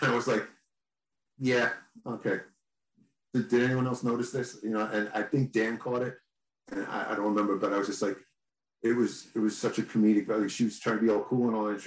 I 0.02 0.14
was 0.14 0.26
like, 0.26 0.46
"Yeah, 1.38 1.70
okay." 2.06 2.40
Did, 3.32 3.48
did, 3.48 3.62
anyone 3.64 3.86
else 3.86 4.02
notice 4.02 4.30
this? 4.30 4.58
You 4.62 4.70
know, 4.70 4.86
and 4.86 5.10
I 5.14 5.22
think 5.22 5.52
Dan 5.52 5.76
caught 5.76 6.02
it, 6.02 6.14
and 6.70 6.86
I, 6.86 7.12
I, 7.12 7.14
don't 7.14 7.34
remember, 7.34 7.56
but 7.56 7.72
I 7.72 7.78
was 7.78 7.88
just 7.88 8.02
like, 8.02 8.16
it 8.82 8.92
was 8.92 9.28
it 9.34 9.40
was 9.40 9.56
such 9.56 9.78
a 9.78 9.82
comedic. 9.82 10.28
Like 10.28 10.50
she 10.50 10.64
was 10.64 10.78
trying 10.78 10.96
to 10.96 11.02
be 11.02 11.10
all 11.10 11.24
cool 11.24 11.48
and 11.48 11.56
all, 11.56 11.68
and 11.68 11.80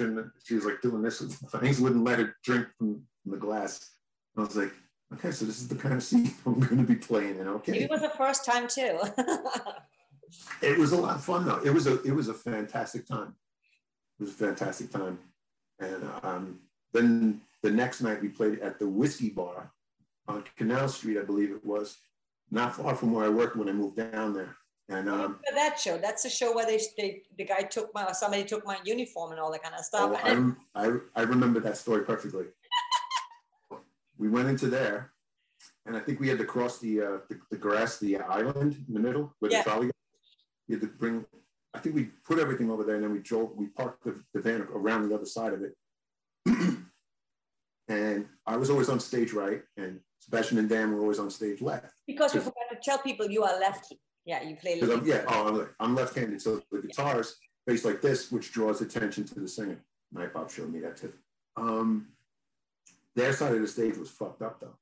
she, 0.43 0.55
was 0.55 0.65
like 0.65 0.81
doing 0.81 1.01
this. 1.01 1.21
Fangs 1.51 1.79
wouldn't 1.79 2.03
let 2.03 2.19
her 2.19 2.35
drink 2.43 2.67
from, 2.77 3.01
from 3.23 3.31
the 3.31 3.37
glass. 3.37 3.91
And 4.35 4.43
I 4.43 4.47
was 4.47 4.57
like, 4.57 4.73
okay, 5.13 5.31
so 5.31 5.45
this 5.45 5.61
is 5.61 5.67
the 5.67 5.75
kind 5.75 5.95
of 5.95 6.03
scene 6.03 6.31
I'm 6.45 6.59
going 6.59 6.77
to 6.77 6.83
be 6.83 6.95
playing 6.95 7.39
in. 7.39 7.47
Okay, 7.47 7.79
it 7.79 7.89
was 7.89 8.01
the 8.01 8.09
first 8.09 8.45
time 8.45 8.67
too. 8.67 8.99
it 10.61 10.77
was 10.77 10.91
a 10.91 10.97
lot 10.97 11.15
of 11.15 11.23
fun 11.23 11.45
though. 11.45 11.61
It 11.63 11.71
was 11.71 11.87
a 11.87 12.01
it 12.03 12.13
was 12.13 12.27
a 12.27 12.33
fantastic 12.33 13.07
time. 13.07 13.35
It 14.19 14.23
was 14.23 14.31
a 14.31 14.33
fantastic 14.33 14.91
time. 14.91 15.19
And 15.79 16.03
um, 16.23 16.59
then 16.93 17.41
the 17.61 17.71
next 17.71 18.01
night 18.01 18.21
we 18.21 18.29
played 18.29 18.59
at 18.59 18.79
the 18.79 18.87
whiskey 18.87 19.29
bar 19.29 19.71
on 20.27 20.43
Canal 20.57 20.89
Street, 20.89 21.19
I 21.19 21.23
believe 21.23 21.51
it 21.51 21.65
was, 21.65 21.97
not 22.51 22.75
far 22.75 22.95
from 22.95 23.13
where 23.13 23.25
I 23.25 23.29
worked 23.29 23.55
when 23.55 23.69
I 23.69 23.73
moved 23.73 23.97
down 23.97 24.33
there. 24.33 24.55
And 24.89 25.09
um, 25.09 25.39
that 25.53 25.77
show, 25.77 25.97
that's 25.97 26.23
the 26.23 26.29
show 26.29 26.55
where 26.55 26.65
they, 26.65 26.79
they 26.97 27.21
the 27.37 27.43
guy 27.43 27.63
took 27.63 27.93
my 27.93 28.09
somebody 28.13 28.45
took 28.45 28.65
my 28.65 28.77
uniform 28.85 29.31
and 29.31 29.39
all 29.39 29.51
that 29.51 29.61
kind 29.61 29.75
of 29.75 29.83
stuff. 29.83 30.17
Oh, 30.23 30.55
I, 30.75 30.87
I, 30.87 30.97
I 31.13 31.23
remember 31.23 31.59
that 31.59 31.75
story 31.75 32.05
perfectly. 32.05 32.45
We 34.17 34.29
went 34.29 34.49
into 34.49 34.67
there, 34.67 35.11
and 35.85 35.95
I 35.95 35.99
think 35.99 36.19
we 36.19 36.27
had 36.27 36.37
to 36.39 36.45
cross 36.45 36.79
the 36.79 37.01
uh, 37.01 37.17
the, 37.29 37.39
the 37.51 37.57
grass, 37.57 37.99
the 37.99 38.17
island 38.17 38.83
in 38.87 38.93
the 38.93 38.99
middle 38.99 39.33
where 39.39 39.51
yeah. 39.51 39.59
the 39.59 39.69
trolley 39.69 39.91
we 40.67 40.75
had 40.75 40.81
to 40.81 40.87
bring, 40.87 41.25
I 41.73 41.79
think 41.79 41.95
we 41.95 42.05
put 42.25 42.39
everything 42.39 42.69
over 42.69 42.83
there 42.83 42.95
and 42.95 43.03
then 43.03 43.11
we 43.11 43.19
drove, 43.19 43.51
we 43.55 43.67
parked 43.67 44.03
the, 44.03 44.21
the 44.33 44.41
van 44.41 44.67
around 44.73 45.09
the 45.09 45.15
other 45.15 45.25
side 45.25 45.53
of 45.53 45.61
it. 45.63 45.75
and 47.87 48.25
I 48.45 48.57
was 48.57 48.69
always 48.69 48.89
on 48.89 48.99
stage 48.99 49.33
right, 49.33 49.61
and 49.77 49.99
Sebastian 50.19 50.57
and 50.57 50.69
Dan 50.69 50.93
were 50.93 51.01
always 51.01 51.19
on 51.19 51.29
stage 51.29 51.61
left. 51.61 51.93
Because 52.05 52.33
we 52.33 52.39
forgot 52.39 52.65
to 52.71 52.77
tell 52.81 52.97
people 52.99 53.29
you 53.29 53.43
are 53.43 53.59
lefty. 53.59 53.99
Yeah, 54.25 54.43
you 54.43 54.57
play 54.57 54.81
left. 54.81 55.05
yeah, 55.05 55.23
oh, 55.27 55.61
I'm, 55.61 55.69
I'm 55.79 55.95
left-handed. 55.95 56.41
So 56.41 56.61
the 56.71 56.81
guitar's 56.81 57.37
yeah. 57.41 57.73
faced 57.73 57.85
like 57.85 58.01
this, 58.01 58.31
which 58.31 58.51
draws 58.51 58.81
attention 58.81 59.23
to 59.25 59.39
the 59.39 59.47
singer. 59.47 59.79
My 60.11 60.25
pop 60.25 60.51
showed 60.51 60.71
me 60.71 60.81
that 60.81 60.97
too. 60.97 61.13
Um, 61.55 62.07
their 63.17 63.33
side 63.33 63.53
of 63.53 63.61
the 63.61 63.67
stage 63.67 63.97
was 63.97 64.09
fucked 64.09 64.41
up 64.41 64.61
though. 64.61 64.77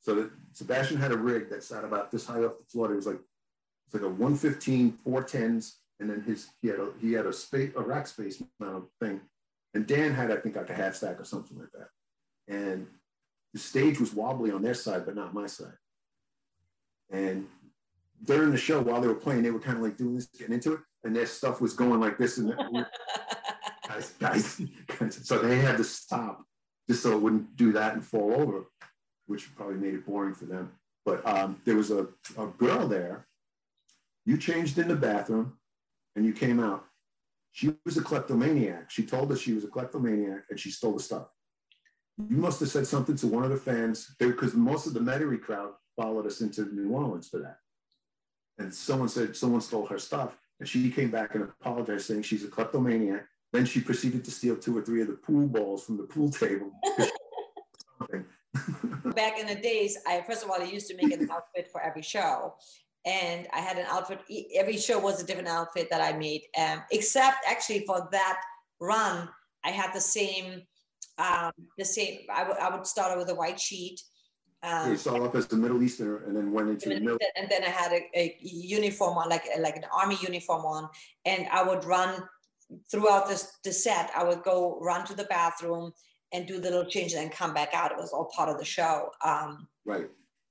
So 0.00 0.14
that 0.14 0.30
Sebastian 0.52 0.98
had 0.98 1.12
a 1.12 1.18
rig 1.18 1.48
that 1.50 1.64
sat 1.64 1.82
about 1.82 2.12
this 2.12 2.26
high 2.26 2.44
off 2.44 2.58
the 2.58 2.64
floor. 2.70 2.92
It 2.92 2.96
was 2.96 3.06
like 3.06 3.20
it's 3.86 3.94
like 3.94 4.04
a 4.04 4.08
115, 4.08 4.98
410s, 5.06 5.76
and 5.98 6.10
then 6.10 6.20
his 6.20 6.50
he 6.60 6.68
had 6.68 6.78
a 6.78 6.90
he 7.00 7.12
had 7.14 7.26
a 7.26 7.32
space 7.32 7.72
a 7.74 7.82
rack 7.82 8.06
space 8.06 8.42
mount 8.60 8.84
thing. 9.00 9.20
And 9.74 9.86
Dan 9.86 10.14
had, 10.14 10.30
I 10.30 10.36
think, 10.36 10.56
like 10.56 10.70
a 10.70 10.74
half 10.74 10.94
stack 10.94 11.20
or 11.20 11.24
something 11.24 11.58
like 11.58 11.70
that. 11.72 11.88
And 12.48 12.86
the 13.52 13.58
stage 13.58 14.00
was 14.00 14.14
wobbly 14.14 14.50
on 14.50 14.62
their 14.62 14.74
side, 14.74 15.04
but 15.04 15.14
not 15.14 15.34
my 15.34 15.46
side. 15.46 15.76
And 17.10 17.46
during 18.24 18.50
the 18.50 18.56
show, 18.56 18.80
while 18.80 19.00
they 19.00 19.08
were 19.08 19.14
playing, 19.14 19.42
they 19.42 19.50
were 19.50 19.60
kind 19.60 19.76
of 19.76 19.82
like 19.82 19.96
doing 19.96 20.14
this, 20.14 20.26
getting 20.26 20.54
into 20.54 20.74
it, 20.74 20.80
and 21.04 21.14
their 21.14 21.26
stuff 21.26 21.60
was 21.60 21.74
going 21.74 22.00
like 22.00 22.18
this, 22.18 22.38
and 22.38 22.54
guys, 23.88 24.14
guys, 24.18 24.60
guys, 24.86 25.20
so 25.22 25.38
they 25.38 25.58
had 25.58 25.76
to 25.76 25.84
stop 25.84 26.47
just 26.88 27.02
so 27.02 27.12
it 27.12 27.20
wouldn't 27.20 27.56
do 27.56 27.72
that 27.72 27.94
and 27.94 28.04
fall 28.04 28.34
over, 28.34 28.64
which 29.26 29.54
probably 29.54 29.76
made 29.76 29.94
it 29.94 30.06
boring 30.06 30.34
for 30.34 30.46
them. 30.46 30.72
But 31.04 31.26
um, 31.26 31.60
there 31.64 31.76
was 31.76 31.90
a, 31.90 32.08
a 32.36 32.46
girl 32.58 32.86
there 32.88 33.28
you 34.28 34.36
changed 34.36 34.76
in 34.76 34.88
the 34.88 34.94
bathroom 34.94 35.54
and 36.14 36.26
you 36.26 36.34
came 36.34 36.60
out. 36.60 36.84
She 37.52 37.74
was 37.86 37.96
a 37.96 38.02
kleptomaniac. 38.02 38.90
She 38.90 39.06
told 39.06 39.32
us 39.32 39.40
she 39.40 39.54
was 39.54 39.64
a 39.64 39.68
kleptomaniac 39.68 40.42
and 40.50 40.60
she 40.60 40.70
stole 40.70 40.92
the 40.92 41.02
stuff. 41.02 41.28
You 42.28 42.36
must 42.36 42.60
have 42.60 42.68
said 42.68 42.86
something 42.86 43.16
to 43.16 43.26
one 43.26 43.44
of 43.44 43.50
the 43.50 43.56
fans 43.56 44.14
because 44.18 44.52
most 44.52 44.86
of 44.86 44.92
the 44.92 45.00
Metairie 45.00 45.40
crowd 45.40 45.70
followed 45.96 46.26
us 46.26 46.42
into 46.42 46.66
New 46.74 46.90
Orleans 46.90 47.30
for 47.30 47.38
that. 47.38 47.56
And 48.58 48.74
someone 48.74 49.08
said 49.08 49.34
someone 49.34 49.62
stole 49.62 49.86
her 49.86 49.98
stuff. 49.98 50.36
And 50.60 50.68
she 50.68 50.90
came 50.90 51.10
back 51.10 51.34
and 51.34 51.44
apologized, 51.44 52.04
saying 52.04 52.24
she's 52.24 52.44
a 52.44 52.48
kleptomaniac. 52.48 53.24
Then 53.52 53.64
she 53.64 53.80
proceeded 53.80 54.24
to 54.24 54.30
steal 54.30 54.56
two 54.56 54.76
or 54.76 54.82
three 54.82 55.00
of 55.00 55.08
the 55.08 55.14
pool 55.14 55.46
balls 55.46 55.84
from 55.84 55.96
the 55.96 56.04
pool 56.04 56.30
table. 56.30 56.70
Back 59.14 59.38
in 59.38 59.46
the 59.46 59.54
days, 59.60 59.96
I 60.06 60.22
first 60.26 60.44
of 60.44 60.50
all, 60.50 60.60
I 60.60 60.64
used 60.64 60.88
to 60.88 60.96
make 60.96 61.12
an 61.12 61.30
outfit 61.32 61.68
for 61.72 61.80
every 61.80 62.02
show 62.02 62.54
and 63.08 63.46
I 63.52 63.60
had 63.60 63.78
an 63.78 63.86
outfit. 63.88 64.20
Every 64.54 64.76
show 64.76 64.98
was 64.98 65.22
a 65.22 65.26
different 65.26 65.48
outfit 65.48 65.88
that 65.90 66.00
I 66.00 66.16
made, 66.16 66.42
um, 66.58 66.82
except 66.90 67.38
actually 67.48 67.84
for 67.86 68.08
that 68.12 68.40
run, 68.80 69.28
I 69.64 69.70
had 69.70 69.92
the 69.94 70.00
same, 70.00 70.62
um, 71.18 71.52
the 71.78 71.84
same. 71.84 72.20
I, 72.32 72.44
w- 72.44 72.58
I 72.60 72.74
would 72.74 72.86
start 72.86 73.16
with 73.18 73.30
a 73.30 73.34
white 73.34 73.60
sheet. 73.60 74.00
Um, 74.62 74.90
you 74.90 74.96
started 74.96 75.24
off 75.24 75.34
as 75.36 75.46
the 75.46 75.56
Middle 75.56 75.82
Eastern, 75.82 76.24
and 76.24 76.36
then 76.36 76.52
went 76.52 76.68
into 76.68 76.88
the 76.88 77.00
Middle. 77.00 77.18
And 77.36 77.48
then 77.48 77.62
I 77.64 77.68
had 77.68 77.92
a, 77.92 78.08
a 78.14 78.36
uniform 78.40 79.16
on, 79.16 79.28
like 79.28 79.44
like 79.58 79.76
an 79.76 79.86
army 79.92 80.18
uniform 80.20 80.64
on, 80.64 80.88
and 81.24 81.46
I 81.50 81.62
would 81.62 81.84
run 81.84 82.22
throughout 82.90 83.28
this 83.28 83.52
the 83.64 83.72
set. 83.72 84.10
I 84.16 84.24
would 84.24 84.42
go 84.42 84.78
run 84.80 85.06
to 85.06 85.14
the 85.14 85.24
bathroom 85.24 85.92
and 86.32 86.46
do 86.46 86.60
the 86.60 86.70
little 86.70 86.90
changes 86.90 87.18
and 87.18 87.30
come 87.30 87.54
back 87.54 87.70
out. 87.72 87.92
It 87.92 87.98
was 87.98 88.12
all 88.12 88.30
part 88.34 88.48
of 88.48 88.58
the 88.58 88.64
show. 88.64 89.10
Um, 89.24 89.68
right. 89.86 90.08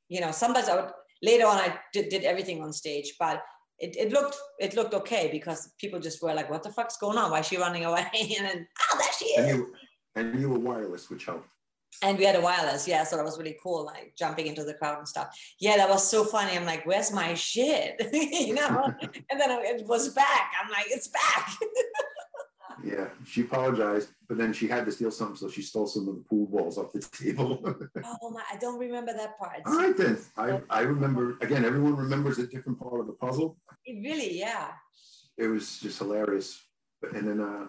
You 0.09 0.21
know, 0.21 0.31
sometimes 0.31 0.69
I 0.69 0.75
would 0.75 0.91
later 1.21 1.45
on 1.45 1.57
I 1.57 1.77
did, 1.93 2.09
did 2.09 2.23
everything 2.23 2.61
on 2.61 2.73
stage, 2.73 3.13
but 3.19 3.43
it, 3.79 3.95
it 3.95 4.11
looked 4.11 4.35
it 4.59 4.75
looked 4.75 4.93
okay 4.93 5.29
because 5.31 5.71
people 5.79 5.99
just 5.99 6.21
were 6.23 6.33
like, 6.33 6.49
"What 6.49 6.63
the 6.63 6.71
fuck's 6.71 6.97
going 6.97 7.17
on? 7.17 7.29
Why 7.29 7.39
is 7.39 7.47
she 7.47 7.57
running 7.57 7.85
away?" 7.85 8.07
and 8.39 8.47
then, 8.47 8.67
oh, 8.93 8.97
there 8.99 9.13
she 9.17 9.25
is. 9.25 9.37
And 9.37 9.57
you, 9.57 9.73
and 10.15 10.39
you 10.39 10.49
were 10.49 10.59
wireless, 10.59 11.09
which 11.09 11.25
helped. 11.25 11.49
And 12.03 12.17
we 12.17 12.25
had 12.25 12.35
a 12.35 12.41
wireless, 12.41 12.87
yeah. 12.87 13.03
So 13.03 13.15
that 13.15 13.25
was 13.25 13.37
really 13.37 13.57
cool, 13.61 13.85
like 13.85 14.13
jumping 14.17 14.47
into 14.47 14.63
the 14.63 14.73
crowd 14.73 14.99
and 14.99 15.07
stuff. 15.07 15.35
Yeah, 15.59 15.77
that 15.77 15.89
was 15.89 16.07
so 16.07 16.23
funny. 16.23 16.55
I'm 16.55 16.65
like, 16.65 16.85
"Where's 16.85 17.11
my 17.11 17.33
shit?" 17.33 18.09
you 18.13 18.53
know. 18.53 18.93
and 19.29 19.39
then 19.39 19.49
it 19.51 19.85
was 19.87 20.09
back. 20.09 20.51
I'm 20.61 20.69
like, 20.69 20.85
"It's 20.89 21.07
back." 21.07 21.51
Yeah, 22.83 23.07
she 23.25 23.41
apologized, 23.41 24.09
but 24.29 24.37
then 24.37 24.53
she 24.53 24.67
had 24.67 24.85
to 24.85 24.91
steal 24.91 25.09
something, 25.09 25.35
so 25.35 25.49
she 25.49 25.63
stole 25.63 25.87
some 25.87 26.07
of 26.07 26.15
the 26.15 26.21
pool 26.21 26.45
balls 26.45 26.77
off 26.77 26.93
the 26.93 26.99
table. 26.99 27.59
oh 27.65 28.29
my! 28.29 28.43
I 28.51 28.55
don't 28.57 28.77
remember 28.77 29.13
that 29.13 29.37
part. 29.39 29.61
All 29.65 29.77
right 29.77 29.97
then, 29.97 30.19
I 30.37 30.61
I 30.69 30.81
remember. 30.81 31.37
Again, 31.41 31.65
everyone 31.65 31.95
remembers 31.95 32.37
a 32.37 32.45
different 32.45 32.79
part 32.79 32.99
of 32.99 33.07
the 33.07 33.13
puzzle. 33.13 33.57
It 33.83 34.07
really, 34.07 34.37
yeah. 34.37 34.67
it 35.37 35.47
was 35.47 35.79
just 35.79 35.97
hilarious. 35.97 36.61
But, 37.01 37.13
and 37.13 37.27
then 37.27 37.41
uh, 37.41 37.67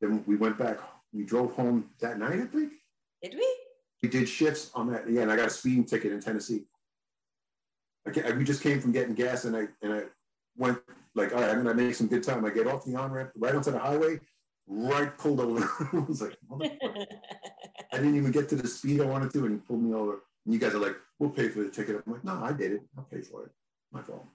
then 0.00 0.24
we 0.26 0.36
went 0.36 0.58
back. 0.58 0.78
We 1.12 1.24
drove 1.24 1.52
home 1.52 1.90
that 2.00 2.18
night, 2.18 2.40
I 2.40 2.46
think. 2.46 2.72
Did 3.22 3.34
we? 3.34 3.56
We 4.02 4.08
did 4.08 4.28
shifts 4.28 4.70
on 4.74 4.92
that. 4.92 5.08
Yeah, 5.08 5.22
and 5.22 5.32
I 5.32 5.36
got 5.36 5.46
a 5.46 5.50
speeding 5.50 5.84
ticket 5.84 6.12
in 6.12 6.20
Tennessee. 6.20 6.64
I, 8.06 8.32
we 8.32 8.44
just 8.44 8.62
came 8.62 8.80
from 8.80 8.92
getting 8.92 9.14
gas, 9.14 9.44
and 9.44 9.56
I 9.56 9.68
and 9.82 9.92
I 9.92 10.02
went 10.56 10.78
like, 11.14 11.34
all 11.34 11.40
right, 11.40 11.50
I'm 11.50 11.64
gonna 11.64 11.74
make 11.74 11.94
some 11.94 12.06
good 12.06 12.22
time. 12.22 12.44
I 12.44 12.50
get 12.50 12.66
off 12.66 12.84
the 12.84 12.94
on 12.94 13.10
ramp 13.10 13.30
right 13.36 13.54
onto 13.54 13.72
the 13.72 13.78
highway, 13.78 14.20
right 14.66 15.16
pulled 15.18 15.40
over. 15.40 15.60
I 15.92 15.98
was 15.98 16.22
like, 16.22 16.36
I 17.92 17.96
didn't 17.96 18.16
even 18.16 18.30
get 18.30 18.48
to 18.50 18.56
the 18.56 18.68
speed 18.68 19.00
I 19.00 19.06
wanted 19.06 19.32
to, 19.32 19.46
and 19.46 19.54
he 19.54 19.58
pulled 19.58 19.82
me 19.82 19.94
over. 19.94 20.22
And 20.44 20.54
you 20.54 20.60
guys 20.60 20.74
are 20.74 20.78
like, 20.78 20.96
we'll 21.18 21.30
pay 21.30 21.48
for 21.48 21.60
the 21.60 21.70
ticket. 21.70 22.02
I'm 22.06 22.12
like, 22.12 22.24
no, 22.24 22.40
I 22.42 22.52
did 22.52 22.72
it. 22.72 22.82
I'll 22.96 23.04
pay 23.04 23.22
for 23.22 23.44
it. 23.44 23.50
My 23.92 24.02
fault. 24.02 24.26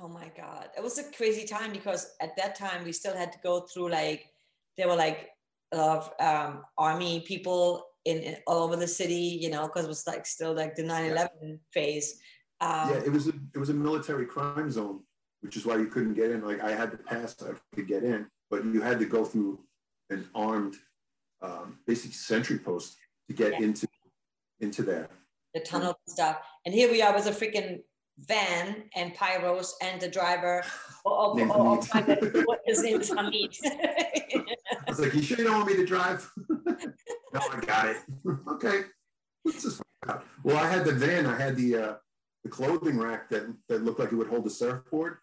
Oh 0.00 0.08
my 0.08 0.30
God. 0.36 0.68
It 0.76 0.82
was 0.82 0.98
a 0.98 1.04
crazy 1.04 1.46
time 1.46 1.72
because 1.72 2.14
at 2.20 2.36
that 2.36 2.56
time 2.56 2.84
we 2.84 2.92
still 2.92 3.16
had 3.16 3.32
to 3.32 3.38
go 3.42 3.60
through 3.60 3.90
like, 3.90 4.26
there 4.76 4.86
were 4.86 4.96
like 4.96 5.30
of 5.72 6.12
um, 6.20 6.62
army 6.76 7.20
people 7.20 7.86
in, 8.04 8.18
in, 8.18 8.36
all 8.46 8.64
over 8.64 8.76
the 8.76 8.88
city, 8.88 9.14
you 9.14 9.50
know, 9.50 9.66
because 9.66 9.84
it 9.84 9.88
was 9.88 10.06
like 10.06 10.26
still 10.26 10.54
like 10.54 10.74
the 10.74 10.82
9 10.82 11.10
11 11.10 11.30
yeah. 11.42 11.54
phase. 11.72 12.20
Um, 12.60 12.90
yeah, 12.90 13.00
it 13.04 13.12
was 13.12 13.28
a 13.28 13.32
it 13.54 13.58
was 13.58 13.68
a 13.68 13.74
military 13.74 14.26
crime 14.26 14.70
zone, 14.70 15.00
which 15.42 15.56
is 15.56 15.64
why 15.64 15.76
you 15.76 15.86
couldn't 15.86 16.14
get 16.14 16.30
in. 16.30 16.44
Like 16.44 16.62
I 16.62 16.72
had 16.72 16.90
to 16.90 16.96
pass, 16.96 17.36
I 17.42 17.52
could 17.74 17.86
get 17.86 18.02
in, 18.02 18.26
but 18.50 18.64
you 18.64 18.80
had 18.80 18.98
to 18.98 19.06
go 19.06 19.24
through 19.24 19.60
an 20.10 20.28
armed, 20.34 20.76
um, 21.42 21.78
basic 21.86 22.12
sentry 22.14 22.58
post 22.58 22.96
to 23.28 23.34
get 23.34 23.52
yeah. 23.52 23.66
into 23.66 23.86
into 24.60 24.82
there. 24.82 25.08
The 25.54 25.60
tunnel 25.60 25.96
and 26.06 26.12
stuff. 26.12 26.38
And 26.66 26.74
here 26.74 26.90
we 26.90 27.00
are 27.00 27.14
with 27.14 27.26
a 27.26 27.30
freaking 27.30 27.80
van 28.26 28.84
and 28.94 29.14
pyros 29.14 29.72
and 29.82 30.00
the 30.00 30.08
driver. 30.08 30.62
Oh, 31.06 31.38
oh, 31.38 31.80
oh 31.90 32.42
what 32.44 32.60
his 32.66 32.82
name 32.82 33.00
is 33.00 33.10
Hamid. 33.10 33.54
I 33.64 34.44
was 34.88 35.00
like, 35.00 35.14
you 35.14 35.22
sure 35.22 35.38
you 35.38 35.44
don't 35.44 35.54
want 35.54 35.68
me 35.68 35.76
to 35.76 35.86
drive? 35.86 36.30
no, 36.48 37.40
I 37.52 37.60
got 37.60 37.88
it. 37.88 37.96
okay. 38.48 38.82
What's 39.42 39.62
this 39.62 39.80
about? 40.02 40.24
Well, 40.42 40.56
I 40.56 40.68
had 40.68 40.84
the 40.84 40.92
van. 40.92 41.26
I 41.26 41.38
had 41.38 41.56
the 41.56 41.76
uh, 41.76 41.94
the 42.44 42.50
clothing 42.50 42.98
rack 42.98 43.28
that, 43.30 43.52
that 43.68 43.84
looked 43.84 44.00
like 44.00 44.12
it 44.12 44.16
would 44.16 44.28
hold 44.28 44.46
a 44.46 44.50
surfboard. 44.50 45.18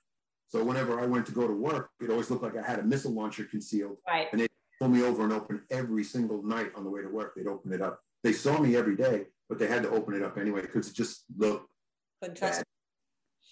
So 0.48 0.64
whenever 0.64 1.00
I 1.00 1.06
went 1.06 1.26
to 1.28 1.32
go 1.32 1.48
to 1.48 1.54
work, 1.54 1.89
it 2.02 2.10
always 2.10 2.30
looked 2.30 2.43
like 2.43 2.56
I 2.56 2.66
had 2.66 2.80
a 2.80 2.84
missile 2.84 3.12
launcher 3.12 3.43
concealed. 3.46 3.98
Right. 4.08 4.28
And 4.32 4.41
they 4.41 4.48
pull 4.80 4.89
me 4.89 5.04
over 5.04 5.24
and 5.24 5.34
open 5.34 5.64
every 5.72 6.04
single 6.04 6.43
night 6.43 6.72
on 6.76 6.84
the 6.84 6.89
way 6.89 7.02
to 7.02 7.10
work. 7.10 7.34
They'd 7.36 7.48
open 7.48 7.74
it 7.74 7.82
up. 7.82 8.00
They 8.24 8.32
saw 8.34 8.60
me 8.60 8.76
every 8.76 8.96
day, 8.96 9.26
but 9.50 9.60
they 9.60 9.68
had 9.68 9.84
to 9.84 9.89
open 9.89 10.14
it 10.14 10.24
up 10.24 10.38
anyway 10.38 10.62
because 10.62 10.88
it 10.89 10.96
just 10.96 11.26
looked 11.38 11.68
bad. 12.22 12.64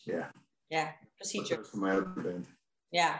Yeah. 0.06 0.28
Yeah. 0.70 0.91
Procedure. 1.18 1.64
My 1.74 1.91
other 1.91 2.01
band. 2.01 2.45
Yeah. 2.91 3.20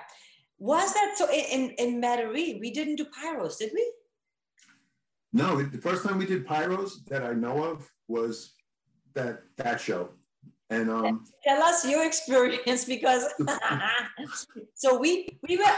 Was 0.60 0.94
that 0.94 1.16
so 1.18 1.28
in, 1.32 1.72
in 1.72 2.02
Metairie? 2.02 2.60
We 2.60 2.72
didn't 2.72 2.96
do 2.96 3.06
pyros, 3.06 3.58
did 3.58 3.72
we? 3.74 3.92
No, 5.34 5.62
the 5.62 5.80
first 5.80 6.06
time 6.06 6.20
we 6.20 6.26
did 6.26 6.48
pyros 6.48 7.04
that 7.08 7.24
I 7.24 7.34
know 7.34 7.64
of 7.64 7.90
was 8.08 8.54
that 9.16 9.42
that 9.58 9.82
show. 9.82 10.10
And 10.70 10.90
um, 10.90 11.26
tell 11.44 11.62
us 11.62 11.86
your 11.86 12.06
experience 12.06 12.86
because 12.86 13.26
so 14.76 14.98
we 14.98 15.28
we 15.48 15.58
were 15.58 15.76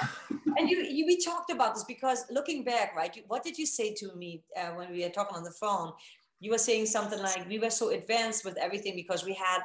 and 0.58 0.70
you, 0.70 0.78
you 0.84 1.06
we 1.06 1.20
talked 1.20 1.52
about 1.52 1.74
this 1.74 1.84
because 1.86 2.26
looking 2.30 2.64
back, 2.64 2.96
right? 2.96 3.18
What 3.28 3.44
did 3.44 3.58
you 3.58 3.66
say 3.66 3.94
to 3.96 4.16
me 4.16 4.44
uh, 4.58 4.70
when 4.70 4.92
we 4.92 5.04
were 5.04 5.10
talking 5.10 5.38
on 5.38 5.44
the 5.44 5.52
phone? 5.52 5.94
You 6.40 6.52
were 6.52 6.58
saying 6.58 6.86
something 6.86 7.20
like 7.20 7.48
we 7.50 7.60
were 7.60 7.70
so 7.70 7.90
advanced 7.90 8.46
with 8.46 8.58
everything 8.58 8.96
because 8.96 9.26
we 9.26 9.34
had 9.34 9.62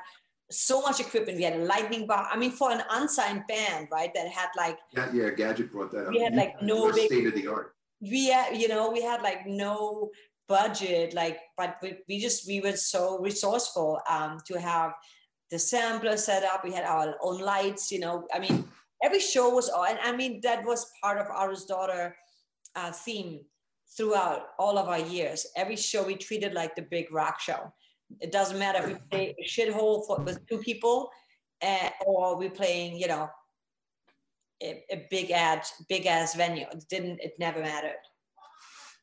so 0.51 0.83
much 0.83 1.01
equipment. 1.01 1.39
We 1.39 1.45
had 1.45 1.55
a 1.55 1.65
lightning 1.65 2.07
bar. 2.07 2.29
I 2.31 2.37
mean, 2.37 2.51
for 2.51 2.71
an 2.71 2.83
unsigned 2.91 3.45
band, 3.49 3.89
right? 3.91 4.13
That 4.15 4.29
had 4.29 4.49
like 4.57 4.79
yeah, 4.93 5.11
yeah. 5.13 5.31
Gadget 5.31 5.73
brought 5.73 5.91
that 5.93 6.07
up. 6.07 6.11
We 6.11 6.21
had 6.21 6.35
like 6.35 6.61
no 6.63 6.93
big, 6.93 7.07
state 7.07 7.27
of 7.27 7.35
the 7.35 7.47
art. 7.47 7.75
We 8.01 8.29
had, 8.29 8.57
you 8.57 8.69
know, 8.69 8.91
we 8.91 9.03
had 9.03 9.23
like 9.23 9.47
no 9.47 10.11
budget, 10.49 11.15
like, 11.15 11.39
but 11.57 11.77
we, 11.83 11.99
we 12.09 12.19
just 12.19 12.47
we 12.47 12.61
were 12.61 12.77
so 12.77 13.19
resourceful 13.21 14.01
um, 14.09 14.39
to 14.47 14.61
have 14.61 14.93
the 15.51 15.59
sampler 15.59 16.17
set 16.17 16.43
up. 16.43 16.65
We 16.65 16.73
had 16.73 16.85
our 16.85 17.15
own 17.23 17.41
lights. 17.41 17.93
You 17.93 18.01
know, 18.01 18.27
I 18.35 18.39
mean, 18.39 18.65
every 19.03 19.21
show 19.21 19.51
was 19.51 19.69
on. 19.69 19.91
And 19.91 20.01
I 20.03 20.17
mean, 20.17 20.41
that 20.43 20.65
was 20.65 20.91
part 21.03 21.19
of 21.19 21.27
Otto's 21.29 21.65
daughter 21.65 22.17
uh, 22.75 22.93
theme 22.93 23.41
throughout 23.97 24.49
all 24.59 24.79
of 24.79 24.89
our 24.89 25.01
years. 25.01 25.47
Every 25.57 25.77
show 25.77 26.05
we 26.05 26.17
treated 26.17 26.55
like 26.55 26.75
the 26.75 26.83
big 26.83 27.13
rock 27.13 27.41
show 27.41 27.73
it 28.21 28.33
doesn't 28.33 28.59
matter 28.59 28.79
if 28.81 28.87
we 28.89 28.95
play 29.11 29.35
a 29.39 29.49
shithole 29.49 30.07
for, 30.07 30.21
with 30.21 30.45
two 30.47 30.59
people 30.59 31.11
uh, 31.63 31.91
or 32.07 32.37
we're 32.37 32.51
playing, 32.51 32.97
you 32.97 33.07
know, 33.07 33.31
a, 34.63 34.83
a 34.91 35.07
big 35.11 35.31
ass, 35.31 35.83
big 35.89 36.07
ass 36.07 36.35
venue. 36.35 36.67
It 36.73 36.85
didn't, 36.89 37.21
it 37.21 37.35
never 37.39 37.61
mattered. 37.61 38.01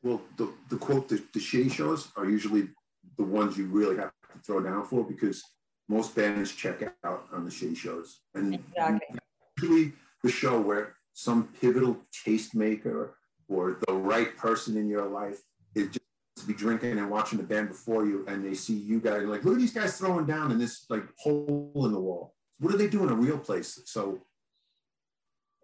Well, 0.02 0.20
the, 0.36 0.52
the 0.68 0.76
quote, 0.76 1.08
the, 1.08 1.22
the 1.32 1.40
shitty 1.40 1.72
shows 1.72 2.08
are 2.16 2.26
usually 2.26 2.68
the 3.16 3.24
ones 3.24 3.58
you 3.58 3.66
really 3.66 3.96
have 3.96 4.12
to 4.32 4.38
throw 4.44 4.60
down 4.60 4.84
for 4.84 5.04
because 5.04 5.42
most 5.88 6.14
bands 6.14 6.52
check 6.52 6.82
out 7.04 7.26
on 7.32 7.44
the 7.44 7.50
shitty 7.50 7.76
shows. 7.76 8.20
And 8.34 8.54
exactly. 8.54 9.18
usually 9.60 9.92
the 10.22 10.30
show 10.30 10.60
where 10.60 10.94
some 11.14 11.48
pivotal 11.60 11.96
tastemaker 12.24 13.10
or 13.48 13.78
the 13.86 13.94
right 13.94 14.36
person 14.36 14.76
in 14.76 14.88
your 14.88 15.06
life 15.06 15.40
is 15.74 15.88
just 15.88 16.07
be 16.48 16.54
drinking 16.54 16.98
and 16.98 17.10
watching 17.10 17.38
the 17.38 17.44
band 17.44 17.68
before 17.68 18.06
you, 18.06 18.24
and 18.26 18.44
they 18.44 18.54
see 18.54 18.74
you 18.74 19.00
guys 19.00 19.22
like, 19.24 19.44
look 19.44 19.54
at 19.54 19.60
these 19.60 19.72
guys 19.72 19.96
throwing 19.96 20.26
down 20.26 20.50
in 20.50 20.58
this 20.58 20.86
like 20.88 21.04
hole 21.16 21.70
in 21.84 21.92
the 21.92 22.00
wall. 22.00 22.34
What 22.58 22.72
do 22.72 22.78
they 22.78 22.88
do 22.88 23.04
in 23.04 23.10
a 23.10 23.14
real 23.14 23.38
place? 23.38 23.80
So 23.84 24.22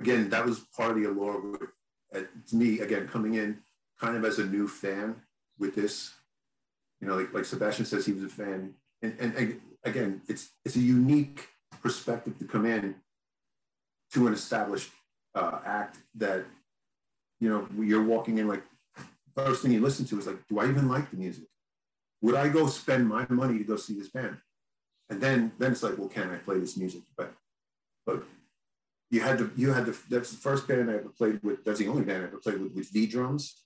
again, 0.01 0.28
that 0.30 0.45
was 0.45 0.61
part 0.76 0.91
of 0.93 0.97
the 0.97 1.09
allure. 1.09 1.72
To 2.12 2.57
me, 2.57 2.80
again, 2.80 3.09
coming 3.09 3.35
in 3.35 3.59
kind 3.99 4.16
of 4.16 4.24
as 4.24 4.39
a 4.39 4.47
new 4.47 4.68
fan 4.68 5.16
with 5.59 5.74
this, 5.74 6.12
you 7.01 7.09
know, 7.09 7.16
like, 7.16 7.32
like 7.35 7.45
Sebastian 7.45 7.87
says, 7.87 8.07
he 8.07 8.12
was 8.12 8.24
a 8.24 8.28
fan, 8.28 8.74
and, 9.03 9.16
and, 9.18 9.35
and 9.35 9.61
again, 9.82 10.20
it's 10.28 10.51
it's 10.64 10.76
a 10.76 10.80
unique 10.80 11.49
perspective 11.82 12.39
to 12.39 12.45
come 12.45 12.66
in 12.66 12.95
to 14.12 14.26
an 14.28 14.32
established 14.32 14.91
uh, 15.35 15.59
act 15.66 15.99
that 16.14 16.45
you 17.41 17.49
know 17.49 17.66
you're 17.85 18.05
walking 18.05 18.39
in 18.39 18.47
like 18.47 18.62
first 19.37 19.62
thing 19.62 19.72
you 19.72 19.80
listen 19.80 20.05
to 20.07 20.18
is 20.18 20.26
like, 20.26 20.47
do 20.49 20.59
I 20.59 20.68
even 20.68 20.89
like 20.89 21.11
the 21.11 21.16
music? 21.16 21.45
Would 22.22 22.35
I 22.35 22.49
go 22.49 22.66
spend 22.66 23.09
my 23.09 23.26
money 23.28 23.59
to 23.59 23.64
go 23.64 23.76
see 23.76 23.95
this 23.95 24.09
band? 24.09 24.39
And 25.11 25.20
then 25.20 25.53
then 25.59 25.72
it's 25.72 25.82
like, 25.82 25.99
well, 25.99 26.09
can 26.09 26.30
I 26.30 26.37
play 26.37 26.59
this 26.59 26.76
music? 26.76 27.03
But 27.16 27.35
but 28.07 28.24
you 29.11 29.20
had 29.20 29.39
to 29.39 29.51
you 29.57 29.72
had 29.72 29.87
to 29.87 29.95
that's 30.09 30.30
the 30.30 30.39
first 30.39 30.66
band 30.66 30.91
I 30.91 30.95
ever 30.95 31.11
played 31.11 31.43
with. 31.43 31.64
That's 31.64 31.78
the 31.78 31.89
only 31.89 32.03
band 32.03 32.22
I 32.22 32.26
ever 32.26 32.39
played 32.39 32.61
with 32.61 32.74
with 32.74 32.91
V 32.91 33.07
drums. 33.07 33.61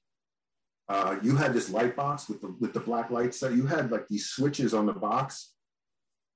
Uh, 0.89 1.17
you 1.23 1.37
had 1.37 1.53
this 1.53 1.71
light 1.71 1.95
box 1.95 2.29
with 2.29 2.41
the 2.41 2.55
with 2.59 2.73
the 2.73 2.81
black 2.81 3.11
lights. 3.11 3.41
That 3.41 3.53
you 3.53 3.67
had 3.67 3.91
like 3.91 4.09
these 4.09 4.27
switches 4.27 4.75
on 4.75 4.87
the 4.87 4.93
box, 4.93 5.55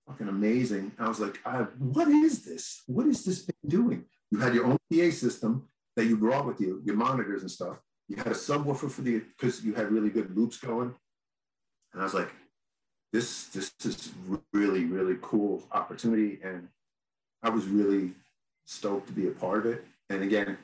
fucking 0.06 0.28
amazing. 0.28 0.92
I 0.98 1.08
was 1.08 1.20
like, 1.20 1.40
I, 1.44 1.62
what 1.78 2.08
is 2.08 2.44
this? 2.44 2.82
What 2.86 3.06
is 3.06 3.24
this 3.24 3.40
band 3.40 3.70
doing? 3.70 4.04
You 4.30 4.38
had 4.38 4.54
your 4.54 4.66
own 4.66 4.78
PA 4.92 5.10
system 5.10 5.68
that 5.96 6.06
you 6.06 6.16
brought 6.16 6.46
with 6.46 6.60
you, 6.60 6.82
your 6.84 6.96
monitors 6.96 7.42
and 7.42 7.50
stuff. 7.50 7.78
You 8.08 8.16
had 8.16 8.28
a 8.28 8.30
subwoofer 8.30 8.90
for 8.90 9.02
the 9.02 9.20
because 9.20 9.64
you 9.64 9.74
had 9.74 9.90
really 9.90 10.10
good 10.10 10.36
loops 10.36 10.58
going, 10.58 10.94
and 11.92 12.00
I 12.00 12.04
was 12.04 12.14
like, 12.14 12.30
this 13.12 13.46
this 13.48 13.72
is 13.84 14.12
really 14.52 14.84
really 14.84 15.16
cool 15.22 15.62
opportunity, 15.72 16.38
and 16.42 16.68
I 17.42 17.50
was 17.50 17.66
really 17.66 18.12
stoked 18.66 19.06
to 19.08 19.12
be 19.12 19.28
a 19.28 19.30
part 19.30 19.66
of 19.66 19.72
it. 19.72 19.84
And 20.10 20.22
again, 20.22 20.58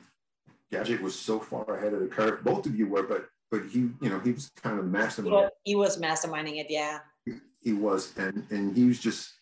Gadget 0.71 1.01
was 1.01 1.17
so 1.17 1.39
far 1.39 1.75
ahead 1.75 1.93
of 1.93 2.01
the 2.01 2.07
curve. 2.07 2.43
Both 2.43 2.65
of 2.65 2.75
you 2.75 2.87
were, 2.87 3.03
but 3.03 3.29
but 3.51 3.63
he 3.71 3.89
you 4.01 4.09
know 4.09 4.19
he 4.19 4.31
was 4.31 4.51
kind 4.61 4.79
of 4.79 4.85
masterminding. 4.85 5.49
He 5.63 5.75
was 5.75 5.99
masterminding 5.99 6.59
it, 6.59 6.67
yeah. 6.69 6.99
He, 7.25 7.33
he 7.61 7.73
was, 7.73 8.15
and 8.17 8.45
and 8.49 8.75
he 8.75 8.85
was 8.85 8.99
just. 8.99 9.33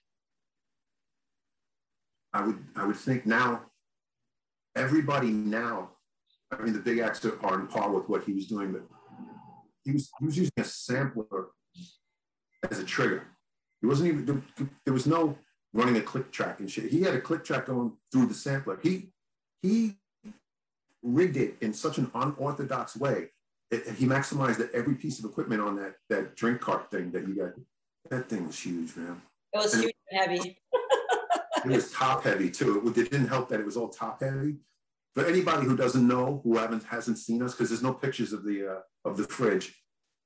I 2.33 2.45
would 2.45 2.63
I 2.75 2.85
would 2.85 2.97
think 2.97 3.25
now. 3.25 3.63
Everybody 4.75 5.31
now 5.31 5.89
I 6.51 6.61
mean, 6.61 6.73
the 6.73 6.79
big 6.79 6.99
acts 6.99 7.23
are 7.25 7.45
on 7.45 7.67
par 7.67 7.91
with 7.91 8.07
what 8.07 8.23
he 8.23 8.33
was 8.33 8.47
doing, 8.47 8.71
but 8.71 8.83
he 9.83 9.91
was 9.91 10.09
he 10.19 10.25
was 10.25 10.37
using 10.37 10.51
a 10.57 10.63
sampler 10.63 11.47
as 12.69 12.79
a 12.79 12.83
trigger. 12.83 13.27
He 13.81 13.87
wasn't 13.87 14.09
even 14.09 14.43
there 14.85 14.93
was 14.93 15.05
no 15.05 15.37
running 15.73 15.97
a 15.97 16.01
click 16.01 16.31
track 16.31 16.59
and 16.59 16.71
shit. 16.71 16.91
He 16.91 17.01
had 17.01 17.15
a 17.15 17.21
click 17.21 17.43
track 17.43 17.65
going 17.65 17.93
through 18.11 18.27
the 18.27 18.33
sampler. 18.33 18.79
He 18.81 19.11
he 19.61 19.97
rigged 21.03 21.37
it 21.37 21.57
in 21.61 21.73
such 21.73 21.97
an 21.97 22.09
unorthodox 22.13 22.95
way. 22.95 23.29
It, 23.69 23.95
he 23.95 24.05
maximized 24.05 24.57
that 24.57 24.71
every 24.73 24.95
piece 24.95 25.19
of 25.19 25.25
equipment 25.25 25.61
on 25.61 25.75
that 25.77 25.95
that 26.09 26.35
drink 26.35 26.61
cart 26.61 26.89
thing 26.89 27.11
that 27.11 27.27
you 27.27 27.35
got. 27.35 27.51
That 28.09 28.29
thing 28.29 28.47
was 28.47 28.57
huge, 28.57 28.95
man. 28.95 29.21
It 29.53 29.57
was 29.57 29.73
and 29.73 29.83
huge 29.83 29.95
and 30.11 30.19
heavy. 30.21 30.57
it 31.65 31.71
was 31.71 31.91
top 31.91 32.23
heavy 32.23 32.49
too. 32.49 32.87
It, 32.87 32.97
it 32.97 33.11
didn't 33.11 33.27
help 33.27 33.49
that 33.49 33.59
it 33.59 33.65
was 33.65 33.75
all 33.75 33.89
top 33.89 34.21
heavy 34.21 34.55
for 35.17 35.25
anybody 35.25 35.65
who 35.65 35.75
doesn't 35.75 36.07
know, 36.07 36.41
who 36.43 36.57
haven't 36.57 36.83
hasn't 36.83 37.17
seen 37.17 37.41
us, 37.41 37.53
because 37.53 37.69
there's 37.69 37.81
no 37.81 37.91
pictures 37.93 38.33
of 38.33 38.45
the 38.45 38.71
uh, 38.71 38.79
of 39.03 39.17
the 39.17 39.23
fridge. 39.23 39.73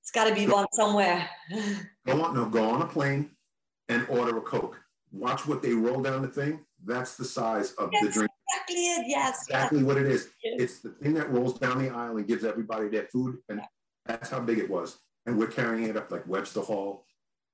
It's 0.02 0.12
got 0.12 0.28
to 0.28 0.36
be 0.36 0.48
one 0.48 0.66
somewhere. 0.74 1.30
go 2.06 2.22
on, 2.22 2.36
no, 2.36 2.46
go 2.46 2.70
on 2.70 2.82
a 2.82 2.86
plane 2.86 3.30
and 3.88 4.06
order 4.10 4.38
a 4.38 4.42
Coke. 4.42 4.78
Watch 5.14 5.48
what 5.48 5.62
they 5.62 5.72
roll 5.72 6.02
down 6.02 6.24
the 6.24 6.28
thing. 6.28 6.66
That's 6.84 7.16
the 7.16 7.24
size 7.24 7.72
of 7.74 7.90
That's 7.92 8.08
the 8.08 8.12
drink. 8.12 8.32
exactly 8.50 8.84
it. 8.88 9.06
Yes. 9.08 9.46
Exactly 9.48 9.80
yes. 9.80 9.88
what 9.88 9.98
it 9.98 10.08
is. 10.08 10.30
It's 10.44 10.80
the 10.80 10.90
thing 10.90 11.14
that 11.14 11.30
rolls 11.30 11.58
down 11.58 11.82
the 11.82 11.90
aisle 11.90 12.18
and 12.18 12.28
gives 12.28 12.44
everybody 12.44 12.90
their 12.90 13.06
food. 13.06 13.38
And 13.48 13.62
that's 14.06 14.30
how 14.30 14.40
big 14.42 14.58
it 14.58 14.70
was. 14.70 14.98
And 15.26 15.38
we're 15.38 15.48
carrying 15.48 15.88
it 15.88 15.96
up 15.96 16.12
like 16.12 16.28
Webster 16.28 16.62
Hall, 16.62 17.06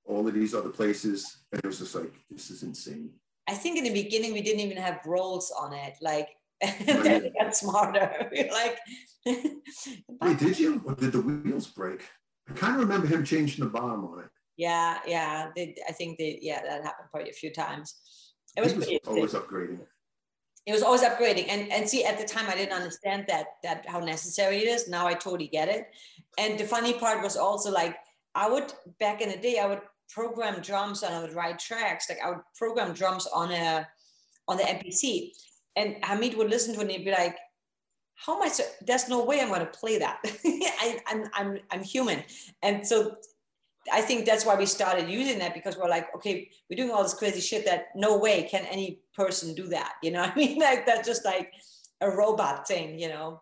all 0.05 0.27
of 0.27 0.33
these 0.33 0.55
other 0.55 0.69
places. 0.69 1.43
And 1.51 1.59
it 1.63 1.67
was 1.67 1.79
just 1.79 1.93
like, 1.93 2.13
this 2.31 2.49
is 2.49 2.63
insane. 2.63 3.11
I 3.47 3.53
think 3.53 3.77
in 3.77 3.83
the 3.83 3.93
beginning 3.93 4.33
we 4.33 4.41
didn't 4.41 4.61
even 4.61 4.77
have 4.77 5.01
rolls 5.05 5.51
on 5.51 5.73
it. 5.73 5.95
Like 6.01 6.29
then 6.61 7.23
we 7.23 7.33
got 7.39 7.55
smarter. 7.55 8.27
We're 8.31 8.51
like 8.51 8.77
Wait, 10.21 10.39
did 10.39 10.59
you? 10.59 10.81
Or 10.85 10.95
did 10.95 11.11
the 11.11 11.21
wheels 11.21 11.67
break? 11.67 12.01
I 12.49 12.53
kind 12.53 12.75
of 12.75 12.79
remember 12.81 13.07
him 13.07 13.23
changing 13.23 13.63
the 13.63 13.69
bottom 13.69 14.05
on 14.05 14.19
it. 14.19 14.29
Yeah, 14.55 14.99
yeah. 15.05 15.49
They, 15.55 15.75
I 15.87 15.91
think 15.91 16.17
they 16.17 16.39
yeah, 16.41 16.61
that 16.63 16.83
happened 16.83 17.09
probably 17.11 17.29
a 17.29 17.33
few 17.33 17.51
times. 17.51 17.95
It 18.55 18.63
was, 18.63 18.73
was 18.75 18.87
always 19.05 19.33
upgrading. 19.33 19.81
it 20.65 20.71
was 20.71 20.81
always 20.81 21.01
upgrading 21.01 21.47
and 21.49 21.71
and 21.71 21.87
see 21.87 22.03
at 22.03 22.17
the 22.17 22.25
time 22.25 22.49
i 22.49 22.55
didn't 22.55 22.73
understand 22.73 23.25
that 23.27 23.45
that 23.63 23.85
how 23.87 23.99
necessary 23.99 24.57
it 24.57 24.67
is 24.67 24.87
now 24.87 25.05
i 25.05 25.13
totally 25.13 25.47
get 25.47 25.69
it 25.69 25.87
and 26.39 26.59
the 26.59 26.63
funny 26.65 26.93
part 26.93 27.21
was 27.21 27.37
also 27.37 27.71
like 27.71 27.95
i 28.33 28.49
would 28.49 28.73
back 28.99 29.21
in 29.21 29.29
the 29.29 29.37
day 29.37 29.59
i 29.59 29.67
would 29.67 29.81
program 30.09 30.59
drums 30.61 31.03
and 31.03 31.13
i 31.13 31.21
would 31.21 31.33
write 31.33 31.59
tracks 31.59 32.09
like 32.09 32.17
i 32.25 32.29
would 32.29 32.41
program 32.55 32.93
drums 32.93 33.27
on 33.27 33.51
a 33.51 33.87
on 34.47 34.57
the 34.57 34.63
mpc 34.63 35.31
and 35.77 35.95
hamid 36.03 36.35
would 36.35 36.49
listen 36.49 36.73
to 36.73 36.79
it 36.79 36.83
and 36.83 36.91
he'd 36.91 37.05
be 37.05 37.11
like 37.11 37.37
how 38.15 38.37
much 38.39 38.59
there's 38.85 39.07
no 39.07 39.23
way 39.23 39.39
i'm 39.39 39.47
going 39.47 39.61
to 39.61 39.65
play 39.67 39.97
that 39.99 40.17
I, 40.83 40.99
I'm, 41.07 41.23
I'm 41.33 41.59
i'm 41.71 41.83
human 41.83 42.23
and 42.61 42.85
so 42.85 43.15
I 43.91 44.01
think 44.01 44.25
that's 44.25 44.45
why 44.45 44.55
we 44.55 44.65
started 44.65 45.09
using 45.09 45.39
that 45.39 45.53
because 45.53 45.77
we're 45.77 45.89
like, 45.89 46.13
okay, 46.15 46.49
we're 46.69 46.75
doing 46.75 46.91
all 46.91 47.03
this 47.03 47.13
crazy 47.13 47.39
shit 47.39 47.65
that 47.65 47.87
no 47.95 48.17
way 48.17 48.43
can 48.43 48.65
any 48.65 48.99
person 49.15 49.55
do 49.55 49.67
that. 49.69 49.93
You 50.03 50.11
know, 50.11 50.21
I 50.23 50.35
mean, 50.35 50.59
like 50.67 50.85
that's 50.85 51.07
just 51.07 51.23
like 51.25 51.53
a 52.01 52.09
robot 52.09 52.67
thing, 52.67 52.99
you 52.99 53.09
know. 53.09 53.41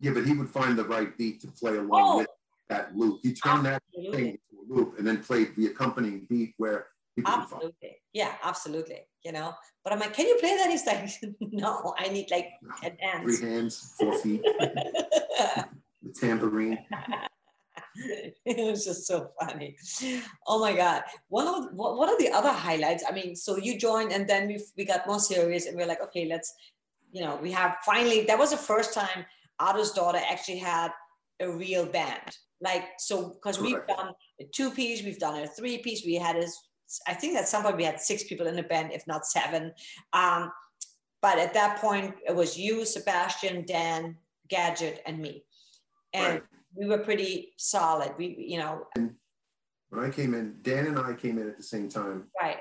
Yeah, 0.00 0.12
but 0.12 0.26
he 0.26 0.34
would 0.34 0.50
find 0.50 0.76
the 0.76 0.84
right 0.84 1.16
beat 1.16 1.40
to 1.42 1.46
play 1.48 1.76
along 1.78 1.88
Oh. 1.92 2.18
with 2.18 2.28
that 2.68 2.94
loop. 2.96 3.20
He 3.22 3.32
turned 3.32 3.64
that 3.66 3.82
thing 3.94 4.26
into 4.26 4.38
a 4.60 4.74
loop 4.74 4.98
and 4.98 5.06
then 5.06 5.22
played 5.22 5.56
the 5.56 5.66
accompanying 5.66 6.26
beat 6.28 6.54
where 6.58 6.68
people 6.68 6.78
would 6.78 6.82
follow. 6.82 6.93
Absolutely. 7.24 7.96
Yeah, 8.12 8.32
absolutely. 8.42 9.06
You 9.24 9.32
know, 9.32 9.54
but 9.82 9.92
I'm 9.92 10.00
like, 10.00 10.14
can 10.14 10.26
you 10.26 10.36
play 10.40 10.56
that? 10.56 10.70
He's 10.70 10.86
like, 10.86 11.08
no, 11.40 11.94
I 11.98 12.08
need 12.08 12.30
like 12.30 12.48
ten 12.80 12.96
Three 12.96 13.06
hands. 13.06 13.40
hands, 13.40 13.94
four 13.98 14.18
feet, 14.18 14.42
the 14.42 16.12
tambourine. 16.20 16.78
it 18.44 18.70
was 18.70 18.84
just 18.84 19.06
so 19.06 19.28
funny. 19.40 19.76
Oh 20.46 20.58
my 20.60 20.74
god! 20.74 21.02
One 21.28 21.46
of 21.46 21.72
what 21.74 21.96
what 21.96 22.08
are 22.08 22.18
the 22.18 22.30
other 22.30 22.50
highlights? 22.50 23.04
I 23.08 23.12
mean, 23.12 23.36
so 23.36 23.56
you 23.56 23.78
joined, 23.78 24.12
and 24.12 24.28
then 24.28 24.48
we 24.48 24.60
we 24.76 24.84
got 24.84 25.06
more 25.06 25.20
serious, 25.20 25.66
and 25.66 25.76
we're 25.76 25.86
like, 25.86 26.02
okay, 26.02 26.26
let's, 26.26 26.52
you 27.12 27.22
know, 27.22 27.38
we 27.40 27.52
have 27.52 27.76
finally. 27.84 28.24
That 28.24 28.38
was 28.38 28.50
the 28.50 28.56
first 28.56 28.92
time 28.94 29.24
Otto's 29.60 29.92
daughter 29.92 30.20
actually 30.28 30.58
had 30.58 30.90
a 31.40 31.50
real 31.50 31.86
band. 31.86 32.36
Like 32.60 32.84
so, 32.98 33.28
because 33.30 33.60
we've 33.60 33.86
done 33.86 34.10
a 34.40 34.44
two 34.52 34.70
piece, 34.70 35.02
we've 35.04 35.18
done 35.18 35.38
a 35.40 35.46
three 35.46 35.78
piece. 35.78 36.04
We 36.04 36.14
had 36.14 36.36
a, 36.36 36.46
I 37.06 37.14
think 37.14 37.36
at 37.36 37.48
some 37.48 37.62
point 37.62 37.76
we 37.76 37.84
had 37.84 38.00
six 38.00 38.24
people 38.24 38.46
in 38.46 38.56
the 38.56 38.62
band, 38.62 38.92
if 38.92 39.06
not 39.06 39.26
seven. 39.26 39.72
Um, 40.12 40.52
but 41.22 41.38
at 41.38 41.54
that 41.54 41.78
point, 41.80 42.14
it 42.26 42.34
was 42.34 42.58
you, 42.58 42.84
Sebastian, 42.84 43.64
Dan, 43.66 44.16
Gadget, 44.48 45.02
and 45.06 45.18
me, 45.18 45.44
and 46.12 46.34
Right. 46.34 46.42
we 46.74 46.86
were 46.86 46.98
pretty 46.98 47.54
solid. 47.56 48.12
We, 48.18 48.26
you 48.38 48.58
know, 48.58 48.86
When 48.94 50.04
I 50.04 50.10
came 50.10 50.34
in, 50.34 50.58
Dan 50.62 50.86
and 50.86 50.98
I 50.98 51.14
came 51.14 51.38
in 51.38 51.48
at 51.48 51.56
the 51.56 51.62
same 51.62 51.88
time. 51.88 52.30
right. 52.40 52.58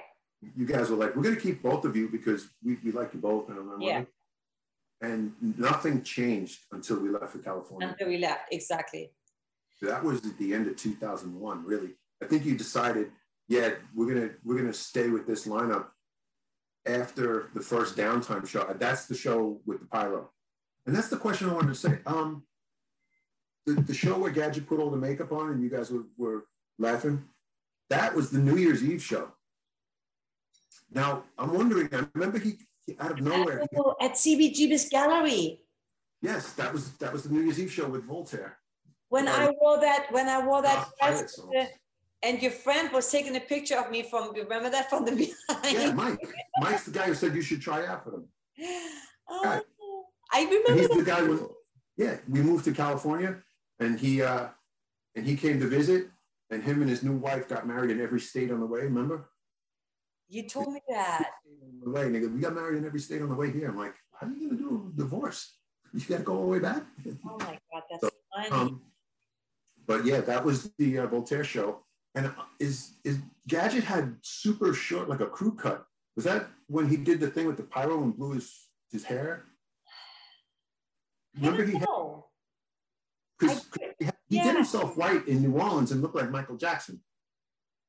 You 0.57 0.65
guys 0.65 0.89
were 0.89 0.97
like, 0.97 1.15
we're 1.15 1.23
going 1.23 1.35
to 1.35 1.41
keep 1.41 1.61
both 1.63 1.85
of 1.85 1.95
you 1.95 2.09
because 2.09 2.47
we, 2.63 2.77
we 2.83 2.91
like 2.91 3.13
you 3.13 3.19
both. 3.19 3.47
And 3.49 3.57
I'm 3.57 3.81
Yeah. 3.81 4.03
And 5.01 5.33
nothing 5.57 6.03
changed 6.03 6.59
until 6.71 6.99
we 6.99 7.09
left 7.09 7.31
for 7.31 7.39
California. 7.39 7.87
until 7.89 8.07
we 8.09 8.17
left. 8.17 8.43
Exactly. 8.51 9.11
that 9.81 10.03
was 10.03 10.25
at 10.25 10.37
the 10.37 10.53
end 10.53 10.65
of 10.67 10.77
2001 10.77 11.65
really 11.65 11.89
i 12.21 12.25
think 12.25 12.45
you 12.45 12.55
decided 12.57 13.11
yeah 13.47 13.71
we're 13.95 14.07
gonna 14.13 14.29
we're 14.43 14.55
gonna 14.57 14.73
stay 14.73 15.09
with 15.09 15.27
this 15.27 15.45
lineup 15.47 15.87
after 16.85 17.49
the 17.53 17.61
first 17.61 17.95
downtime 17.95 18.45
show 18.47 18.65
that's 18.79 19.05
the 19.05 19.15
show 19.15 19.59
with 19.65 19.79
the 19.79 19.85
pyro. 19.85 20.29
And 20.85 20.93
that's 20.95 21.07
the 21.09 21.17
question 21.17 21.49
i 21.49 21.53
wanted 21.53 21.69
to 21.69 21.75
say. 21.75 21.99
Um 22.05 22.43
the, 23.65 23.73
the 23.73 23.93
show 23.93 24.17
where 24.17 24.31
gadget 24.31 24.67
put 24.67 24.79
all 24.79 24.89
the 24.89 24.97
makeup 24.97 25.31
on 25.31 25.49
and 25.51 25.63
you 25.63 25.69
guys 25.69 25.89
were, 25.91 26.03
were 26.17 26.45
laughing 26.79 27.23
that 27.89 28.13
was 28.15 28.31
the 28.31 28.39
new 28.39 28.57
year's 28.57 28.83
eve 28.83 29.01
show. 29.03 29.29
Now 30.91 31.23
i'm 31.37 31.53
wondering 31.53 31.89
i 31.93 32.05
remember 32.13 32.39
he, 32.39 32.57
he 32.85 32.95
out 32.99 33.11
of 33.11 33.21
nowhere 33.21 33.59
he- 33.71 33.77
Oh, 33.77 33.95
at 34.01 34.13
CBGB's 34.13 34.89
gallery. 34.89 35.61
yes 36.21 36.53
that 36.53 36.71
was 36.73 36.91
that 36.97 37.11
was 37.13 37.23
the 37.23 37.29
new 37.33 37.41
year's 37.41 37.59
eve 37.59 37.71
show 37.71 37.87
with 37.87 38.03
voltaire. 38.03 38.57
When 39.09 39.27
I 39.27 39.51
wore 39.61 39.79
that, 39.79 40.07
when 40.11 40.27
I 40.27 40.43
wore 40.43 40.63
that 40.63 40.87
Ah, 41.01 41.07
dress. 41.11 41.39
And 42.23 42.41
your 42.41 42.51
friend 42.51 42.91
was 42.91 43.11
taking 43.11 43.35
a 43.35 43.39
picture 43.39 43.77
of 43.77 43.91
me 43.91 44.03
from. 44.03 44.33
Remember 44.33 44.69
that 44.69 44.89
from 44.89 45.05
the 45.05 45.11
behind? 45.23 45.77
yeah 45.77 45.91
mike 45.93 46.19
mike's 46.59 46.85
the 46.85 46.91
guy 46.91 47.05
who 47.05 47.13
said 47.13 47.35
you 47.35 47.41
should 47.41 47.61
try 47.61 47.85
out 47.85 48.03
for 48.03 48.11
them 48.11 48.27
Oh, 49.29 49.61
I 50.31 50.43
remember. 50.45 50.73
he's 50.73 50.89
the 50.89 51.03
guy 51.03 51.21
when, 51.23 51.39
yeah, 51.97 52.17
we 52.29 52.41
moved 52.41 52.65
to 52.65 52.71
California 52.73 53.37
and 53.79 53.99
he, 53.99 54.21
uh, 54.21 54.47
and 55.15 55.25
he 55.25 55.35
came 55.35 55.59
to 55.59 55.67
visit 55.67 56.07
and 56.49 56.61
him 56.63 56.81
and 56.81 56.89
his 56.89 57.03
new 57.03 57.13
wife 57.15 57.47
got 57.47 57.65
married 57.67 57.91
in 57.91 58.01
every 58.01 58.19
state 58.19 58.51
on 58.51 58.59
the 58.59 58.65
way, 58.65 58.81
remember? 58.81 59.29
You 60.27 60.47
told 60.47 60.73
me 60.73 60.81
that. 60.89 61.25
On 61.63 61.79
the 61.83 61.89
way, 61.89 62.05
and 62.07 62.15
they 62.15 62.19
go, 62.19 62.27
we 62.27 62.41
got 62.41 62.53
married 62.53 62.77
in 62.79 62.85
every 62.85 62.99
state 62.99 63.21
on 63.21 63.29
the 63.29 63.35
way 63.35 63.51
here. 63.51 63.69
I'm 63.69 63.77
like, 63.77 63.95
how 64.19 64.27
are 64.27 64.31
you 64.31 64.49
gonna 64.49 64.59
do 64.61 64.91
a 64.93 64.97
divorce? 64.97 65.53
You 65.93 66.01
gotta 66.01 66.23
go 66.23 66.35
all 66.37 66.41
the 66.41 66.47
way 66.47 66.59
back? 66.59 66.83
Oh 67.27 67.37
my 67.39 67.57
God, 67.71 67.83
that's 67.89 68.01
So, 68.01 68.09
funny. 68.35 68.49
Um, 68.49 68.81
but 69.87 70.05
yeah, 70.05 70.21
that 70.21 70.43
was 70.43 70.71
the 70.77 70.99
uh, 70.99 71.07
Voltaire 71.07 71.43
show. 71.43 71.85
And 72.15 72.27
uh, 72.27 72.31
is, 72.59 72.93
is 73.03 73.17
Gadget 73.47 73.83
had 73.83 74.15
super 74.21 74.73
short, 74.73 75.09
like 75.09 75.19
a 75.19 75.25
crew 75.25 75.55
cut. 75.55 75.85
Was 76.15 76.25
that 76.25 76.47
when 76.67 76.87
he 76.87 76.97
did 76.97 77.19
the 77.19 77.27
thing 77.29 77.47
with 77.47 77.57
the 77.57 77.63
pyro 77.63 78.03
and 78.03 78.15
blew 78.15 78.33
his, 78.33 78.67
his 78.91 79.03
hair? 79.03 79.45
Remember 81.35 81.63
he 81.65 81.73
had 81.73 81.81
know. 81.89 82.27
Because 83.39 83.65
I- 83.81 83.93
he, 83.99 84.05
had- 84.05 84.15
he 84.29 84.35
yeah. 84.37 84.43
did 84.43 84.55
himself 84.55 84.95
white 84.97 85.27
in 85.27 85.41
New 85.41 85.59
Orleans 85.59 85.91
and 85.91 86.01
looked 86.01 86.15
like 86.15 86.29
Michael 86.31 86.57
Jackson. 86.57 87.01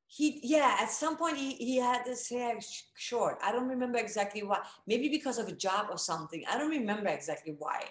He 0.06 0.40
yeah. 0.42 0.76
At 0.80 0.90
some 0.90 1.16
point, 1.16 1.36
he 1.36 1.54
he 1.54 1.76
had 1.78 2.06
his 2.06 2.28
hair 2.28 2.60
sh- 2.60 2.82
short. 2.94 3.38
I 3.42 3.50
don't 3.52 3.68
remember 3.68 3.98
exactly 3.98 4.42
why. 4.42 4.60
Maybe 4.86 5.08
because 5.08 5.38
of 5.38 5.48
a 5.48 5.52
job 5.52 5.86
or 5.90 5.98
something. 5.98 6.44
I 6.48 6.56
don't 6.58 6.70
remember 6.70 7.08
exactly 7.08 7.54
why. 7.58 7.84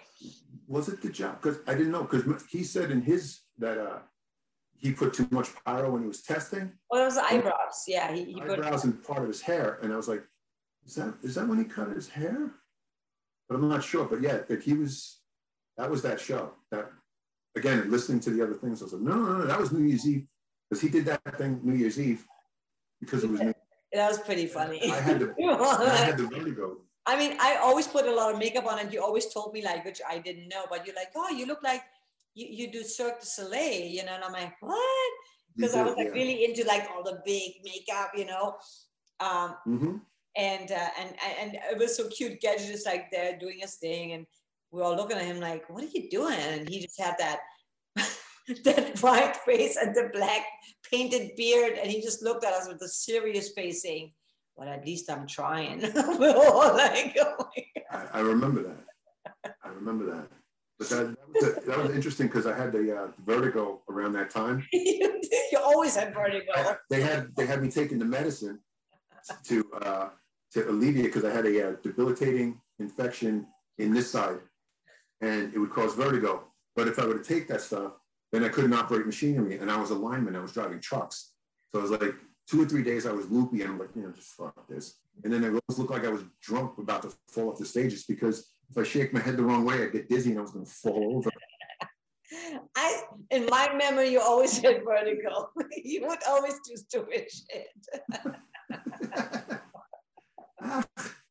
Was 0.66 0.88
it 0.88 1.02
the 1.02 1.10
job? 1.10 1.42
Because 1.42 1.58
I 1.66 1.74
didn't 1.74 1.92
know. 1.92 2.04
Because 2.04 2.44
he 2.48 2.62
said 2.64 2.90
in 2.90 3.02
his 3.02 3.40
that 3.58 3.78
uh, 3.78 3.98
he 4.78 4.92
put 4.92 5.14
too 5.14 5.26
much 5.30 5.48
pyro 5.64 5.90
when 5.90 6.02
he 6.02 6.08
was 6.08 6.22
testing 6.22 6.72
Well, 6.90 7.02
it 7.02 7.06
was 7.06 7.14
the 7.14 7.24
eyebrows. 7.24 7.84
Yeah, 7.86 8.12
he, 8.12 8.24
he 8.24 8.40
put 8.40 8.58
eyebrows 8.58 8.84
and 8.84 9.02
part 9.02 9.22
of 9.22 9.28
his 9.28 9.40
hair, 9.40 9.78
and 9.82 9.92
I 9.92 9.96
was 9.96 10.08
like, 10.08 10.22
is 10.86 10.94
that 10.96 11.14
is 11.22 11.34
that 11.36 11.48
when 11.48 11.58
he 11.58 11.64
cut 11.64 11.88
his 11.88 12.08
hair? 12.08 12.50
But 13.48 13.56
I'm 13.56 13.68
not 13.68 13.84
sure. 13.84 14.04
But 14.04 14.22
yeah, 14.22 14.38
that 14.48 14.62
he 14.62 14.74
was. 14.74 15.18
That 15.76 15.90
was 15.90 16.02
that 16.02 16.20
show. 16.20 16.52
That 16.70 16.90
again, 17.56 17.90
listening 17.90 18.20
to 18.20 18.30
the 18.30 18.42
other 18.42 18.54
things, 18.54 18.80
I 18.80 18.84
was 18.84 18.92
like, 18.92 19.02
no, 19.02 19.16
no, 19.16 19.38
no, 19.38 19.46
that 19.46 19.58
was 19.58 19.72
New 19.72 19.84
Year's 19.84 20.06
Eve 20.06 20.26
because 20.68 20.80
he 20.80 20.88
did 20.88 21.04
that 21.06 21.38
thing 21.38 21.60
New 21.62 21.74
Year's 21.74 21.98
Eve 21.98 22.24
because 23.00 23.24
it 23.24 23.30
was. 23.30 23.40
New- 23.40 23.54
that 23.92 24.08
was 24.08 24.18
pretty 24.18 24.46
funny. 24.46 24.90
I 24.90 25.00
had 25.00 25.20
the 25.20 25.34
I 25.40 25.96
had 25.96 26.18
the 26.18 26.26
vertigo. 26.26 26.78
I 27.06 27.18
mean, 27.18 27.36
I 27.38 27.56
always 27.56 27.86
put 27.86 28.06
a 28.06 28.14
lot 28.14 28.32
of 28.32 28.38
makeup 28.38 28.66
on, 28.66 28.78
and 28.78 28.92
you 28.92 29.02
always 29.02 29.26
told 29.32 29.52
me 29.52 29.62
like, 29.62 29.84
which 29.84 30.00
I 30.08 30.18
didn't 30.18 30.48
know, 30.48 30.64
but 30.70 30.86
you're 30.86 30.96
like, 30.96 31.10
oh, 31.14 31.28
you 31.30 31.46
look 31.46 31.62
like 31.62 31.82
you, 32.34 32.46
you 32.50 32.72
do 32.72 32.82
Cirque 32.82 33.20
du 33.20 33.26
Soleil, 33.26 33.86
you 33.86 34.04
know, 34.04 34.12
and 34.12 34.24
I'm 34.24 34.32
like, 34.32 34.54
what? 34.60 35.12
Because 35.56 35.74
I 35.74 35.84
was 35.84 35.96
like 35.96 36.12
really 36.12 36.44
into 36.44 36.64
like 36.64 36.88
all 36.94 37.04
the 37.04 37.20
big 37.24 37.52
makeup, 37.64 38.10
you 38.16 38.26
know. 38.26 38.56
Um, 39.20 39.54
hmm 39.64 39.96
and 40.36 40.70
uh, 40.70 40.88
and 40.98 41.14
and 41.40 41.58
it 41.70 41.78
was 41.78 41.96
so 41.96 42.08
cute. 42.08 42.40
Gadget 42.40 42.70
is 42.70 42.86
like 42.86 43.10
there 43.10 43.38
doing 43.38 43.58
his 43.60 43.76
thing, 43.76 44.12
and 44.12 44.26
we 44.70 44.80
are 44.80 44.84
all 44.84 44.96
looking 44.96 45.16
at 45.16 45.24
him 45.24 45.40
like, 45.40 45.68
"What 45.70 45.84
are 45.84 45.88
you 45.88 46.10
doing?" 46.10 46.38
And 46.38 46.68
he 46.68 46.80
just 46.80 47.00
had 47.00 47.14
that 47.18 47.38
that 48.64 48.98
white 49.00 49.36
face 49.36 49.76
and 49.76 49.94
the 49.94 50.10
black 50.12 50.42
painted 50.90 51.36
beard, 51.36 51.78
and 51.78 51.90
he 51.90 52.02
just 52.02 52.22
looked 52.22 52.44
at 52.44 52.52
us 52.52 52.68
with 52.68 52.82
a 52.82 52.88
serious 52.88 53.50
face, 53.50 53.82
saying, 53.82 54.12
"Well, 54.56 54.68
at 54.68 54.84
least 54.84 55.10
I'm 55.10 55.26
trying." 55.26 55.80
We're 56.18 56.36
all 56.36 56.74
like, 56.74 57.16
"Oh 57.20 57.48
my 57.56 57.64
god!" 57.90 58.08
I, 58.12 58.18
I 58.18 58.20
remember 58.22 58.62
that. 58.64 59.54
I 59.62 59.68
remember 59.68 60.06
that. 60.06 60.28
But 60.78 60.88
that, 60.88 61.06
that, 61.06 61.56
was, 61.56 61.64
that 61.66 61.78
was 61.78 61.90
interesting 61.94 62.26
because 62.26 62.46
I 62.46 62.56
had 62.56 62.72
the 62.72 62.96
uh, 62.96 63.08
vertigo 63.24 63.82
around 63.88 64.12
that 64.14 64.30
time. 64.30 64.66
you 64.72 65.20
always 65.62 65.94
had 65.94 66.12
vertigo. 66.12 66.52
They 66.90 67.00
had 67.00 67.28
they 67.36 67.46
had 67.46 67.62
me 67.62 67.70
taking 67.70 67.98
the 67.98 68.04
medicine 68.04 68.58
to 69.44 69.64
uh, 69.80 70.08
to 70.52 70.68
alleviate 70.68 71.06
because 71.06 71.24
I 71.24 71.32
had 71.32 71.46
a 71.46 71.68
uh, 71.68 71.72
debilitating 71.82 72.60
infection 72.78 73.46
in 73.78 73.94
this 73.94 74.10
side, 74.10 74.38
and 75.20 75.54
it 75.54 75.58
would 75.58 75.70
cause 75.70 75.94
vertigo. 75.94 76.44
But 76.74 76.88
if 76.88 76.98
I 76.98 77.06
were 77.06 77.18
to 77.18 77.24
take 77.24 77.46
that 77.48 77.60
stuff, 77.60 77.92
then 78.32 78.42
I 78.42 78.48
couldn't 78.48 78.72
operate 78.72 79.06
machinery, 79.06 79.58
and 79.58 79.70
I 79.70 79.78
was 79.80 79.90
a 79.90 79.94
lineman. 79.94 80.34
I 80.34 80.40
was 80.40 80.52
driving 80.52 80.80
trucks, 80.80 81.34
so 81.70 81.78
it 81.78 81.82
was 81.82 81.90
like 81.92 82.14
two 82.48 82.62
or 82.62 82.66
three 82.66 82.82
days 82.82 83.06
I 83.06 83.12
was 83.12 83.30
loopy, 83.30 83.62
and 83.62 83.70
I'm 83.70 83.78
like, 83.78 83.90
you 83.94 84.02
know, 84.02 84.10
just 84.10 84.32
fuck 84.32 84.66
this. 84.68 84.96
And 85.22 85.32
then 85.32 85.44
I 85.44 85.48
always 85.48 85.78
looked 85.78 85.92
like 85.92 86.04
I 86.04 86.10
was 86.10 86.24
drunk 86.42 86.78
about 86.78 87.02
to 87.02 87.12
fall 87.28 87.50
off 87.50 87.58
the 87.58 87.64
stage. 87.64 87.92
It's 87.92 88.04
because 88.04 88.53
if 88.70 88.78
I 88.78 88.82
shake 88.82 89.12
my 89.12 89.20
head 89.20 89.36
the 89.36 89.44
wrong 89.44 89.64
way, 89.64 89.82
I 89.82 89.86
get 89.86 90.08
dizzy 90.08 90.30
and 90.30 90.38
I 90.38 90.42
was 90.42 90.52
going 90.52 90.64
to 90.64 90.70
fall 90.70 91.16
over. 91.16 91.30
I, 92.76 93.02
in 93.30 93.46
my 93.46 93.72
memory, 93.76 94.10
you 94.10 94.20
always 94.20 94.58
had 94.58 94.82
vertigo. 94.84 95.50
you 95.84 96.06
would 96.06 96.18
always 96.26 96.54
do 96.66 96.76
stupid 96.76 97.26
shit. 97.30 97.68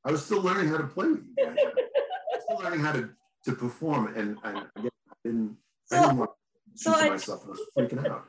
I 0.05 0.11
was 0.11 0.25
still 0.25 0.41
learning 0.41 0.69
how 0.69 0.77
to 0.77 0.87
play 0.87 1.07
with 1.07 1.23
you 1.25 1.45
guys. 1.45 1.55
still 2.41 2.59
learning 2.59 2.81
how 2.81 2.91
to, 2.91 3.09
to 3.45 3.53
perform, 3.53 4.15
and, 4.15 4.37
and 4.43 4.57
I 4.57 4.89
didn't. 5.23 5.57
So, 5.85 5.97
I 5.97 6.01
didn't 6.01 6.17
want 6.17 6.31
to 6.31 6.35
so 6.75 6.93
I, 6.93 7.09
myself. 7.09 7.43
I 7.45 7.49
was 7.49 7.61
freaking 7.77 8.09
out. 8.09 8.25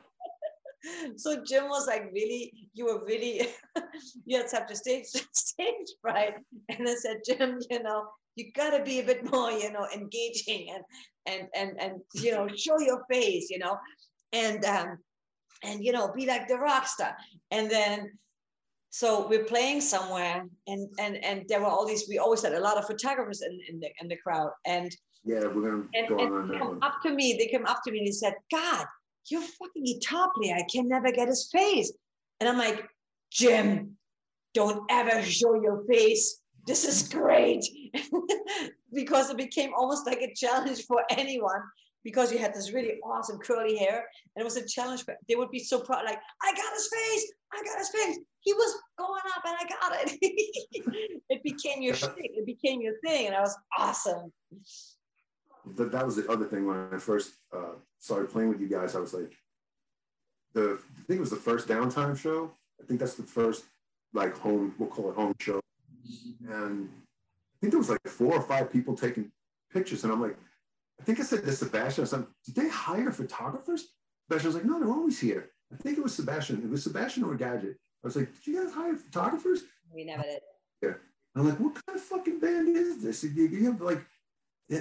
So 1.17 1.43
Jim 1.43 1.65
was 1.67 1.87
like, 1.87 2.11
really, 2.13 2.69
you 2.73 2.85
were 2.85 3.03
really, 3.05 3.47
you 4.25 4.37
had 4.37 4.49
such 4.49 4.71
a 4.71 4.75
stage 4.75 5.05
stage 5.05 5.87
fright, 6.01 6.35
and 6.69 6.87
I 6.87 6.95
said, 6.95 7.21
Jim, 7.25 7.59
you 7.69 7.81
know, 7.81 8.05
you 8.35 8.51
gotta 8.53 8.83
be 8.83 8.99
a 8.99 9.03
bit 9.03 9.29
more, 9.31 9.51
you 9.51 9.71
know, 9.71 9.87
engaging 9.93 10.69
and 10.71 10.83
and 11.25 11.47
and 11.55 11.81
and 11.81 12.01
you 12.13 12.31
know, 12.31 12.47
show 12.55 12.79
your 12.79 13.03
face, 13.11 13.49
you 13.49 13.59
know, 13.59 13.77
and 14.33 14.63
um, 14.65 14.97
and 15.63 15.83
you 15.83 15.91
know, 15.91 16.11
be 16.13 16.25
like 16.25 16.47
the 16.47 16.57
rock 16.57 16.87
star. 16.87 17.15
And 17.51 17.69
then 17.69 18.11
so 18.95 19.27
we're 19.27 19.43
playing 19.43 19.81
somewhere 19.81 20.45
and 20.67 20.87
and 20.99 21.17
and 21.25 21.43
there 21.49 21.59
were 21.59 21.65
all 21.65 21.85
these 21.85 22.07
we 22.07 22.17
always 22.17 22.41
had 22.41 22.53
a 22.53 22.59
lot 22.61 22.77
of 22.77 22.85
photographers 22.85 23.41
in, 23.41 23.59
in 23.69 23.77
the 23.81 23.89
in 23.99 24.07
the 24.07 24.15
crowd 24.15 24.51
and 24.65 24.89
yeah 25.25 25.43
we're 25.47 25.69
gonna 25.69 25.83
and, 25.93 26.07
go 26.07 26.17
and 26.17 26.33
on 26.33 26.47
they 26.47 26.57
come 26.57 26.79
up 26.81 26.95
to 27.03 27.11
me 27.11 27.35
they 27.37 27.47
came 27.47 27.65
up 27.65 27.81
to 27.83 27.91
me 27.91 27.97
and 27.99 28.07
they 28.07 28.11
said 28.11 28.33
god 28.49 28.85
you're 29.29 29.41
fucking 29.41 29.99
player. 30.35 30.55
I 30.55 30.63
can 30.71 30.87
never 30.87 31.11
get 31.11 31.27
his 31.27 31.49
face. 31.51 31.91
And 32.39 32.47
i'm 32.47 32.57
like 32.57 32.87
jim 33.31 33.97
don't 34.53 34.89
ever 34.89 35.21
show 35.23 35.61
your 35.61 35.83
face 35.91 36.39
this 36.65 36.85
is 36.85 37.07
great. 37.07 37.65
Because 38.93 39.29
it 39.29 39.35
became 39.35 39.71
almost 39.77 40.07
like 40.07 40.21
a 40.21 40.33
challenge 40.33 40.85
for 40.85 41.03
anyone 41.09 41.61
because 42.05 42.31
you 42.31 42.37
had 42.37 42.53
this 42.53 42.71
really 42.71 42.93
awesome 43.03 43.37
curly 43.39 43.75
hair 43.75 44.05
and 44.35 44.41
it 44.41 44.45
was 44.45 44.55
a 44.55 44.65
challenge 44.65 45.03
for 45.03 45.17
they 45.27 45.35
would 45.35 45.51
be 45.51 45.59
so 45.59 45.81
proud 45.81 46.05
like 46.05 46.19
i 46.41 46.53
got 46.53 46.73
his 46.73 46.87
face! 46.87 47.33
I 47.51 47.63
got 47.63 47.77
his 47.77 47.89
face! 47.89 48.19
He 48.39 48.53
was 48.53 48.79
going 48.97 49.21
up 49.35 49.43
and 49.43 49.55
i 49.59 49.65
got 49.67 49.97
it! 49.99 51.23
It 51.29 51.43
became 51.43 51.81
your 51.81 51.95
thing 51.95 52.29
it 52.39 52.45
became 52.45 52.79
your 52.79 52.93
thing 53.03 53.25
and 53.25 53.35
i 53.35 53.41
was 53.41 53.57
awesome. 53.77 54.31
But 55.65 55.91
that 55.91 56.05
was 56.05 56.15
the 56.15 56.29
other 56.31 56.45
thing. 56.45 56.67
When 56.67 56.87
i 56.93 56.97
first 56.97 57.31
uh, 57.51 57.75
started 57.99 58.29
playing 58.29 58.49
with 58.49 58.61
you 58.61 58.69
guys 58.69 58.95
i 58.95 58.99
was 58.99 59.13
like 59.13 59.33
the 60.53 60.79
i 60.99 61.01
think 61.07 61.17
it 61.17 61.27
was 61.27 61.31
the 61.31 61.35
first 61.49 61.67
downtime 61.67 62.17
show. 62.17 62.51
I 62.81 62.85
think 62.85 62.99
that's 62.99 63.15
the 63.15 63.23
first 63.23 63.65
like 64.13 64.37
home 64.37 64.73
we'll 64.77 64.89
call 64.89 65.09
it 65.09 65.15
home 65.15 65.33
show 65.39 65.59
and 66.49 66.89
i 66.89 67.55
think 67.59 67.71
there 67.71 67.79
was 67.79 67.89
like 67.89 68.07
four 68.07 68.33
or 68.33 68.41
five 68.41 68.71
people 68.71 68.95
taking 68.95 69.31
pictures 69.71 70.03
and 70.03 70.13
i'm 70.13 70.21
like 70.21 70.37
I 70.99 71.03
think 71.03 71.19
I 71.19 71.23
said 71.23 71.43
to 71.43 71.51
Sebastian 71.51 72.03
or 72.03 72.07
something, 72.07 72.33
did 72.45 72.55
they 72.55 72.69
hire 72.69 73.11
photographers? 73.11 73.87
Sebastian 74.27 74.47
was 74.47 74.55
like, 74.55 74.65
no, 74.65 74.79
they're 74.79 74.89
always 74.89 75.19
here. 75.19 75.51
I 75.73 75.77
think 75.77 75.97
it 75.97 76.03
was 76.03 76.15
Sebastian. 76.15 76.61
It 76.63 76.69
was 76.69 76.83
Sebastian 76.83 77.23
or 77.23 77.35
Gadget. 77.35 77.77
I 78.03 78.07
was 78.07 78.15
like, 78.15 78.33
did 78.33 78.47
you 78.47 78.63
guys 78.63 78.73
hire 78.73 78.95
photographers? 78.95 79.63
We 79.93 80.05
never 80.05 80.23
did. 80.23 80.41
Yeah. 80.81 80.89
And 80.89 81.43
I'm 81.43 81.49
like, 81.49 81.59
what 81.59 81.85
kind 81.85 81.97
of 81.97 82.01
fucking 82.03 82.39
band 82.39 82.69
is 82.69 83.03
this? 83.03 83.23
You, 83.23 83.47
you 83.47 83.65
have 83.65 83.81
like, 83.81 84.05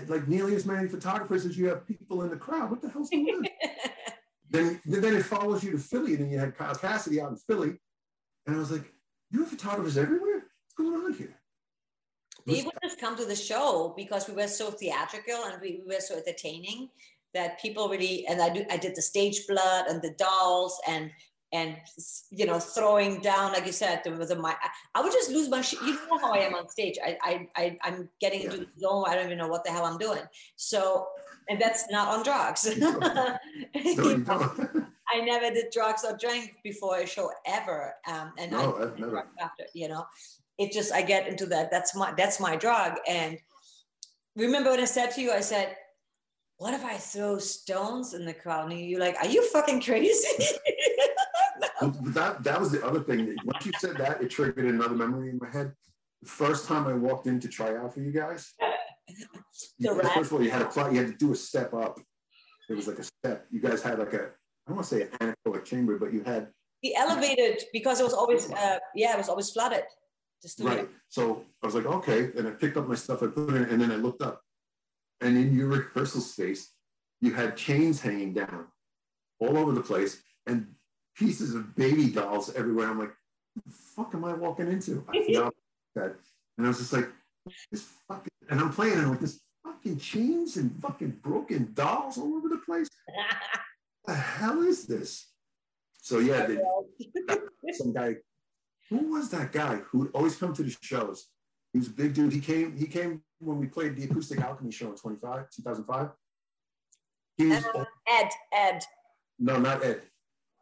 like 0.09 0.29
nearly 0.29 0.55
as 0.55 0.67
many 0.67 0.89
photographers 0.89 1.45
as 1.47 1.59
you 1.59 1.69
have 1.69 1.87
people 1.87 2.23
in 2.23 2.31
the 2.31 2.37
crowd. 2.37 2.71
What 2.71 2.83
the 2.83 2.89
hell's 2.89 3.11
going 3.11 3.29
on? 3.29 3.47
then, 4.51 4.81
then 4.85 5.15
it 5.15 5.25
follows 5.25 5.65
you 5.65 5.73
to 5.73 5.79
Philly, 5.79 6.15
and 6.15 6.25
then 6.25 6.31
you 6.31 6.39
had 6.39 6.57
Kyle 6.57 6.75
Cassidy 6.75 7.21
out 7.21 7.31
in 7.31 7.37
Philly. 7.37 7.75
And 8.47 8.57
I 8.57 8.59
was 8.59 8.71
like, 8.71 8.85
you 9.31 9.41
have 9.41 9.49
photographers 9.49 9.99
everywhere? 9.99 10.45
What's 10.45 10.75
going 10.79 10.95
on 10.95 11.13
here? 11.15 11.35
They 12.47 12.63
would 12.63 12.75
just 12.83 13.01
come 13.01 13.17
to 13.17 13.25
the 13.25 13.37
show 13.37 13.95
because 13.97 14.29
we 14.29 14.35
were 14.35 14.49
so 14.49 14.71
theatrical 14.71 15.45
and 15.47 15.61
we, 15.61 15.83
we 15.87 15.95
were 15.95 16.01
so 16.01 16.17
entertaining 16.17 16.89
that 17.33 17.61
people 17.61 17.89
really 17.89 18.27
and 18.27 18.41
I 18.41 18.49
do 18.49 18.65
I 18.71 18.77
did 18.77 18.95
the 18.95 19.03
stage 19.03 19.47
blood 19.47 19.87
and 19.89 20.01
the 20.01 20.11
dolls 20.11 20.81
and 20.87 21.11
and 21.53 21.77
you 22.31 22.47
know 22.47 22.59
throwing 22.59 23.21
down 23.21 23.53
like 23.53 23.67
you 23.67 23.73
said 23.73 24.01
there 24.05 24.17
was 24.17 24.31
a 24.31 24.37
my 24.37 24.55
I 24.95 25.03
would 25.03 25.13
just 25.13 25.31
lose 25.31 25.49
my 25.49 25.61
shit. 25.61 25.81
You 25.83 25.95
know 25.95 26.19
how 26.19 26.33
I 26.33 26.39
am 26.39 26.55
on 26.55 26.69
stage. 26.69 26.97
I 27.05 27.17
I, 27.23 27.49
I 27.57 27.79
I'm 27.83 28.09
getting 28.21 28.43
into 28.43 28.59
the 28.59 28.67
zone. 28.79 29.05
I 29.07 29.15
don't 29.15 29.27
even 29.27 29.39
know 29.39 29.49
what 29.49 29.65
the 29.65 29.71
hell 29.71 29.85
I'm 29.85 29.99
doing. 29.99 30.23
So 30.57 31.07
and 31.49 31.61
that's 31.61 31.91
not 31.91 32.09
on 32.09 32.25
drugs. 32.25 32.67
I 35.07 35.21
never 35.21 35.53
did 35.53 35.67
drugs 35.73 36.05
or 36.05 36.17
drank 36.17 36.57
before 36.65 36.99
a 36.99 37.07
show 37.07 37.31
ever. 37.47 37.95
Um, 38.07 38.33
and 38.39 38.53
no, 38.53 38.77
I 38.77 39.01
never. 39.01 39.29
after, 39.41 39.65
you 39.75 39.89
know 39.89 40.07
it 40.59 40.73
just 40.73 40.93
I 40.93 41.03
get 41.03 41.27
into 41.27 41.47
that. 41.47 41.71
That's 41.71 41.95
my 41.97 42.13
that's 42.17 42.41
my 42.41 42.57
drug. 42.57 42.95
And 43.09 43.39
remember 44.37 44.71
when 44.71 44.81
I 44.81 44.85
said 44.85 45.11
to 45.13 45.21
you, 45.21 45.33
I 45.33 45.41
said, 45.41 45.77
"What 46.59 46.75
if 46.75 46.85
I 46.85 46.97
throw 46.97 47.39
stones 47.39 48.15
in 48.15 48.25
the 48.25 48.35
crowd?" 48.35 48.71
And 48.71 48.81
you're 48.81 49.01
like, 49.01 49.17
"Are 49.21 49.29
you 49.29 49.47
fucking 49.49 49.83
crazy?" 49.83 50.29
no. 51.81 51.91
That 52.07 52.45
that 52.45 52.61
was 52.61 52.71
the 52.71 52.85
other 52.85 53.01
thing. 53.01 53.37
Once 53.45 53.67
you 53.67 53.73
said 53.79 53.97
that, 53.97 54.23
it 54.23 54.31
triggered 54.31 54.65
another 54.67 54.95
memory 54.95 55.31
in 55.31 55.39
my 55.41 55.51
head. 55.51 55.73
The 56.23 56.31
first 56.31 56.67
time 56.67 56.87
I 56.87 56.95
walked 56.95 57.27
in 57.27 57.41
to 57.41 57.49
try 57.49 57.77
out 57.77 57.93
for 57.93 58.01
you 58.01 58.13
guys, 58.13 58.55
you, 59.79 60.01
first 60.15 60.31
of 60.31 60.33
all, 60.35 60.43
you 60.43 60.51
had 60.51 60.71
to 60.71 60.93
you 60.93 60.99
had 60.99 61.09
to 61.09 61.17
do 61.19 61.33
a 61.33 61.37
step 61.37 61.75
up. 61.75 61.99
It 62.71 62.75
was 62.75 62.87
like 62.87 62.99
a 62.99 63.05
step. 63.05 63.47
You 63.51 63.61
guys 63.61 63.83
had 63.83 63.99
like 63.99 64.15
a 64.15 64.23
I 64.23 64.69
don't 64.69 64.77
want 64.77 64.89
to 64.89 64.95
say 64.95 65.09
an 65.21 65.35
anechoic 65.47 65.65
chamber, 65.65 65.99
but 65.99 66.13
you 66.13 66.23
had 66.23 66.49
the 66.83 66.95
elevated 66.97 67.63
because 67.73 68.01
it 68.01 68.05
was 68.05 68.15
always 68.15 68.51
uh, 68.51 68.79
yeah, 68.95 69.15
it 69.15 69.19
was 69.19 69.29
always 69.29 69.51
flooded. 69.51 69.85
Right. 70.61 70.89
So 71.09 71.45
I 71.63 71.67
was 71.67 71.75
like, 71.75 71.87
okay. 71.87 72.31
And 72.37 72.47
I 72.49 72.51
picked 72.51 72.77
up 72.77 72.87
my 72.89 72.95
stuff, 72.95 73.23
I 73.23 73.27
put 73.27 73.51
it 73.51 73.57
in, 73.57 73.65
and 73.65 73.81
then 73.81 73.93
I 73.93 73.97
looked 73.97 74.23
up. 74.23 74.43
And 75.21 75.37
in 75.37 75.57
your 75.57 75.69
rehearsal 75.69 76.21
space, 76.21 76.71
you 77.21 77.33
had 77.33 77.57
chains 77.57 78.01
hanging 78.01 78.35
down 78.35 78.67
all 79.41 79.57
over 79.57 79.73
the 79.73 79.81
place 79.81 80.23
and 80.47 80.67
pieces 81.17 81.55
of 81.55 81.75
baby 81.75 82.09
dolls 82.09 82.55
everywhere. 82.55 82.89
I'm 82.89 82.99
like, 82.99 83.15
the 83.65 83.73
fuck 83.73 84.15
am 84.15 84.25
I 84.25 84.35
walking 84.35 84.71
into? 84.71 85.05
I 85.09 85.25
forgot 85.27 85.55
that. 85.95 86.17
And 86.59 86.67
I 86.67 86.69
was 86.69 86.79
just 86.79 86.93
like, 86.93 87.09
this 87.71 87.87
fucking, 88.09 88.29
and 88.51 88.61
I'm 88.61 88.73
playing 88.73 88.95
and 88.95 89.03
I'm 89.03 89.11
like, 89.11 89.21
this 89.21 89.41
fucking 89.65 89.99
chains 89.99 90.57
and 90.57 90.75
fucking 90.81 91.19
broken 91.23 91.73
dolls 91.75 92.19
all 92.19 92.35
over 92.35 92.49
the 92.49 92.59
place. 92.59 92.89
what 94.03 94.15
the 94.15 94.15
hell 94.15 94.63
is 94.63 94.87
this? 94.87 95.29
So 96.01 96.19
yeah, 96.19 96.47
some 97.73 97.95
guy 97.95 98.17
who 98.95 99.13
was 99.13 99.31
that 99.31 99.51
guy 99.51 99.77
who 99.77 99.99
would 99.99 100.11
always 100.13 100.37
come 100.37 100.55
to 100.55 100.63
the 100.63 100.75
shows? 100.81 101.27
He 101.73 101.79
was 101.79 101.89
a 101.89 101.93
big 101.93 102.15
dude. 102.15 102.33
He 102.33 102.41
came, 102.41 102.77
he 102.77 102.87
came 102.87 103.23
when 103.41 103.59
we 103.59 103.67
played 103.67 103.97
the 103.97 104.05
Acoustic 104.05 104.41
Alchemy 104.41 104.71
show 104.71 104.89
in 104.91 104.97
25, 104.97 105.51
2005. 105.51 106.11
He 107.37 107.47
was, 107.47 107.65
uh, 107.65 107.85
Ed, 108.09 108.29
Ed. 108.53 108.83
No, 109.41 109.59
not 109.59 109.85
Ed. 109.85 110.03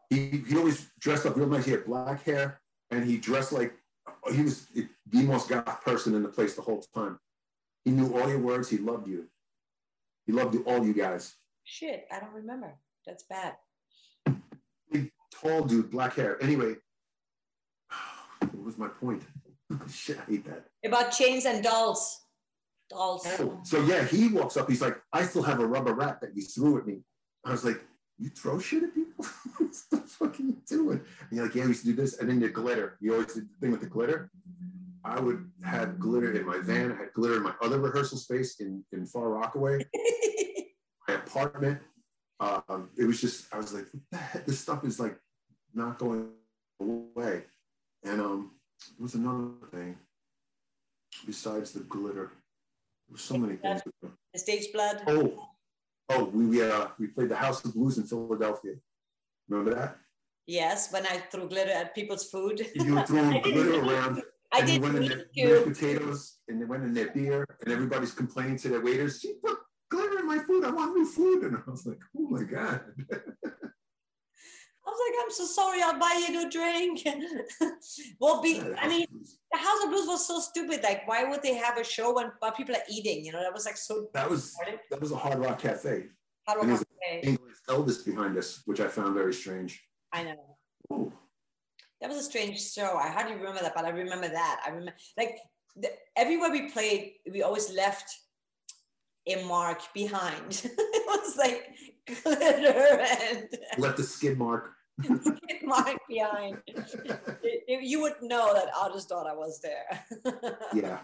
He, 0.09 0.43
he 0.49 0.57
always 0.57 0.91
dressed 0.99 1.27
up 1.27 1.37
real 1.37 1.47
nice. 1.47 1.67
He 1.67 1.73
had 1.73 1.85
black 1.85 2.25
hair 2.25 2.61
and 2.91 3.05
he 3.05 3.19
dressed 3.19 3.53
like 3.53 3.75
he 4.33 4.43
was 4.43 4.67
the 4.75 5.23
most 5.23 5.51
goth 5.51 5.83
person 5.83 6.15
in 6.15 6.23
the 6.23 6.29
place 6.29 6.55
the 6.55 6.63
whole 6.63 6.83
time. 6.95 7.19
He 7.85 7.91
knew 7.91 8.17
all 8.17 8.29
your 8.29 8.39
words. 8.39 8.71
He 8.71 8.79
loved 8.79 9.09
you. 9.09 9.27
He 10.27 10.33
loved 10.33 10.55
you, 10.55 10.63
all 10.65 10.85
you 10.85 10.95
guys. 10.95 11.35
Shit, 11.65 12.07
I 12.11 12.21
don't 12.21 12.33
remember. 12.33 12.75
That's 13.07 13.25
bad. 13.25 13.57
Big, 14.91 15.11
tall 15.31 15.65
dude, 15.65 15.91
black 15.91 16.15
hair. 16.15 16.43
Anyway, 16.43 16.77
what 18.63 18.67
was 18.67 18.79
my 18.79 18.87
point? 18.87 19.23
Shit, 19.93 20.19
I 20.21 20.31
hate 20.31 20.45
that. 20.45 20.67
About 20.85 21.11
chains 21.11 21.47
and 21.47 21.65
dolls. 21.65 22.21
Dolls. 22.89 23.27
Oh, 23.41 23.59
so 23.65 23.83
yeah, 23.85 24.05
he 24.05 24.29
walks 24.29 24.57
up. 24.57 24.69
He's 24.69 24.81
like, 24.81 25.01
I 25.13 25.25
still 25.25 25.43
have 25.43 25.59
a 25.59 25.67
rubber 25.67 25.95
rat 25.95 26.21
that 26.21 26.37
you 26.37 26.43
threw 26.43 26.79
at 26.79 26.87
me. 26.87 27.01
I 27.45 27.51
was 27.51 27.65
like, 27.65 27.81
you 28.19 28.29
throw 28.29 28.61
shit 28.61 28.85
at 28.85 28.95
people? 28.95 29.25
what 29.59 29.73
the 29.91 29.97
fuck 29.97 30.39
are 30.39 30.43
you 30.43 30.59
doing? 30.69 31.01
And 31.01 31.33
you're 31.33 31.47
like, 31.47 31.57
yeah, 31.57 31.63
we 31.63 31.69
used 31.69 31.81
to 31.81 31.87
do 31.87 31.95
this. 31.95 32.19
And 32.19 32.31
then 32.31 32.39
the 32.39 32.51
glitter. 32.51 32.99
You 33.01 33.15
always 33.15 33.35
did 33.35 33.49
the 33.49 33.61
thing 33.61 33.73
with 33.73 33.81
the 33.81 33.89
glitter. 33.89 34.31
I 35.05 35.19
would 35.19 35.51
have 35.65 35.99
glitter 35.99 36.33
in 36.33 36.47
my 36.47 36.59
van. 36.59 36.93
I 36.93 36.97
had 36.97 37.13
glitter 37.15 37.39
in 37.39 37.43
my 37.43 37.55
other 37.63 37.81
rehearsal 37.81 38.19
space 38.19 38.61
in, 38.61 38.85
in 38.93 39.07
Far 39.07 39.31
Rockaway, 39.31 39.85
my 41.09 41.15
apartment. 41.15 41.81
Um, 42.39 42.91
it 42.97 43.07
was 43.07 43.21
just, 43.21 43.53
I 43.53 43.57
was 43.57 43.75
like, 43.75 43.87
this 44.47 44.61
stuff 44.61 44.85
is 44.85 45.01
like 45.01 45.17
not 45.75 45.99
going 45.99 46.29
away. 46.81 47.43
And 48.05 48.21
um, 48.21 48.51
there 48.97 49.05
was 49.05 49.15
another 49.15 49.51
thing 49.71 49.97
besides 51.27 51.73
the 51.73 51.81
glitter. 51.81 52.33
There 53.07 53.13
were 53.13 53.19
so 53.19 53.37
many 53.37 53.57
things. 53.57 53.83
The 54.33 54.39
stage 54.39 54.73
blood. 54.73 55.03
Oh, 55.07 55.49
oh, 56.09 56.25
we 56.25 56.47
we, 56.47 56.63
uh, 56.63 56.89
we 56.99 57.07
played 57.09 57.29
the 57.29 57.37
House 57.37 57.65
of 57.65 57.75
Blues 57.75 57.99
in 57.99 58.05
Philadelphia. 58.05 58.75
Remember 59.49 59.75
that? 59.75 59.99
Yes, 60.47 60.93
when 60.93 61.07
I 61.07 61.19
threw 61.31 61.49
glitter 61.49 61.71
at 61.71 61.95
people's 61.95 62.29
food. 62.29 62.67
You 62.75 62.95
were 62.95 63.03
throwing 63.07 63.41
glitter 63.43 63.81
around. 63.81 64.23
I 64.53 64.59
and 64.59 64.67
did 64.67 64.83
went 64.83 64.97
in 64.97 65.09
their, 65.09 65.27
their 65.35 65.63
potatoes 65.63 66.39
and 66.49 66.61
they 66.61 66.67
went 66.67 66.85
in 66.85 66.93
their 66.93 67.11
beer 67.11 67.47
and 67.65 67.73
everybody's 67.73 68.13
complaining 68.13 68.59
to 68.59 68.69
their 68.69 68.83
waiters, 68.83 69.21
she 69.21 69.35
put 69.43 69.57
glitter 69.91 70.19
in 70.19 70.27
my 70.27 70.39
food. 70.39 70.65
I 70.65 70.71
want 70.71 70.95
new 70.95 71.07
food. 71.07 71.45
And 71.45 71.57
I 71.57 71.71
was 71.71 71.87
like, 71.87 72.01
oh 72.19 72.29
my 72.29 72.43
God. 72.43 72.83
I 74.85 74.91
was 74.91 74.99
like, 75.07 75.25
I'm 75.25 75.31
so 75.31 75.45
sorry, 75.45 75.81
I'll 75.83 75.99
buy 75.99 76.27
you 76.29 76.47
a 76.47 76.51
drink. 76.51 77.07
well, 78.21 78.43
be, 78.43 78.61
I 78.79 78.89
mean, 78.89 79.07
the 79.53 79.59
House 79.59 79.85
of 79.85 79.91
Blues 79.91 80.09
was 80.09 80.27
so 80.27 80.41
stupid. 80.41 80.83
Like, 80.83 81.07
why 81.07 81.25
would 81.25 81.43
they 81.43 81.55
have 81.55 81.79
a 81.79 81.85
show 81.85 82.15
when 82.15 82.33
while 82.41 82.53
people 82.53 82.75
are 82.75 82.83
eating? 82.91 83.25
You 83.25 83.33
know, 83.33 83.41
that 83.41 83.53
was 83.53 83.65
like 83.65 83.77
so. 83.77 84.09
That 84.13 84.29
was 84.29 84.57
that 84.91 85.01
was 85.01 85.13
a 85.13 85.17
Hard 85.17 85.39
Rock 85.39 85.61
Cafe. 85.61 86.07
Hard 86.49 86.69
Rock 86.69 86.81
Cafe. 86.81 87.21
English 87.23 87.57
Elvis 87.69 88.05
behind 88.05 88.37
us, 88.37 88.63
which 88.65 88.81
I 88.81 88.89
found 88.89 89.15
very 89.15 89.33
strange. 89.33 89.83
I 90.13 90.25
know. 90.25 90.57
Ooh. 90.93 91.13
That 92.01 92.11
was 92.11 92.19
a 92.19 92.25
strange 92.25 92.61
show. 92.61 92.97
I 92.97 93.09
hardly 93.09 93.37
remember 93.37 93.61
that, 93.61 93.75
but 93.77 93.85
I 93.85 93.91
remember 93.91 94.29
that. 94.29 94.63
I 94.67 94.71
remember 94.71 94.95
like 95.17 95.39
the, 95.77 95.91
everywhere 96.17 96.51
we 96.51 96.71
played, 96.71 97.13
we 97.31 97.43
always 97.43 97.73
left 97.73 98.19
a 99.29 99.45
mark 99.45 99.81
behind. 99.95 100.69
it 101.23 101.27
was 101.27 101.37
like 101.37 101.77
glitter 102.23 103.01
and 103.01 103.49
left 103.79 103.99
a 103.99 104.03
skid 104.03 104.39
mark. 104.39 104.73
skid 105.03 105.63
mark 105.63 105.99
behind. 106.09 106.59
you 107.67 108.01
would 108.01 108.15
know 108.23 108.53
that 108.55 108.69
Otto's 108.77 109.07
daughter 109.07 109.37
was 109.37 109.61
there. 109.61 110.05
yeah. 110.75 110.99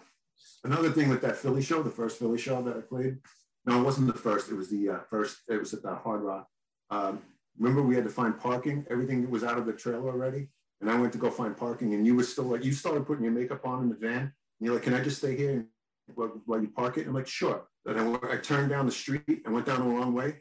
Another 0.65 0.91
thing 0.91 1.09
with 1.09 1.21
that 1.23 1.37
Philly 1.37 1.63
show, 1.63 1.83
the 1.83 1.91
first 1.91 2.19
Philly 2.19 2.39
show 2.39 2.63
that 2.63 2.77
I 2.77 2.81
played. 2.81 3.19
No, 3.65 3.81
it 3.81 3.85
wasn't 3.85 4.07
the 4.07 4.19
first. 4.19 4.51
It 4.51 4.55
was 4.55 4.71
the 4.71 4.89
uh, 4.89 4.99
first. 5.11 5.39
It 5.49 5.59
was 5.59 5.75
at 5.75 5.83
the 5.83 5.95
Hard 5.95 6.23
Rock. 6.23 6.49
Um, 6.91 7.21
remember, 7.59 7.83
we 7.83 7.95
had 7.95 8.05
to 8.05 8.11
find 8.11 8.39
parking. 8.39 8.87
Everything 8.91 9.29
was 9.31 9.45
out 9.45 9.59
of 9.59 9.67
the 9.67 9.73
trailer 9.73 10.11
already, 10.11 10.49
and 10.81 10.91
I 10.91 10.99
went 10.99 11.13
to 11.13 11.19
go 11.19 11.31
find 11.31 11.57
parking. 11.57 11.95
And 11.95 12.07
you 12.07 12.15
were 12.15 12.23
still 12.23 12.45
like, 12.45 12.65
you 12.65 12.73
started 12.73 13.07
putting 13.07 13.25
your 13.25 13.33
makeup 13.33 13.67
on 13.67 13.83
in 13.83 13.89
the 13.89 13.97
van. 13.97 14.21
And 14.21 14.33
you're 14.61 14.75
like, 14.75 14.85
"Can 14.85 14.95
I 14.95 15.03
just 15.03 15.19
stay 15.19 15.37
here 15.37 15.67
while, 16.15 16.41
while 16.47 16.61
you 16.61 16.69
park 16.69 16.97
it?" 16.97 17.01
And 17.01 17.11
I'm 17.11 17.15
like, 17.15 17.27
"Sure." 17.27 17.67
And 17.89 17.99
I, 17.99 18.35
I 18.35 18.37
turned 18.37 18.71
down 18.71 18.87
the 18.87 18.93
street 18.93 19.43
and 19.45 19.55
went 19.55 19.67
down 19.67 19.81
the 19.81 19.95
wrong 19.95 20.13
way. 20.15 20.37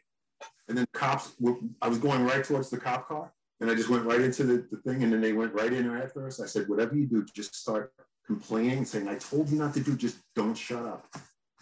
And 0.68 0.78
then 0.78 0.86
cops, 0.93 1.34
were, 1.39 1.56
I 1.82 1.88
was 1.88 1.98
going 1.98 2.26
right 2.26 2.43
towards 2.43 2.70
the 2.70 2.78
cop 2.78 3.08
car. 3.08 3.32
And 3.60 3.72
I 3.72 3.76
just 3.76 3.89
went 3.89 4.06
right 4.06 4.22
into 4.22 4.43
the, 4.43 4.68
the 4.70 4.78
thing. 4.78 5.04
And 5.04 5.14
then 5.14 5.22
they 5.22 5.34
went 5.34 5.54
right 5.54 5.72
in 5.72 5.89
after 5.95 6.28
us. 6.28 6.39
I 6.41 6.45
said, 6.45 6.68
whatever 6.68 6.95
you 6.95 7.06
do, 7.06 7.26
just 7.34 7.56
start 7.56 7.93
complaining, 8.26 8.86
saying, 8.86 9.08
I 9.08 9.16
told 9.16 9.50
you 9.50 9.58
not 9.58 9.74
to 9.76 9.80
do, 9.80 9.95
just 9.95 10.18
don't 10.36 10.56
shut 10.56 10.84
up. 10.84 11.08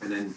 And 0.02 0.12
then 0.12 0.34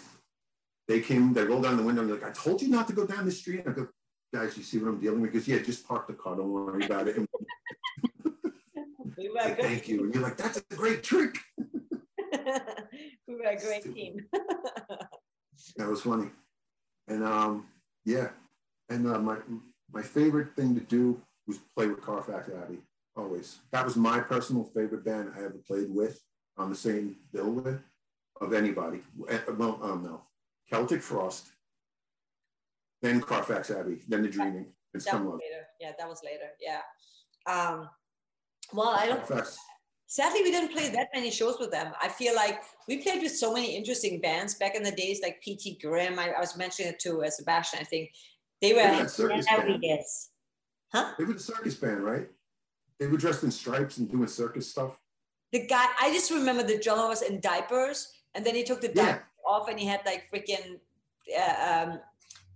they 0.87 1.01
came, 1.01 1.33
they 1.33 1.43
rolled 1.43 1.63
down 1.63 1.77
the 1.77 1.83
window 1.83 2.01
and 2.01 2.09
they're 2.09 2.17
like, 2.17 2.29
I 2.29 2.31
told 2.31 2.61
you 2.61 2.69
not 2.69 2.87
to 2.87 2.93
go 2.93 3.05
down 3.05 3.25
the 3.25 3.31
street. 3.31 3.65
And 3.65 3.69
I 3.69 3.73
go, 3.73 3.87
guys, 4.33 4.55
you 4.55 4.63
see 4.63 4.77
what 4.77 4.89
I'm 4.89 4.99
dealing 4.99 5.21
with? 5.21 5.31
Because 5.31 5.47
yeah, 5.47 5.59
just 5.59 5.87
park 5.87 6.07
the 6.07 6.13
car. 6.13 6.35
Don't 6.35 6.51
worry 6.51 6.85
about 6.85 7.07
it. 7.07 7.17
like, 9.33 9.59
Thank 9.59 9.87
you. 9.87 10.03
And 10.03 10.13
you're 10.13 10.23
like, 10.23 10.37
that's 10.37 10.57
a 10.57 10.75
great 10.75 11.03
trick. 11.03 11.35
we 11.57 13.35
were 13.35 13.43
a 13.43 13.57
great 13.57 13.93
team. 13.93 14.25
that 15.77 15.87
was 15.87 16.01
funny. 16.01 16.29
And 17.07 17.23
um, 17.23 17.67
yeah, 18.05 18.29
and 18.89 19.07
uh, 19.07 19.19
my 19.19 19.37
my 19.91 20.01
favorite 20.01 20.55
thing 20.55 20.75
to 20.75 20.81
do 20.81 21.21
was 21.47 21.59
play 21.75 21.87
with 21.87 22.01
Carfax 22.01 22.49
Abbey. 22.49 22.79
Always, 23.15 23.59
that 23.71 23.83
was 23.83 23.95
my 23.95 24.19
personal 24.19 24.63
favorite 24.63 25.03
band 25.03 25.31
I 25.35 25.39
ever 25.39 25.59
played 25.67 25.89
with 25.89 26.21
on 26.57 26.69
the 26.69 26.75
same 26.75 27.15
bill 27.33 27.51
with 27.51 27.81
of 28.39 28.53
anybody. 28.53 29.01
Eh, 29.27 29.39
well, 29.57 29.79
um, 29.81 30.03
no, 30.03 30.21
Celtic 30.69 31.01
Frost, 31.01 31.47
then 33.01 33.19
Carfax 33.21 33.71
Abbey, 33.71 34.01
then 34.07 34.21
The 34.21 34.29
Dreaming. 34.29 34.67
And 34.93 35.03
that 35.03 35.23
was 35.23 35.33
later. 35.33 35.65
Yeah, 35.79 35.91
that 35.97 36.09
was 36.09 36.21
later. 36.23 36.49
Yeah. 36.59 36.81
Um, 37.45 37.89
well, 38.73 38.89
I 38.89 39.05
don't. 39.07 39.25
Carfax 39.25 39.57
sadly 40.09 40.41
we 40.41 40.51
didn't 40.51 40.73
play 40.73 40.89
that 40.89 41.07
many 41.13 41.31
shows 41.31 41.57
with 41.59 41.71
them. 41.71 41.93
I 42.01 42.09
feel 42.09 42.35
like 42.35 42.63
we 42.87 42.97
played 42.97 43.21
with 43.21 43.35
so 43.35 43.53
many 43.53 43.77
interesting 43.77 44.19
bands 44.19 44.55
back 44.55 44.75
in 44.75 44.83
the 44.83 44.91
days 44.91 45.21
like 45.21 45.41
pt 45.41 45.81
grimm. 45.81 46.19
I, 46.19 46.31
I 46.31 46.39
was 46.39 46.57
mentioning 46.57 46.93
it 46.93 46.99
to 47.01 47.23
uh, 47.23 47.29
sebastian 47.29 47.79
i 47.79 47.83
think. 47.83 48.09
They 48.61 48.73
were 48.73 48.79
They 48.79 48.97
yeah, 48.97 49.05
circus 49.05 49.45
band. 49.45 50.03
huh? 50.91 51.13
They 51.17 51.23
were 51.23 51.33
the 51.33 51.39
circus 51.39 51.75
band 51.75 52.03
right? 52.03 52.27
They 52.99 53.07
were 53.07 53.17
dressed 53.17 53.43
in 53.43 53.51
stripes 53.51 53.97
and 53.99 54.11
doing 54.11 54.27
circus 54.27 54.69
stuff. 54.69 54.99
The 55.53 55.65
guy 55.65 55.85
i 56.01 56.11
just 56.11 56.31
remember 56.31 56.63
the 56.63 56.79
drummer 56.79 57.07
was 57.07 57.21
in 57.21 57.39
diapers 57.39 58.11
and 58.33 58.45
then 58.45 58.55
he 58.55 58.63
took 58.63 58.81
the 58.81 58.89
diapers 58.89 59.21
yeah. 59.21 59.51
off 59.51 59.69
and 59.69 59.79
he 59.79 59.85
had 59.85 60.01
like 60.05 60.23
freaking 60.33 60.79
uh, 61.39 61.67
um, 61.71 61.99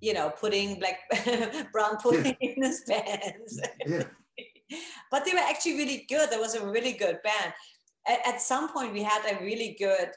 you 0.01 0.13
know 0.15 0.31
putting 0.31 0.81
like 0.81 0.97
brown 1.71 1.97
pudding 1.97 2.35
yeah. 2.41 2.49
in 2.49 2.63
his 2.63 2.81
pants. 2.89 3.59
Yeah 3.85 4.03
but 5.11 5.25
they 5.25 5.33
were 5.33 5.39
actually 5.39 5.75
really 5.75 6.05
good. 6.09 6.29
There 6.29 6.39
was 6.39 6.55
a 6.55 6.65
really 6.65 6.93
good 6.93 7.19
band. 7.23 7.53
At, 8.07 8.27
at 8.27 8.41
some 8.41 8.71
point, 8.73 8.93
we 8.93 9.03
had 9.03 9.23
a 9.25 9.41
really 9.43 9.75
good, 9.79 10.09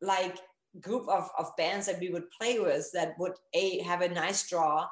like, 0.00 0.38
group 0.80 1.06
of, 1.08 1.28
of 1.38 1.54
bands 1.56 1.86
that 1.86 2.00
we 2.00 2.08
would 2.08 2.30
play 2.30 2.58
with 2.58 2.90
that 2.92 3.14
would 3.18 3.34
a 3.54 3.80
have 3.80 4.00
a 4.00 4.08
nice 4.08 4.48
draw 4.48 4.86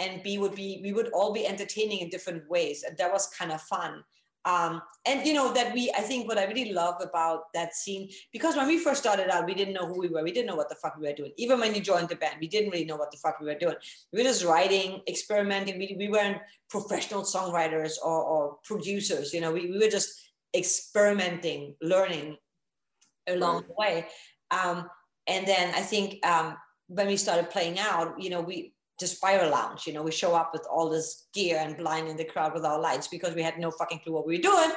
and 0.00 0.22
b 0.22 0.38
would 0.38 0.54
be 0.54 0.80
we 0.82 0.92
would 0.92 1.08
all 1.12 1.32
be 1.32 1.46
entertaining 1.46 2.00
in 2.00 2.08
different 2.08 2.48
ways 2.50 2.82
and 2.82 2.96
that 2.98 3.12
was 3.12 3.28
kind 3.28 3.52
of 3.52 3.60
fun 3.62 4.02
um, 4.44 4.80
and 5.06 5.26
you 5.26 5.34
know 5.34 5.52
that 5.52 5.72
we 5.74 5.92
i 5.96 6.00
think 6.00 6.26
what 6.26 6.38
i 6.38 6.44
really 6.46 6.72
love 6.72 6.94
about 7.00 7.52
that 7.52 7.74
scene 7.74 8.08
because 8.32 8.56
when 8.56 8.66
we 8.66 8.78
first 8.78 9.00
started 9.00 9.28
out 9.28 9.46
we 9.46 9.54
didn't 9.54 9.74
know 9.74 9.86
who 9.86 9.98
we 9.98 10.08
were. 10.08 10.22
We 10.22 10.32
didn't 10.32 10.46
know 10.46 10.56
what 10.56 10.68
the 10.68 10.74
fuck 10.76 10.96
we 10.98 11.06
were 11.06 11.14
doing. 11.14 11.32
Even 11.36 11.60
when 11.60 11.74
you 11.74 11.80
joined 11.80 12.08
the 12.08 12.16
band 12.16 12.36
we 12.40 12.48
didn't 12.48 12.70
really 12.70 12.84
know 12.84 12.96
what 12.96 13.10
the 13.10 13.18
fuck 13.18 13.40
we 13.40 13.46
were 13.46 13.58
doing. 13.58 13.76
We 14.12 14.20
were 14.20 14.28
just 14.28 14.44
writing 14.44 15.00
experimenting. 15.08 15.78
We, 15.78 15.94
we 15.98 16.08
weren't 16.08 16.38
professional 16.68 17.22
songwriters 17.22 17.92
or, 18.02 18.22
or 18.22 18.56
producers 18.64 19.32
you 19.34 19.40
know. 19.40 19.52
We, 19.52 19.70
we 19.70 19.78
were 19.78 19.90
just 19.90 20.10
experimenting 20.54 21.76
learning 21.80 22.36
along 23.28 23.64
the 23.68 23.74
way. 23.78 24.06
Um, 24.50 24.88
and 25.30 25.46
then 25.46 25.72
i 25.74 25.80
think 25.80 26.24
um, 26.26 26.56
when 26.88 27.06
we 27.06 27.16
started 27.16 27.48
playing 27.50 27.78
out 27.78 28.20
you 28.20 28.30
know 28.30 28.40
we 28.40 28.74
Spiral 29.06 29.50
Lounge. 29.50 29.86
You 29.86 29.92
know, 29.92 30.02
we 30.02 30.12
show 30.12 30.34
up 30.34 30.50
with 30.52 30.66
all 30.70 30.88
this 30.88 31.28
gear 31.32 31.58
and 31.60 31.76
blinding 31.76 32.16
the 32.16 32.24
crowd 32.24 32.54
with 32.54 32.64
our 32.64 32.80
lights 32.80 33.08
because 33.08 33.34
we 33.34 33.42
had 33.42 33.58
no 33.58 33.70
fucking 33.70 34.00
clue 34.00 34.12
what 34.12 34.26
we 34.26 34.36
were 34.36 34.42
doing. 34.42 34.70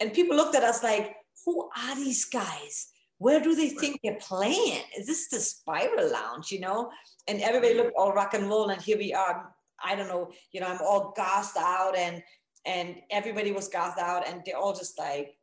And 0.00 0.12
people 0.12 0.36
looked 0.36 0.54
at 0.54 0.62
us 0.62 0.82
like, 0.82 1.16
who 1.44 1.68
are 1.76 1.96
these 1.96 2.24
guys? 2.24 2.88
Where 3.18 3.40
do 3.40 3.54
they 3.54 3.70
think 3.70 4.00
they're 4.02 4.18
playing? 4.20 4.82
Is 4.96 5.06
this 5.06 5.28
the 5.28 5.40
Spiral 5.40 6.10
Lounge, 6.12 6.50
you 6.50 6.60
know? 6.60 6.90
And 7.28 7.40
everybody 7.40 7.74
looked 7.74 7.94
all 7.96 8.12
rock 8.12 8.34
and 8.34 8.48
roll, 8.48 8.68
and 8.68 8.80
here 8.80 8.98
we 8.98 9.14
are. 9.14 9.54
I 9.82 9.94
don't 9.94 10.08
know, 10.08 10.30
you 10.52 10.60
know, 10.60 10.68
I'm 10.68 10.80
all 10.80 11.12
gassed 11.16 11.56
out, 11.56 11.96
and 11.96 12.22
and 12.64 12.96
everybody 13.10 13.52
was 13.52 13.68
gassed 13.68 13.98
out, 13.98 14.26
and 14.28 14.42
they're 14.44 14.56
all 14.56 14.74
just 14.74 14.98
like, 14.98 15.36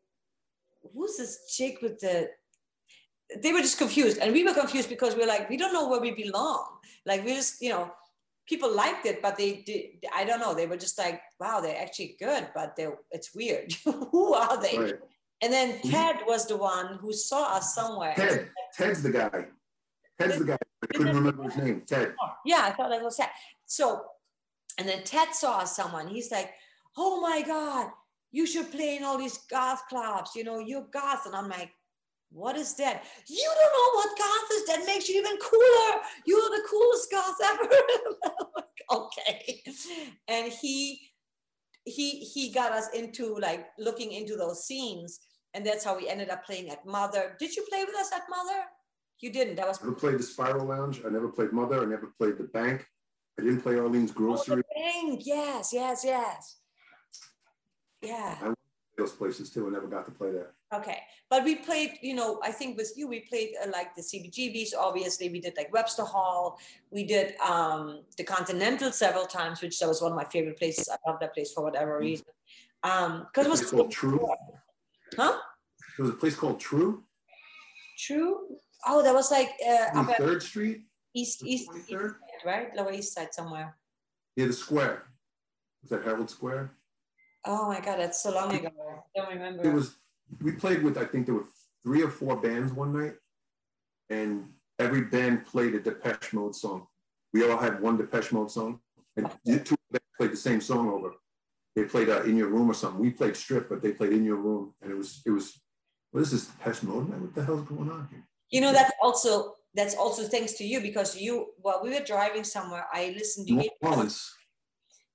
who's 0.93 1.17
this 1.17 1.51
chick 1.55 1.81
with 1.81 1.99
the 1.99 2.29
they 3.41 3.53
were 3.53 3.61
just 3.61 3.77
confused 3.77 4.19
and 4.19 4.33
we 4.33 4.43
were 4.43 4.53
confused 4.53 4.89
because 4.89 5.15
we 5.15 5.23
are 5.23 5.27
like 5.27 5.49
we 5.49 5.57
don't 5.57 5.73
know 5.73 5.87
where 5.87 6.01
we 6.01 6.11
belong 6.11 6.65
like 7.05 7.23
we 7.23 7.33
just 7.33 7.61
you 7.61 7.69
know 7.69 7.91
people 8.47 8.73
liked 8.73 9.05
it, 9.05 9.21
but 9.21 9.37
they 9.37 9.63
did. 9.65 10.05
I 10.15 10.25
don't 10.25 10.39
know. 10.39 10.53
They 10.53 10.67
were 10.67 10.77
just 10.77 10.97
like, 10.97 11.21
wow, 11.39 11.61
they're 11.61 11.81
actually 11.81 12.15
good, 12.19 12.49
but 12.53 12.75
they 12.75 12.87
it's 13.11 13.33
weird. 13.33 13.73
who 13.83 14.33
are 14.33 14.61
they? 14.61 14.77
Right. 14.77 14.95
And 15.41 15.51
then 15.51 15.73
mm-hmm. 15.73 15.89
Ted 15.89 16.17
was 16.25 16.47
the 16.47 16.57
one 16.57 16.97
who 17.01 17.11
saw 17.13 17.55
us 17.55 17.75
somewhere. 17.75 18.13
Ted. 18.15 18.49
Ted's 18.77 19.03
the 19.03 19.11
guy. 19.11 19.45
Ted's 20.19 20.39
the 20.39 20.45
guy. 20.45 20.57
I 20.81 20.87
couldn't 20.87 21.15
remember 21.15 21.43
his 21.43 21.57
name. 21.57 21.83
Ted. 21.85 22.13
Yeah, 22.45 22.61
I 22.63 22.71
thought 22.71 22.89
that 22.89 23.03
was 23.03 23.17
Ted. 23.17 23.29
So, 23.65 24.03
and 24.77 24.87
then 24.87 25.03
Ted 25.03 25.33
saw 25.33 25.63
someone. 25.65 26.07
He's 26.07 26.31
like, 26.31 26.51
oh 26.97 27.21
my 27.21 27.41
God, 27.41 27.89
you 28.31 28.45
should 28.45 28.71
play 28.71 28.97
in 28.97 29.03
all 29.03 29.17
these 29.17 29.37
goth 29.49 29.83
clubs. 29.89 30.31
You 30.35 30.43
know, 30.43 30.59
you're 30.59 30.87
goth. 30.91 31.25
And 31.25 31.35
I'm 31.35 31.49
like, 31.49 31.71
what 32.33 32.55
is 32.57 32.73
that? 32.75 33.03
You 33.27 33.51
don't 33.55 33.73
know 33.73 33.89
what 33.95 34.17
goth 34.17 34.57
is. 34.57 34.65
That 34.67 34.85
makes 34.85 35.07
you 35.07 35.19
even 35.19 35.37
cooler. 35.37 36.01
You're 36.25 36.41
the 36.41 36.63
coolest 36.69 37.11
goth 37.11 37.37
ever. 37.43 39.01
okay. 39.01 39.63
And 40.27 40.51
he 40.51 41.01
he 41.85 42.19
he 42.19 42.51
got 42.51 42.71
us 42.71 42.89
into 42.93 43.37
like 43.37 43.67
looking 43.77 44.11
into 44.11 44.35
those 44.35 44.65
scenes. 44.65 45.19
And 45.53 45.63
that's 45.63 45.85
how 45.85 45.95
we 45.95 46.09
ended 46.09 46.29
up 46.29 46.43
playing 46.45 46.69
at 46.69 46.85
Mother. 46.85 47.35
Did 47.39 47.55
you 47.55 47.63
play 47.69 47.85
with 47.85 47.95
us 47.95 48.11
at 48.11 48.23
Mother? 48.27 48.63
You 49.19 49.31
didn't. 49.31 49.55
That 49.55 49.67
was 49.67 49.79
I 49.81 49.85
never 49.85 49.95
played 49.95 50.17
the 50.17 50.23
Spiral 50.23 50.65
Lounge. 50.65 51.01
I 51.05 51.09
never 51.09 51.29
played 51.29 51.53
Mother. 51.53 51.81
I 51.81 51.85
never 51.85 52.11
played 52.17 52.37
the 52.39 52.45
bank. 52.45 52.87
I 53.39 53.43
didn't 53.43 53.61
play 53.61 53.75
Arlene's 53.75 54.11
oh, 54.11 54.15
Grocery. 54.15 54.63
Oh, 54.63 55.07
bank. 55.07 55.21
Yes, 55.23 55.71
yes, 55.71 56.01
yes. 56.03 56.57
Yeah. 58.01 58.37
I 58.41 58.45
went 58.45 58.57
to 58.97 59.03
those 59.03 59.13
places 59.13 59.51
too. 59.51 59.67
I 59.67 59.69
never 59.69 59.87
got 59.87 60.05
to 60.05 60.11
play 60.11 60.31
there. 60.31 60.53
Okay, 60.73 60.99
but 61.29 61.43
we 61.43 61.55
played, 61.55 61.99
you 62.01 62.15
know, 62.15 62.39
I 62.43 62.51
think 62.51 62.77
with 62.77 62.93
you, 62.95 63.07
we 63.07 63.19
played 63.21 63.51
uh, 63.63 63.69
like 63.71 63.95
the 63.95 64.01
CBGBs, 64.01 64.69
obviously. 64.77 65.29
We 65.29 65.39
did 65.39 65.55
like 65.55 65.71
Webster 65.71 66.03
Hall. 66.03 66.59
We 66.89 67.03
did 67.03 67.35
um, 67.39 68.01
the 68.17 68.23
Continental 68.23 68.91
several 68.91 69.25
times, 69.25 69.61
which 69.61 69.79
that 69.79 69.87
was 69.87 70.01
one 70.01 70.11
of 70.11 70.17
my 70.17 70.23
favorite 70.23 70.57
places. 70.57 70.89
I 70.89 70.97
love 71.07 71.19
that 71.19 71.33
place 71.33 71.53
for 71.53 71.63
whatever 71.63 71.99
mm. 71.99 72.01
reason. 72.01 72.25
Um, 72.81 73.27
because 73.31 73.45
it 73.45 73.49
was 73.51 73.69
called 73.69 73.91
True. 73.91 74.27
Huh? 75.15 75.37
There 75.97 76.05
was 76.05 76.09
a 76.09 76.17
place 76.17 76.35
called 76.35 76.59
True. 76.59 77.03
True. 77.99 78.57
Oh, 78.87 79.03
that 79.03 79.13
was 79.13 79.29
like 79.29 79.51
uh, 79.65 80.03
Third 80.17 80.41
Street. 80.41 80.85
East 81.15 81.43
East, 81.45 81.69
East 81.87 81.95
right? 82.43 82.75
Lower 82.75 82.91
East 82.91 83.13
Side 83.13 83.33
somewhere. 83.33 83.77
Yeah, 84.35 84.47
the 84.47 84.53
square. 84.53 85.03
Was 85.83 85.91
that 85.91 86.03
Herald 86.03 86.29
Square? 86.29 86.71
Oh 87.45 87.67
my 87.67 87.79
God, 87.79 87.99
that's 87.99 88.23
so 88.23 88.33
long 88.33 88.53
ago. 88.53 88.69
I 89.15 89.19
don't 89.19 89.29
remember. 89.29 89.63
It 89.63 89.73
was 89.73 89.95
we 90.41 90.51
played 90.53 90.83
with 90.83 90.97
I 90.97 91.05
think 91.05 91.25
there 91.25 91.35
were 91.35 91.47
three 91.83 92.01
or 92.01 92.09
four 92.09 92.37
bands 92.37 92.71
one 92.71 92.93
night, 92.93 93.15
and 94.09 94.49
every 94.79 95.01
band 95.01 95.45
played 95.45 95.75
a 95.75 95.79
Depeche 95.79 96.33
Mode 96.33 96.55
song. 96.55 96.87
We 97.33 97.49
all 97.49 97.57
had 97.57 97.81
one 97.81 97.97
Depeche 97.97 98.31
Mode 98.31 98.51
song, 98.51 98.79
and 99.17 99.29
two 99.45 99.75
bands 99.91 100.05
played 100.17 100.31
the 100.31 100.37
same 100.37 100.61
song 100.61 100.89
over. 100.89 101.13
they 101.75 101.83
played 101.83 102.09
uh, 102.09 102.23
in 102.23 102.37
your 102.37 102.49
room 102.49 102.69
or 102.69 102.73
something. 102.73 103.01
We 103.01 103.11
played 103.11 103.35
strip, 103.35 103.69
but 103.69 103.81
they 103.81 103.91
played 103.91 104.13
in 104.13 104.23
your 104.23 104.37
room, 104.37 104.73
and 104.81 104.91
it 104.91 104.97
was 104.97 105.21
it 105.25 105.31
was 105.31 105.59
what 106.11 106.21
is 106.21 106.31
this 106.31 106.45
Depeche 106.45 106.83
Mode? 106.83 107.09
Man, 107.09 107.21
what 107.21 107.35
the 107.35 107.43
hell's 107.43 107.67
going 107.67 107.89
on 107.89 108.07
here? 108.11 108.23
You 108.49 108.61
know, 108.61 108.71
that's 108.71 108.91
also 109.01 109.55
that's 109.73 109.95
also 109.95 110.23
thanks 110.23 110.53
to 110.53 110.63
you 110.63 110.79
because 110.79 111.17
you 111.17 111.47
while 111.57 111.81
we 111.83 111.89
were 111.89 112.05
driving 112.05 112.43
somewhere, 112.43 112.85
I 112.93 113.13
listened. 113.17 113.49
You, 113.49 113.57
gave, 113.61 113.71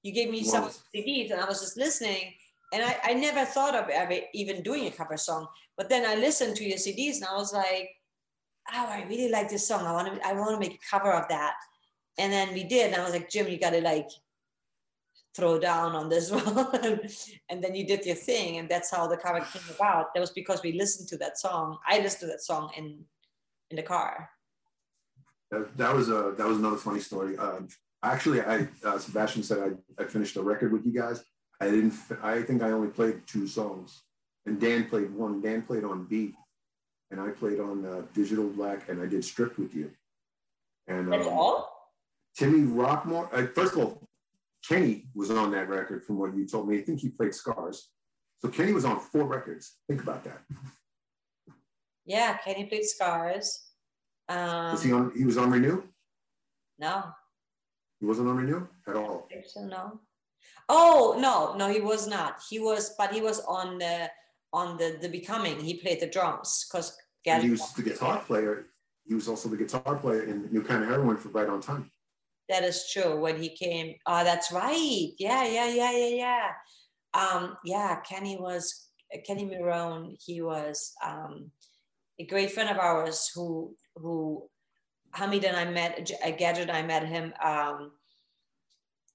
you 0.02 0.12
gave 0.12 0.30
me 0.30 0.42
some 0.42 0.68
CDs, 0.94 1.30
and 1.30 1.40
I 1.40 1.44
was 1.46 1.60
just 1.60 1.76
listening. 1.76 2.34
And 2.72 2.84
I, 2.84 2.98
I 3.02 3.14
never 3.14 3.44
thought 3.44 3.74
of 3.74 3.88
ever 3.88 4.16
even 4.34 4.62
doing 4.62 4.86
a 4.86 4.90
cover 4.90 5.16
song, 5.16 5.46
but 5.76 5.88
then 5.88 6.04
I 6.04 6.16
listened 6.16 6.56
to 6.56 6.64
your 6.64 6.76
CDs, 6.76 7.16
and 7.16 7.24
I 7.24 7.36
was 7.36 7.52
like, 7.52 7.90
"Oh, 8.74 8.86
I 8.88 9.04
really 9.08 9.30
like 9.30 9.48
this 9.48 9.66
song. 9.66 9.86
I 9.86 9.92
want 9.92 10.14
to, 10.14 10.26
I 10.26 10.34
want 10.34 10.54
to 10.54 10.60
make 10.60 10.74
a 10.74 10.90
cover 10.90 11.12
of 11.12 11.28
that." 11.28 11.54
And 12.18 12.32
then 12.32 12.52
we 12.52 12.64
did, 12.64 12.92
and 12.92 13.00
I 13.00 13.04
was 13.04 13.12
like, 13.12 13.30
"Jim, 13.30 13.48
you 13.48 13.58
got 13.58 13.70
to 13.70 13.80
like 13.80 14.08
throw 15.38 15.58
down 15.58 15.94
on 15.94 16.08
this 16.08 16.30
one. 16.38 17.00
And 17.48 17.62
then 17.62 17.74
you 17.74 17.86
did 17.86 18.04
your 18.04 18.16
thing 18.16 18.58
and 18.58 18.68
that's 18.68 18.90
how 18.90 19.06
the 19.06 19.16
cover 19.16 19.40
came 19.40 19.62
about. 19.76 20.12
That 20.12 20.20
was 20.20 20.30
because 20.30 20.62
we 20.62 20.72
listened 20.72 21.08
to 21.10 21.16
that 21.18 21.38
song. 21.38 21.78
I 21.86 22.00
listened 22.00 22.22
to 22.22 22.26
that 22.26 22.42
song 22.42 22.70
in 22.76 23.04
in 23.70 23.76
the 23.76 23.82
car. 23.82 24.30
That, 25.50 25.76
that 25.76 25.94
was 25.94 26.08
a 26.08 26.34
that 26.36 26.46
was 26.46 26.58
another 26.58 26.76
funny 26.76 27.00
story. 27.00 27.36
Uh, 27.38 27.60
actually 28.02 28.40
i 28.40 28.66
uh, 28.84 28.96
sebastian 28.96 29.42
said 29.42 29.58
I, 29.58 30.02
I 30.02 30.06
finished 30.06 30.36
a 30.36 30.42
record 30.42 30.72
with 30.72 30.86
you 30.86 30.92
guys 30.92 31.24
i 31.60 31.66
didn't 31.66 31.94
i 32.22 32.42
think 32.42 32.62
i 32.62 32.70
only 32.70 32.88
played 32.88 33.26
two 33.26 33.46
songs 33.46 34.02
and 34.46 34.60
dan 34.60 34.88
played 34.88 35.12
one 35.14 35.40
dan 35.40 35.62
played 35.62 35.84
on 35.84 36.04
B, 36.04 36.34
and 37.10 37.20
i 37.20 37.30
played 37.30 37.60
on 37.60 37.84
uh, 37.84 38.02
digital 38.14 38.48
black 38.48 38.88
and 38.88 39.00
i 39.02 39.06
did 39.06 39.24
stripped 39.24 39.58
with 39.58 39.74
you 39.74 39.90
and 40.86 41.12
that's 41.12 41.26
um, 41.26 41.32
all 41.32 41.90
timmy 42.36 42.66
rockmore 42.66 43.28
uh, 43.32 43.46
first 43.54 43.74
of 43.74 43.80
all 43.80 44.08
Kenny 44.66 45.06
was 45.14 45.30
on 45.30 45.50
that 45.52 45.68
record 45.68 46.04
from 46.04 46.18
what 46.18 46.36
you 46.36 46.46
told 46.46 46.68
me. 46.68 46.78
I 46.78 46.82
think 46.82 47.00
he 47.00 47.08
played 47.08 47.34
Scars. 47.34 47.88
So 48.40 48.48
Kenny 48.48 48.72
was 48.72 48.84
on 48.84 49.00
four 49.00 49.24
records. 49.24 49.76
Think 49.88 50.02
about 50.02 50.24
that. 50.24 50.42
Yeah, 52.04 52.36
Kenny 52.38 52.64
played 52.64 52.84
Scars. 52.84 53.66
Um, 54.28 54.72
was 54.72 54.82
he 54.82 54.92
on? 54.92 55.12
He 55.16 55.24
was 55.24 55.38
on 55.38 55.50
Renew. 55.50 55.82
No. 56.78 57.04
He 58.00 58.06
wasn't 58.06 58.28
on 58.28 58.36
Renew 58.36 58.66
at 58.86 58.96
all. 58.96 59.28
So. 59.46 59.64
No. 59.64 60.00
Oh 60.68 61.16
no, 61.18 61.54
no, 61.54 61.72
he 61.72 61.80
was 61.80 62.06
not. 62.06 62.40
He 62.48 62.58
was, 62.58 62.94
but 62.98 63.12
he 63.12 63.20
was 63.20 63.40
on 63.40 63.78
the 63.78 64.10
on 64.52 64.76
the 64.76 64.98
the 65.00 65.08
Becoming. 65.08 65.60
He 65.60 65.74
played 65.74 66.00
the 66.00 66.08
drums 66.08 66.66
because 66.68 66.96
he 67.24 67.50
was 67.50 67.72
the 67.72 67.82
guitar 67.82 68.18
player. 68.20 68.66
He 69.06 69.14
was 69.14 69.28
also 69.28 69.48
the 69.48 69.56
guitar 69.56 69.96
player 69.96 70.22
in 70.22 70.48
New 70.52 70.62
Kind 70.62 70.82
of 70.82 70.90
Heroin 70.90 71.16
for 71.16 71.30
Right 71.30 71.48
on 71.48 71.60
Time. 71.60 71.90
That 72.48 72.64
is 72.64 72.90
true. 72.90 73.20
When 73.20 73.40
he 73.42 73.50
came, 73.50 73.94
oh, 74.06 74.24
that's 74.24 74.52
right. 74.52 75.08
Yeah, 75.18 75.44
yeah, 75.44 75.68
yeah, 75.68 75.92
yeah, 75.92 76.08
yeah. 76.08 76.48
Um, 77.14 77.56
yeah, 77.64 78.00
Kenny 78.00 78.36
was 78.38 78.88
Kenny 79.26 79.44
Mirone. 79.44 80.16
He 80.24 80.40
was 80.42 80.92
um, 81.04 81.50
a 82.18 82.26
great 82.26 82.52
friend 82.52 82.70
of 82.70 82.78
ours 82.78 83.30
who 83.34 83.74
who 83.96 84.48
Hamid 85.12 85.44
and 85.44 85.56
I 85.56 85.64
met. 85.64 86.10
Gadget 86.38 86.70
I 86.70 86.82
met 86.82 87.06
him. 87.06 87.32
Um, 87.42 87.92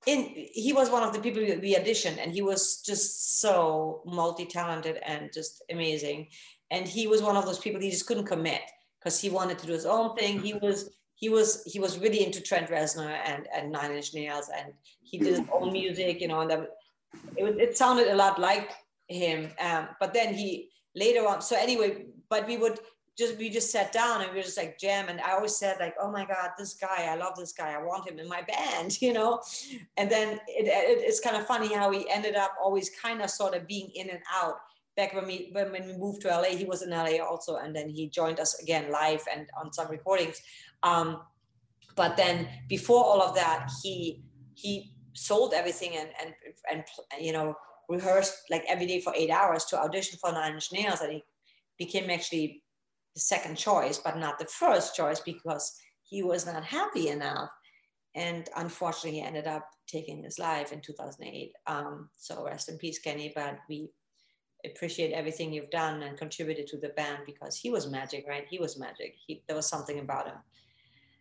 in 0.06 0.48
he 0.54 0.74
was 0.74 0.90
one 0.90 1.04
of 1.04 1.14
the 1.14 1.20
people 1.20 1.42
we 1.42 1.76
auditioned, 1.76 2.18
and 2.22 2.32
he 2.32 2.42
was 2.42 2.82
just 2.82 3.40
so 3.40 4.02
multi-talented 4.06 5.00
and 5.06 5.32
just 5.34 5.64
amazing. 5.72 6.28
And 6.72 6.88
he 6.88 7.08
was 7.08 7.22
one 7.22 7.36
of 7.36 7.46
those 7.46 7.60
people 7.60 7.80
he 7.80 7.92
just 7.92 8.08
couldn't 8.08 8.26
commit 8.26 8.62
because 9.00 9.20
he 9.20 9.30
wanted 9.30 9.60
to 9.60 9.68
do 9.68 9.74
his 9.74 9.86
own 9.86 10.16
thing. 10.16 10.40
He 10.40 10.54
was 10.54 10.90
he 11.16 11.30
was 11.30 11.64
he 11.66 11.80
was 11.80 12.00
really 12.00 12.26
into 12.26 12.42
Trent 12.42 12.70
Reznor 12.70 13.18
and 13.26 13.48
and 13.56 13.72
Nine 13.72 13.92
Inch 13.92 14.14
Nails, 14.14 14.50
and 14.56 14.74
he 15.02 15.18
did 15.18 15.28
his 15.28 15.42
own 15.52 15.72
music, 15.72 16.22
you 16.22 16.28
know, 16.28 16.42
and 16.42 16.52
it, 16.52 16.68
it 17.38 17.78
sounded 17.78 18.08
a 18.08 18.16
lot 18.16 18.40
like 18.40 18.72
him. 19.08 19.52
Um, 19.60 19.90
but 20.00 20.14
then 20.14 20.34
he 20.34 20.70
later 20.96 21.28
on, 21.28 21.42
so 21.42 21.56
anyway, 21.56 22.06
but 22.30 22.48
we 22.48 22.58
would 22.58 22.80
just 23.18 23.38
we 23.38 23.50
just 23.50 23.72
sat 23.72 23.92
down 23.92 24.22
and 24.22 24.32
we 24.32 24.38
were 24.38 24.44
just 24.44 24.58
like 24.58 24.80
jam, 24.80 25.08
and 25.10 25.22
I 25.22 25.34
always 25.34 25.56
said 25.56 25.78
like, 25.80 25.96
oh 26.02 26.12
my 26.12 26.26
god, 26.26 26.52
this 26.58 26.74
guy, 26.74 27.08
I 27.10 27.16
love 27.16 27.36
this 27.38 27.54
guy, 27.54 27.74
I 27.74 27.84
want 27.84 28.10
him 28.10 28.20
in 28.20 28.28
my 28.28 28.42
band, 28.48 29.02
you 29.02 29.14
know. 29.14 29.42
And 29.98 30.10
then 30.10 30.40
it, 30.48 30.68
it, 30.68 31.04
it's 31.04 31.20
kind 31.20 31.36
of 31.36 31.46
funny 31.46 31.74
how 31.74 31.92
he 31.92 32.10
ended 32.10 32.36
up 32.36 32.54
always 32.62 32.90
kind 32.90 33.22
of 33.22 33.30
sort 33.30 33.56
of 33.56 33.68
being 33.68 33.90
in 33.96 34.10
and 34.10 34.20
out 34.34 34.56
back 34.96 35.14
when 35.14 35.26
we 35.26 35.50
when, 35.52 35.72
we 35.72 35.80
moved 35.98 36.22
to 36.22 36.28
LA, 36.28 36.56
he 36.56 36.66
was 36.66 36.82
in 36.82 36.90
LA 36.90 37.18
also, 37.24 37.58
and 37.58 37.76
then 37.76 37.90
he 37.90 38.10
joined 38.10 38.40
us 38.40 38.60
again 38.62 38.92
live 38.92 39.24
and 39.34 39.48
on 39.60 39.72
some 39.74 39.90
recordings. 39.90 40.42
Um, 40.84 41.22
but 41.96 42.18
then 42.18 42.48
before 42.68 43.04
all 43.04 43.22
of 43.22 43.36
that, 43.36 43.70
he 43.82 44.24
he 44.56 44.94
sold 45.14 45.54
everything 45.54 45.96
and 45.96 46.10
and 46.22 46.34
and 46.72 46.84
you 47.20 47.34
know 47.34 47.56
rehearsed 47.90 48.36
like 48.50 48.64
every 48.68 48.86
day 48.86 49.00
for 49.02 49.14
eight 49.16 49.30
hours 49.30 49.66
to 49.66 49.80
audition 49.80 50.18
for 50.20 50.32
Nine 50.32 50.54
Inch 50.54 50.72
Nails, 50.72 51.02
and 51.02 51.14
he 51.14 51.24
became 51.78 52.10
actually 52.10 52.63
the 53.14 53.20
second 53.20 53.58
choice, 53.58 53.98
but 53.98 54.18
not 54.18 54.40
the 54.40 54.46
first 54.46 54.96
choice 54.96 55.20
because 55.20 55.76
he 56.04 56.24
was 56.24 56.46
not 56.46 56.64
happy 56.64 57.10
enough. 57.10 57.50
And 58.16 58.48
unfortunately, 58.56 59.20
he 59.20 59.26
ended 59.26 59.48
up 59.48 59.68
taking 59.88 60.24
his 60.24 60.38
life 60.38 60.72
in 60.72 60.82
2008. 60.82 61.52
Um, 61.68 62.10
so 62.18 62.46
rest 62.46 62.70
in 62.70 62.78
peace, 62.78 63.00
Kenny. 63.00 63.32
But 63.36 63.58
we 63.68 63.90
appreciate 64.66 65.12
everything 65.12 65.52
you've 65.52 65.72
done 65.72 66.04
and 66.04 66.18
contributed 66.18 66.68
to 66.68 66.78
the 66.78 66.90
band 66.90 67.20
because 67.26 67.58
he 67.58 67.70
was 67.70 67.90
magic, 67.90 68.26
right? 68.28 68.46
He 68.50 68.60
was 68.60 68.80
magic. 68.80 69.16
He, 69.26 69.44
there 69.48 69.56
was 69.56 69.68
something 69.68 70.00
about 70.00 70.28
him. 70.28 70.36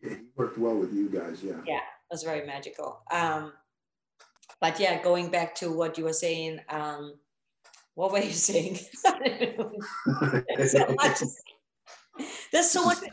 Yeah, 0.02 0.10
he 0.10 0.16
worked 0.36 0.58
well 0.58 0.76
with 0.76 0.92
you 0.92 1.08
guys, 1.08 1.42
yeah. 1.42 1.60
Yeah, 1.66 1.76
it 1.76 2.10
was 2.10 2.22
very 2.22 2.46
magical. 2.46 3.02
Um, 3.10 3.52
but 4.60 4.78
yeah, 4.78 5.02
going 5.02 5.30
back 5.30 5.54
to 5.56 5.72
what 5.72 5.98
you 5.98 6.04
were 6.04 6.12
saying, 6.12 6.60
um, 6.68 7.14
what 7.94 8.12
were 8.12 8.18
you 8.18 8.30
saying? 8.32 8.78
so 9.04 10.94
much, 10.94 11.22
there's 12.52 12.70
so 12.70 12.84
much. 12.84 12.98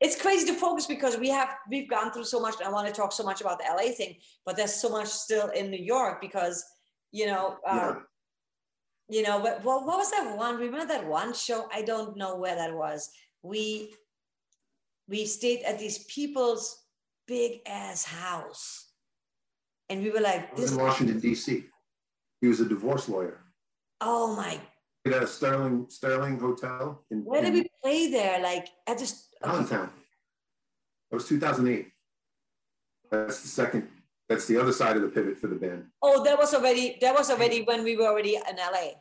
It's 0.00 0.14
crazy 0.14 0.46
to 0.46 0.54
focus 0.54 0.86
because 0.86 1.16
we 1.18 1.28
have 1.30 1.48
we've 1.68 1.90
gone 1.90 2.12
through 2.12 2.26
so 2.26 2.38
much. 2.38 2.54
And 2.60 2.68
I 2.68 2.70
want 2.70 2.86
to 2.86 2.92
talk 2.92 3.12
so 3.12 3.24
much 3.24 3.40
about 3.40 3.58
the 3.58 3.64
LA 3.64 3.90
thing, 3.90 4.14
but 4.46 4.56
there's 4.56 4.72
so 4.72 4.88
much 4.90 5.08
still 5.08 5.48
in 5.48 5.72
New 5.72 5.84
York 5.84 6.20
because 6.20 6.64
you 7.10 7.26
know 7.26 7.56
uh, 7.66 7.74
yeah 7.74 7.94
you 9.08 9.22
know, 9.22 9.40
but 9.40 9.64
what, 9.64 9.86
what 9.86 9.98
was 9.98 10.10
that 10.10 10.36
one? 10.36 10.56
Remember 10.56 10.86
that 10.86 11.06
one 11.06 11.32
show? 11.32 11.68
I 11.72 11.82
don't 11.82 12.16
know 12.16 12.36
where 12.36 12.54
that 12.54 12.74
was. 12.74 13.10
We 13.42 13.94
we 15.08 15.24
stayed 15.24 15.62
at 15.62 15.78
these 15.78 16.04
people's 16.04 16.84
big 17.26 17.60
ass 17.66 18.04
house, 18.04 18.90
and 19.88 20.02
we 20.02 20.10
were 20.10 20.20
like, 20.20 20.54
"This." 20.54 20.72
in 20.72 20.78
Washington 20.78 21.20
D.C. 21.20 21.64
He 22.40 22.46
was 22.46 22.60
a 22.60 22.68
divorce 22.68 23.08
lawyer. 23.08 23.40
Oh 24.00 24.36
my! 24.36 24.60
At 25.12 25.22
a 25.22 25.26
Sterling 25.26 25.86
Sterling 25.88 26.38
Hotel. 26.38 27.04
In, 27.10 27.24
where 27.24 27.42
did 27.42 27.54
we 27.54 27.70
play 27.82 28.10
there? 28.10 28.40
Like 28.40 28.68
at 28.86 28.98
just 28.98 29.34
downtown. 29.42 29.90
That 31.10 31.16
was 31.16 31.28
2008. 31.28 31.88
That's 33.10 33.40
the 33.42 33.48
second 33.48 33.88
that's 34.28 34.46
the 34.46 34.60
other 34.60 34.72
side 34.72 34.96
of 34.96 35.02
the 35.02 35.08
pivot 35.08 35.38
for 35.38 35.46
the 35.46 35.56
band. 35.56 35.86
Oh, 36.02 36.22
that 36.24 36.38
was 36.38 36.52
already 36.54 36.98
that 37.00 37.14
was 37.14 37.30
already 37.30 37.62
when 37.62 37.82
we 37.82 37.96
were 37.96 38.06
already 38.06 38.36
in 38.36 38.56
LA. 38.56 39.00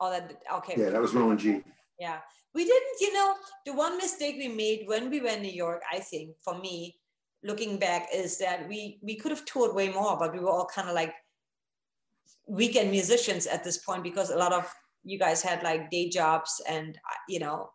Oh, 0.00 0.10
that 0.10 0.42
okay. 0.56 0.74
Yeah, 0.76 0.90
that 0.90 1.00
was 1.00 1.14
Rowan 1.14 1.38
G. 1.38 1.62
Yeah, 1.98 2.18
we 2.54 2.64
didn't. 2.64 3.00
You 3.00 3.12
know, 3.12 3.34
the 3.66 3.74
one 3.74 3.98
mistake 3.98 4.36
we 4.38 4.48
made 4.48 4.84
when 4.86 5.10
we 5.10 5.20
were 5.20 5.28
in 5.28 5.42
New 5.42 5.52
York, 5.52 5.82
I 5.92 5.98
think, 5.98 6.36
for 6.42 6.58
me, 6.58 6.96
looking 7.44 7.78
back, 7.78 8.08
is 8.14 8.38
that 8.38 8.66
we 8.68 8.98
we 9.02 9.16
could 9.16 9.30
have 9.30 9.44
toured 9.44 9.74
way 9.74 9.90
more, 9.90 10.18
but 10.18 10.32
we 10.32 10.38
were 10.38 10.50
all 10.50 10.66
kind 10.66 10.88
of 10.88 10.94
like 10.94 11.14
weekend 12.48 12.90
musicians 12.90 13.46
at 13.46 13.62
this 13.62 13.78
point 13.78 14.02
because 14.02 14.30
a 14.30 14.36
lot 14.36 14.52
of 14.52 14.72
you 15.06 15.18
guys 15.18 15.40
had 15.40 15.62
like 15.62 15.88
day 15.90 16.08
jobs 16.08 16.60
and 16.68 16.96
uh, 16.96 17.18
you 17.28 17.38
know. 17.38 17.70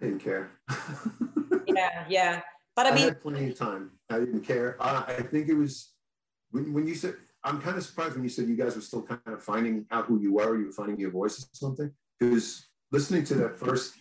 I 0.00 0.04
didn't 0.06 0.20
care. 0.20 0.50
yeah, 1.66 2.04
yeah. 2.08 2.42
But 2.76 2.86
I, 2.86 2.90
I 2.90 2.94
mean, 2.94 3.04
had 3.04 3.20
plenty 3.22 3.48
of 3.48 3.58
time. 3.58 3.92
I 4.10 4.18
didn't 4.18 4.42
care. 4.42 4.76
Uh, 4.78 5.04
I 5.06 5.22
think 5.22 5.48
it 5.48 5.54
was 5.54 5.92
when, 6.50 6.72
when 6.72 6.86
you 6.86 6.94
said, 6.94 7.14
I'm 7.42 7.60
kind 7.60 7.76
of 7.76 7.84
surprised 7.84 8.14
when 8.14 8.22
you 8.22 8.28
said 8.28 8.48
you 8.48 8.56
guys 8.56 8.74
were 8.74 8.82
still 8.82 9.02
kind 9.02 9.20
of 9.26 9.42
finding 9.42 9.86
out 9.90 10.06
who 10.06 10.20
you 10.20 10.34
were, 10.34 10.56
you 10.56 10.66
were 10.66 10.72
finding 10.72 10.98
your 10.98 11.10
voice 11.10 11.42
or 11.42 11.46
something. 11.52 11.90
Because 12.18 12.66
listening 12.92 13.24
to 13.24 13.34
that 13.36 13.58
first 13.58 13.94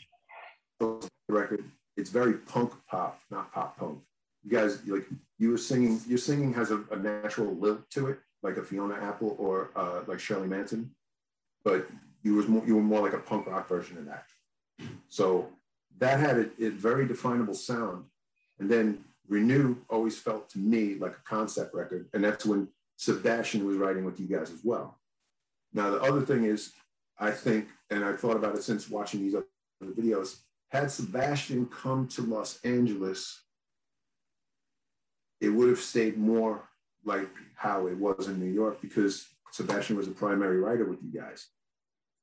record, 1.30 1.64
it's 1.96 2.10
very 2.10 2.34
punk 2.34 2.74
pop, 2.90 3.20
not 3.32 3.52
pop 3.54 3.78
punk. 3.78 4.00
You 4.44 4.52
guys, 4.52 4.86
like 4.88 5.08
you 5.40 5.52
were 5.52 5.58
singing, 5.58 6.02
your 6.08 6.18
singing 6.18 6.54
has 6.54 6.72
a, 6.72 6.84
a 6.92 6.98
natural 6.98 7.56
lilt 7.56 7.90
to 7.92 8.08
it, 8.08 8.20
like 8.42 8.58
a 8.58 8.64
Fiona 8.64 8.96
Apple 8.96 9.36
or 9.40 9.72
uh, 9.76 10.02
like 10.06 10.20
Shirley 10.20 10.48
Manson, 10.48 10.92
but 11.64 11.88
you 12.22 12.36
was 12.36 12.48
more, 12.48 12.64
you 12.66 12.76
were 12.76 12.82
more 12.82 13.02
like 13.02 13.14
a 13.14 13.20
punk 13.20 13.48
rock 13.48 13.68
version 13.68 13.98
of 13.98 14.06
that. 14.06 14.26
So 15.08 15.50
that 16.00 16.20
had 16.20 16.38
a, 16.38 16.66
a 16.66 16.70
very 16.70 17.06
definable 17.08 17.54
sound 17.54 18.06
and 18.60 18.70
then 18.70 19.04
Renew 19.28 19.78
always 19.90 20.18
felt 20.18 20.50
to 20.52 20.60
me 20.60 20.96
like 20.96 21.14
a 21.14 21.24
concept 21.30 21.74
record. 21.74 22.08
And 22.14 22.24
that's 22.24 22.46
when 22.46 22.68
Sebastian 22.98 23.66
was 23.66 23.78
writing 23.78 24.04
with 24.06 24.20
you 24.20 24.28
guys 24.28 24.52
as 24.52 24.60
well. 24.64 25.00
Now, 25.74 25.90
the 25.92 26.02
other 26.02 26.22
thing 26.22 26.44
is, 26.44 26.74
I 27.18 27.32
think, 27.32 27.68
and 27.90 28.04
I've 28.04 28.20
thought 28.20 28.36
about 28.36 28.56
it 28.56 28.64
since 28.64 28.90
watching 28.90 29.22
these 29.22 29.36
other 29.36 29.46
videos, 29.84 30.38
had 30.70 30.92
Sebastian 30.92 31.68
come 31.68 32.08
to 32.10 32.22
Los 32.22 32.60
Angeles, 32.64 33.42
it 35.40 35.50
would 35.50 35.70
have 35.70 35.80
stayed 35.80 36.18
more 36.18 36.68
like 37.06 37.30
how 37.56 37.88
it 37.88 37.98
was 37.98 38.28
in 38.28 38.40
New 38.40 38.52
York 38.52 38.82
because 38.82 39.28
Sebastian 39.54 39.96
was 39.96 40.08
a 40.08 40.12
primary 40.12 40.58
writer 40.58 40.84
with 40.84 41.04
you 41.04 41.12
guys. 41.22 41.50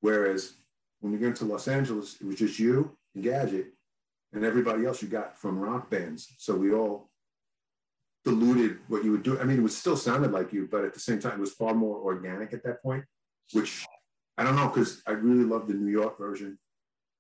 Whereas 0.01 0.55
when 0.99 1.13
you 1.13 1.19
get 1.19 1.29
into 1.29 1.45
Los 1.45 1.69
Angeles, 1.69 2.17
it 2.21 2.27
was 2.27 2.35
just 2.35 2.59
you 2.59 2.97
and 3.15 3.23
Gadget 3.23 3.69
and 4.33 4.45
everybody 4.45 4.85
else 4.85 5.01
you 5.01 5.07
got 5.07 5.39
from 5.39 5.61
rock 5.61 5.89
bands. 5.89 6.27
So 6.39 6.57
we 6.57 6.73
all 6.73 7.09
diluted 8.25 8.79
what 8.89 9.05
you 9.05 9.13
would 9.13 9.23
do. 9.23 9.39
I 9.39 9.45
mean, 9.45 9.59
it 9.59 9.63
was 9.63 9.77
still 9.77 9.97
sounded 9.97 10.33
like 10.33 10.53
you, 10.53 10.67
but 10.69 10.85
at 10.85 10.93
the 10.93 10.99
same 10.99 11.21
time, 11.21 11.35
it 11.35 11.41
was 11.41 11.53
far 11.53 11.73
more 11.73 11.99
organic 11.99 12.53
at 12.53 12.65
that 12.65 12.83
point, 12.83 13.05
which 13.53 13.87
I 14.37 14.43
don't 14.43 14.57
know, 14.57 14.67
because 14.67 15.01
I 15.07 15.13
really 15.13 15.45
loved 15.45 15.69
the 15.69 15.75
New 15.75 15.91
York 15.91 16.19
version. 16.19 16.59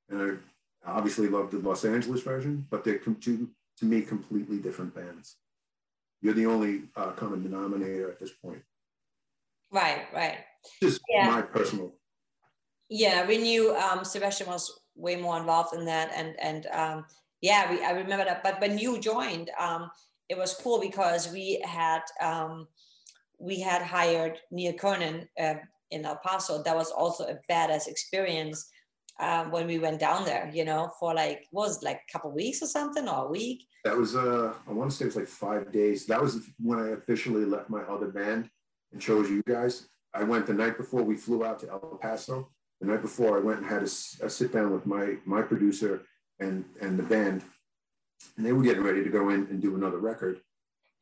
And 0.08 0.40
I 0.84 0.90
obviously 0.90 1.28
loved 1.28 1.52
the 1.52 1.58
Los 1.60 1.84
Angeles 1.84 2.22
version, 2.22 2.66
but 2.68 2.82
they're 2.82 2.98
two, 2.98 3.48
to 3.78 3.84
me, 3.84 4.02
completely 4.02 4.58
different 4.58 4.92
bands. 4.92 5.36
You're 6.20 6.34
the 6.34 6.46
only 6.46 6.82
uh, 6.96 7.12
common 7.12 7.44
denominator 7.44 8.10
at 8.10 8.18
this 8.18 8.32
point. 8.32 8.62
Right, 9.72 10.06
right. 10.14 10.38
Just 10.82 11.00
yeah. 11.08 11.30
my 11.30 11.42
personal. 11.42 11.94
Yeah, 12.88 13.26
we 13.26 13.38
knew 13.38 13.74
um, 13.76 14.04
Sebastian 14.04 14.48
was 14.48 14.80
way 14.96 15.16
more 15.16 15.38
involved 15.38 15.74
in 15.74 15.84
that, 15.86 16.10
and 16.14 16.34
and 16.40 16.66
um, 16.72 17.06
yeah, 17.40 17.70
we 17.70 17.84
I 17.84 17.92
remember 17.92 18.24
that. 18.24 18.42
But 18.42 18.60
when 18.60 18.78
you 18.78 19.00
joined, 19.00 19.50
um, 19.58 19.90
it 20.28 20.36
was 20.36 20.54
cool 20.54 20.80
because 20.80 21.30
we 21.32 21.62
had 21.64 22.02
um, 22.20 22.66
we 23.38 23.60
had 23.60 23.82
hired 23.82 24.38
Neil 24.50 24.72
Kernon 24.72 25.28
uh, 25.40 25.54
in 25.90 26.04
El 26.04 26.18
Paso. 26.24 26.62
That 26.62 26.76
was 26.76 26.90
also 26.90 27.24
a 27.24 27.38
badass 27.50 27.86
experience 27.86 28.68
um, 29.20 29.52
when 29.52 29.68
we 29.68 29.78
went 29.78 30.00
down 30.00 30.24
there. 30.24 30.50
You 30.52 30.64
know, 30.64 30.90
for 30.98 31.14
like 31.14 31.44
was 31.52 31.84
like 31.84 32.00
a 32.08 32.12
couple 32.12 32.32
weeks 32.32 32.60
or 32.60 32.66
something 32.66 33.08
or 33.08 33.26
a 33.26 33.30
week. 33.30 33.62
That 33.84 33.96
was 33.96 34.16
uh, 34.16 34.52
I 34.68 34.72
want 34.72 34.90
to 34.90 34.96
say 34.96 35.04
it 35.04 35.14
was 35.14 35.16
like 35.16 35.28
five 35.28 35.70
days. 35.70 36.06
That 36.06 36.20
was 36.20 36.40
when 36.58 36.80
I 36.80 36.88
officially 36.88 37.44
left 37.44 37.70
my 37.70 37.82
other 37.82 38.08
band 38.08 38.50
and 38.92 39.00
chose 39.00 39.30
you 39.30 39.42
guys. 39.46 39.88
I 40.14 40.24
went 40.24 40.46
the 40.46 40.54
night 40.54 40.76
before 40.76 41.02
we 41.02 41.16
flew 41.16 41.44
out 41.44 41.60
to 41.60 41.70
El 41.70 41.98
Paso. 42.00 42.48
The 42.80 42.86
night 42.86 43.02
before, 43.02 43.36
I 43.36 43.40
went 43.40 43.60
and 43.60 43.66
had 43.66 43.82
a, 43.82 44.26
a 44.26 44.30
sit 44.30 44.52
down 44.52 44.72
with 44.72 44.86
my 44.86 45.16
my 45.24 45.42
producer 45.42 46.02
and 46.38 46.64
and 46.80 46.98
the 46.98 47.02
band, 47.02 47.42
and 48.36 48.44
they 48.44 48.52
were 48.52 48.62
getting 48.62 48.82
ready 48.82 49.04
to 49.04 49.10
go 49.10 49.28
in 49.28 49.46
and 49.50 49.60
do 49.60 49.74
another 49.74 49.98
record, 49.98 50.40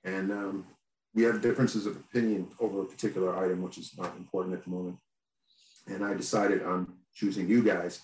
and 0.05 0.32
um, 0.32 0.66
we 1.14 1.22
have 1.22 1.41
differences 1.41 1.86
of 1.86 1.97
opinion 1.97 2.49
over 2.61 2.82
a 2.82 2.84
particular 2.84 3.36
item, 3.36 3.62
which 3.62 3.78
is 3.78 3.97
not 3.97 4.16
important 4.16 4.55
at 4.55 4.64
the 4.64 4.70
moment. 4.70 4.97
And 5.86 6.05
I 6.05 6.14
decided 6.14 6.62
on 6.62 6.95
choosing 7.14 7.49
you 7.49 7.62
guys. 7.62 8.01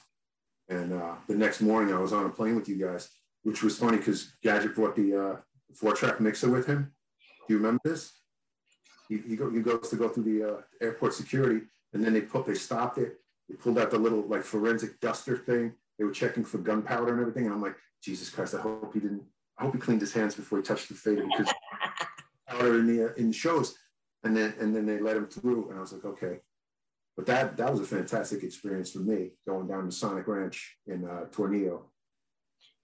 And 0.68 0.95
uh, 0.95 1.16
the 1.28 1.35
next 1.35 1.61
morning, 1.61 1.95
I 1.95 1.99
was 1.99 2.12
on 2.12 2.24
a 2.24 2.30
plane 2.30 2.57
with 2.57 2.68
you 2.68 2.76
guys, 2.76 3.11
which 3.43 3.62
was 3.62 3.78
funny 3.78 3.99
because 3.99 4.32
Gadget 4.43 4.74
brought 4.74 4.97
the 4.97 5.14
uh, 5.14 5.37
four-track 5.74 6.20
mixer 6.20 6.51
with 6.51 6.66
him. 6.66 6.93
Do 7.47 7.55
you 7.55 7.59
remember 7.59 7.82
this? 7.85 8.12
He, 9.22 9.28
he, 9.30 9.36
go, 9.36 9.50
he 9.50 9.60
goes 9.60 9.88
to 9.90 9.96
go 9.96 10.08
through 10.08 10.24
the 10.24 10.48
uh, 10.48 10.60
airport 10.80 11.14
security, 11.14 11.66
and 11.92 12.04
then 12.04 12.12
they 12.12 12.22
put 12.22 12.46
they 12.46 12.54
stopped 12.54 12.98
it. 12.98 13.16
They 13.48 13.54
pulled 13.54 13.78
out 13.78 13.90
the 13.90 13.98
little 13.98 14.22
like 14.22 14.42
forensic 14.42 15.00
duster 15.00 15.36
thing. 15.36 15.74
They 15.98 16.04
were 16.04 16.12
checking 16.12 16.44
for 16.44 16.58
gunpowder 16.58 17.12
and 17.12 17.20
everything. 17.20 17.44
And 17.44 17.54
I'm 17.54 17.62
like, 17.62 17.76
Jesus 18.02 18.30
Christ! 18.30 18.54
I 18.54 18.60
hope 18.60 18.92
he 18.92 19.00
didn't. 19.00 19.22
I 19.58 19.64
hope 19.64 19.74
he 19.74 19.80
cleaned 19.80 20.00
his 20.00 20.12
hands 20.12 20.34
before 20.34 20.58
he 20.58 20.64
touched 20.64 20.88
the 20.88 20.94
fader 20.94 21.24
because 21.24 21.52
powder 22.48 22.78
in 22.78 22.86
the 22.86 23.10
uh, 23.10 23.14
in 23.14 23.28
the 23.28 23.34
shows. 23.34 23.76
And 24.24 24.36
then 24.36 24.54
and 24.58 24.74
then 24.74 24.86
they 24.86 24.98
let 24.98 25.16
him 25.16 25.26
through, 25.26 25.68
and 25.68 25.78
I 25.78 25.80
was 25.80 25.92
like, 25.92 26.04
okay. 26.04 26.38
But 27.16 27.26
that 27.26 27.56
that 27.58 27.70
was 27.70 27.80
a 27.80 27.84
fantastic 27.84 28.42
experience 28.42 28.90
for 28.90 29.00
me 29.00 29.32
going 29.46 29.68
down 29.68 29.84
to 29.84 29.92
Sonic 29.92 30.26
Ranch 30.26 30.78
in 30.86 31.04
uh, 31.04 31.26
Tornillo 31.30 31.82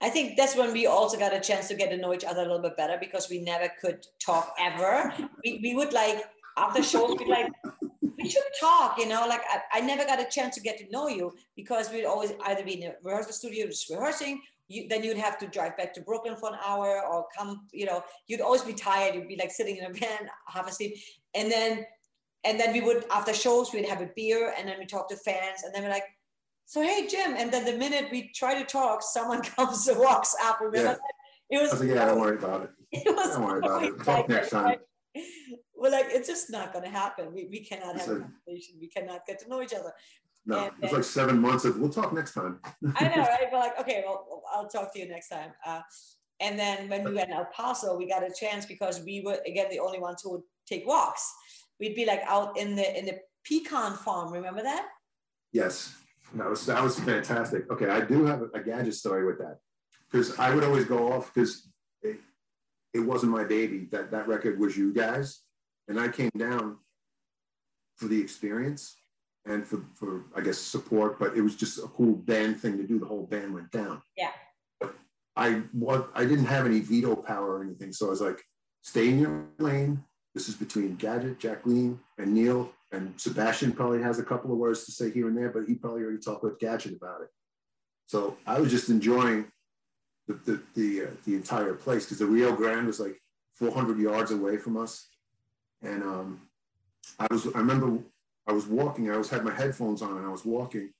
I 0.01 0.09
think 0.09 0.35
that's 0.35 0.55
when 0.55 0.73
we 0.73 0.87
also 0.87 1.17
got 1.17 1.33
a 1.33 1.39
chance 1.39 1.67
to 1.67 1.75
get 1.75 1.91
to 1.91 1.97
know 1.97 2.13
each 2.13 2.23
other 2.23 2.41
a 2.41 2.45
little 2.45 2.61
bit 2.61 2.75
better 2.75 2.97
because 2.99 3.29
we 3.29 3.39
never 3.39 3.71
could 3.79 4.05
talk 4.19 4.55
ever. 4.59 5.13
We, 5.43 5.59
we 5.61 5.75
would 5.75 5.93
like 5.93 6.23
after 6.57 6.81
shows, 6.81 7.15
we 7.19 7.25
like 7.25 7.51
we 8.17 8.29
should 8.29 8.43
talk, 8.59 8.97
you 8.97 9.07
know. 9.07 9.25
Like 9.27 9.41
I, 9.49 9.79
I 9.79 9.81
never 9.81 10.05
got 10.05 10.19
a 10.19 10.25
chance 10.25 10.55
to 10.55 10.61
get 10.61 10.77
to 10.79 10.89
know 10.89 11.07
you 11.07 11.33
because 11.55 11.91
we'd 11.91 12.05
always 12.05 12.33
either 12.45 12.63
be 12.63 12.73
in 12.73 12.89
the 12.89 12.95
rehearsal 13.03 13.33
studio 13.33 13.67
just 13.67 13.89
rehearsing. 13.89 14.41
You, 14.67 14.87
then 14.87 15.03
you'd 15.03 15.17
have 15.17 15.37
to 15.39 15.47
drive 15.47 15.75
back 15.77 15.93
to 15.95 16.01
Brooklyn 16.01 16.35
for 16.37 16.49
an 16.49 16.59
hour 16.65 17.01
or 17.05 17.25
come, 17.37 17.67
you 17.73 17.85
know, 17.85 18.03
you'd 18.27 18.41
always 18.41 18.61
be 18.61 18.73
tired. 18.73 19.15
You'd 19.15 19.27
be 19.27 19.35
like 19.35 19.51
sitting 19.51 19.77
in 19.77 19.85
a 19.85 19.93
van, 19.93 20.29
half 20.47 20.67
asleep. 20.69 20.95
And 21.35 21.51
then 21.51 21.85
and 22.43 22.59
then 22.59 22.73
we 22.73 22.81
would 22.81 23.05
after 23.11 23.33
shows 23.33 23.71
we'd 23.73 23.87
have 23.87 24.01
a 24.01 24.09
beer 24.15 24.53
and 24.57 24.67
then 24.67 24.79
we 24.79 24.85
talk 24.85 25.09
to 25.09 25.15
fans 25.15 25.63
and 25.63 25.73
then 25.73 25.83
we're 25.83 25.89
like 25.89 26.05
so 26.71 26.81
hey 26.81 27.05
Jim, 27.05 27.35
and 27.37 27.51
then 27.51 27.65
the 27.65 27.73
minute 27.73 28.07
we 28.13 28.31
try 28.33 28.57
to 28.57 28.65
talk, 28.65 29.03
someone 29.03 29.41
comes 29.57 29.85
and 29.89 29.99
walks 29.99 30.33
up. 30.41 30.61
Remember? 30.61 30.97
Yeah. 31.51 31.57
It 31.57 31.61
was. 31.61 31.69
I 31.69 31.73
was 31.73 31.81
like, 31.81 31.89
yeah, 31.89 32.05
don't 32.05 32.21
worry 32.21 32.37
about 32.37 32.61
it. 32.63 32.69
It 32.93 33.13
was. 33.13 33.35
Don't 33.35 33.43
worry 33.43 33.59
about 33.59 33.83
it. 33.83 34.03
Talk 34.05 34.29
next 34.29 34.51
time. 34.51 34.77
We're 35.75 35.91
like, 35.91 36.05
it's 36.11 36.29
just 36.29 36.49
not 36.49 36.71
going 36.71 36.85
to 36.85 36.91
happen. 36.91 37.33
We, 37.33 37.49
we 37.51 37.59
cannot 37.59 37.97
have 37.97 38.07
a 38.07 38.19
conversation. 38.21 38.75
We 38.79 38.87
cannot 38.87 39.25
get 39.27 39.39
to 39.39 39.49
know 39.49 39.61
each 39.61 39.73
other. 39.73 39.91
No, 40.45 40.59
and, 40.59 40.71
it's 40.81 40.93
like 40.93 41.03
seven 41.03 41.39
months 41.39 41.65
of 41.65 41.77
we'll 41.77 41.89
talk 41.89 42.13
next 42.13 42.35
time. 42.35 42.61
I 42.95 43.09
know, 43.09 43.21
right? 43.21 43.47
We're 43.51 43.59
like, 43.59 43.77
okay, 43.81 44.05
well, 44.05 44.41
I'll 44.53 44.69
talk 44.69 44.93
to 44.93 44.99
you 44.99 45.09
next 45.09 45.27
time. 45.27 45.51
Uh, 45.65 45.81
and 46.39 46.57
then 46.57 46.87
when 46.87 47.03
we 47.03 47.13
went 47.13 47.31
to 47.31 47.35
El 47.35 47.49
Paso, 47.53 47.97
we 47.97 48.07
got 48.07 48.23
a 48.23 48.33
chance 48.33 48.65
because 48.65 49.01
we 49.01 49.21
were 49.25 49.39
again 49.45 49.67
the 49.69 49.79
only 49.79 49.99
ones 49.99 50.21
who 50.23 50.31
would 50.31 50.43
take 50.65 50.87
walks. 50.87 51.33
We'd 51.81 51.95
be 51.95 52.05
like 52.05 52.21
out 52.27 52.57
in 52.57 52.77
the 52.77 52.97
in 52.97 53.05
the 53.07 53.19
pecan 53.45 53.97
farm. 53.97 54.31
Remember 54.31 54.63
that? 54.63 54.87
Yes. 55.51 56.00
That 56.35 56.49
was 56.49 56.65
that 56.65 56.81
was 56.81 56.99
fantastic. 56.99 57.69
Okay, 57.71 57.87
I 57.87 58.01
do 58.01 58.25
have 58.25 58.43
a, 58.53 58.59
gadget 58.61 58.95
story 58.95 59.25
with 59.25 59.39
that 59.39 59.57
because 60.09 60.37
I 60.39 60.53
would 60.53 60.63
always 60.63 60.85
go 60.85 61.11
off 61.11 61.33
because 61.33 61.69
it, 62.01 62.17
it 62.93 62.99
wasn't 62.99 63.33
my 63.33 63.43
baby. 63.43 63.87
That 63.91 64.11
that 64.11 64.27
record 64.27 64.59
was 64.59 64.77
you 64.77 64.93
guys, 64.93 65.41
and 65.87 65.99
I 65.99 66.07
came 66.07 66.31
down 66.37 66.77
for 67.97 68.07
the 68.07 68.19
experience 68.19 68.95
and 69.45 69.65
for 69.65 69.83
for 69.95 70.23
I 70.35 70.41
guess 70.41 70.57
support. 70.57 71.19
But 71.19 71.35
it 71.35 71.41
was 71.41 71.55
just 71.55 71.79
a 71.79 71.87
cool 71.87 72.15
band 72.15 72.61
thing 72.61 72.77
to 72.77 72.87
do. 72.87 72.99
The 72.99 73.05
whole 73.05 73.25
band 73.25 73.53
went 73.53 73.71
down. 73.71 74.01
Yeah. 74.15 74.31
But 74.79 74.95
I 75.35 75.63
what 75.73 76.11
I 76.15 76.23
didn't 76.23 76.45
have 76.45 76.65
any 76.65 76.79
veto 76.79 77.15
power 77.15 77.57
or 77.57 77.63
anything, 77.63 77.91
so 77.91 78.07
I 78.07 78.09
was 78.09 78.21
like, 78.21 78.41
stay 78.83 79.09
in 79.09 79.19
your 79.19 79.47
lane. 79.59 80.03
This 80.33 80.47
is 80.47 80.55
between 80.55 80.95
Gadget, 80.95 81.39
Jacqueline, 81.39 81.99
and 82.17 82.33
Neil 82.33 82.71
and 82.91 83.13
Sebastian 83.19 83.71
probably 83.71 84.01
has 84.01 84.19
a 84.19 84.23
couple 84.23 84.51
of 84.51 84.57
words 84.57 84.85
to 84.85 84.91
say 84.91 85.11
here 85.11 85.27
and 85.27 85.37
there, 85.37 85.49
but 85.49 85.63
he 85.67 85.75
probably 85.75 86.03
already 86.03 86.19
talked 86.19 86.43
with 86.43 86.59
Gadget 86.59 86.95
about 86.95 87.21
it. 87.21 87.29
So 88.07 88.37
I 88.45 88.59
was 88.59 88.71
just 88.71 88.89
enjoying 88.89 89.45
the 90.27 90.33
the 90.33 90.61
the, 90.75 91.05
uh, 91.05 91.09
the 91.25 91.35
entire 91.35 91.73
place 91.73 92.05
because 92.05 92.19
the 92.19 92.25
Rio 92.25 92.53
Grande 92.53 92.87
was 92.87 92.99
like 92.99 93.21
400 93.53 93.97
yards 93.97 94.31
away 94.31 94.57
from 94.57 94.77
us, 94.77 95.07
and 95.81 96.03
um, 96.03 96.41
I 97.19 97.27
was 97.31 97.47
I 97.47 97.59
remember 97.59 97.99
I 98.47 98.51
was 98.51 98.67
walking. 98.67 99.09
I 99.09 99.17
was 99.17 99.29
had 99.29 99.45
my 99.45 99.53
headphones 99.53 100.01
on 100.01 100.17
and 100.17 100.25
I 100.25 100.29
was 100.29 100.43
walking, 100.43 100.91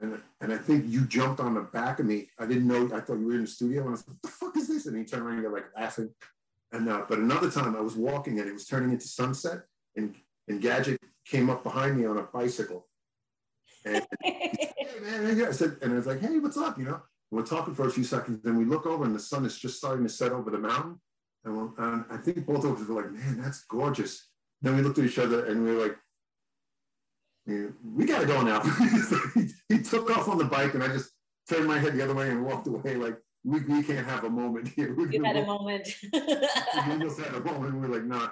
and 0.00 0.20
and 0.42 0.52
I 0.52 0.58
think 0.58 0.84
you 0.86 1.06
jumped 1.06 1.40
on 1.40 1.54
the 1.54 1.62
back 1.62 2.00
of 2.00 2.06
me. 2.06 2.28
I 2.38 2.44
didn't 2.44 2.68
know. 2.68 2.94
I 2.94 3.00
thought 3.00 3.18
you 3.18 3.26
were 3.26 3.34
in 3.34 3.42
the 3.42 3.46
studio, 3.46 3.80
and 3.80 3.88
I 3.88 3.92
was 3.92 4.06
like, 4.06 4.16
"What 4.16 4.22
the 4.22 4.28
fuck 4.28 4.56
is 4.58 4.68
this?" 4.68 4.84
And 4.84 4.96
he 4.96 5.04
turned 5.04 5.22
around 5.22 5.36
and 5.36 5.44
got 5.44 5.52
like 5.54 5.66
laughing. 5.74 6.10
And 6.72 6.86
uh, 6.88 7.06
but 7.08 7.18
another 7.18 7.50
time 7.50 7.74
I 7.74 7.80
was 7.80 7.96
walking 7.96 8.38
and 8.38 8.48
it 8.48 8.52
was 8.52 8.66
turning 8.66 8.92
into 8.92 9.08
sunset, 9.08 9.62
and 9.96 10.14
and 10.48 10.60
Gadget 10.60 11.00
came 11.30 11.50
up 11.50 11.62
behind 11.62 11.96
me 11.98 12.06
on 12.06 12.18
a 12.18 12.22
bicycle. 12.22 12.86
And, 13.84 14.04
hey, 14.22 14.74
man, 15.00 15.44
I 15.44 15.52
said, 15.52 15.76
and 15.82 15.92
I 15.92 15.96
was 15.96 16.06
like, 16.06 16.20
hey, 16.20 16.38
what's 16.38 16.56
up? 16.56 16.78
You 16.78 16.86
know, 16.86 17.00
we're 17.30 17.46
talking 17.46 17.74
for 17.74 17.86
a 17.86 17.90
few 17.90 18.04
seconds. 18.04 18.42
Then 18.42 18.56
we 18.56 18.64
look 18.64 18.86
over 18.86 19.04
and 19.04 19.14
the 19.14 19.20
sun 19.20 19.44
is 19.44 19.58
just 19.58 19.76
starting 19.76 20.04
to 20.04 20.12
set 20.12 20.32
over 20.32 20.50
the 20.50 20.58
mountain. 20.58 21.00
And, 21.44 21.70
and 21.78 22.04
I 22.10 22.16
think 22.16 22.44
both 22.46 22.64
of 22.64 22.80
us 22.80 22.88
were 22.88 23.02
like, 23.02 23.12
man, 23.12 23.40
that's 23.40 23.64
gorgeous. 23.64 24.30
Then 24.60 24.76
we 24.76 24.82
looked 24.82 24.98
at 24.98 25.04
each 25.04 25.18
other 25.18 25.46
and 25.46 25.64
we 25.64 25.74
were 25.74 25.82
like, 25.82 25.96
we 27.94 28.04
got 28.04 28.20
to 28.20 28.26
go 28.26 28.42
now. 28.42 28.60
he 29.68 29.78
took 29.82 30.10
off 30.10 30.28
on 30.28 30.38
the 30.38 30.44
bike 30.44 30.74
and 30.74 30.82
I 30.82 30.88
just 30.88 31.10
turned 31.48 31.66
my 31.66 31.78
head 31.78 31.94
the 31.94 32.02
other 32.02 32.14
way 32.14 32.28
and 32.28 32.44
walked 32.44 32.66
away 32.66 32.96
like, 32.96 33.16
we, 33.44 33.60
we 33.60 33.82
can't 33.82 34.06
have 34.06 34.24
a 34.24 34.30
moment 34.30 34.68
here. 34.68 34.94
We, 34.94 35.16
you 35.16 35.24
had 35.24 35.36
a 35.36 35.46
moment. 35.46 35.88
we 36.12 36.98
just 36.98 37.20
had 37.20 37.34
a 37.34 37.40
moment. 37.40 37.74
We're 37.74 37.88
like, 37.88 38.04
nah, 38.04 38.28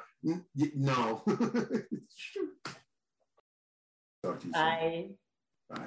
no. 0.75 1.23
Talk 4.27 4.41
to 4.41 4.47
you 4.49 4.53
Bye. 4.53 5.09
Soon. 5.71 5.87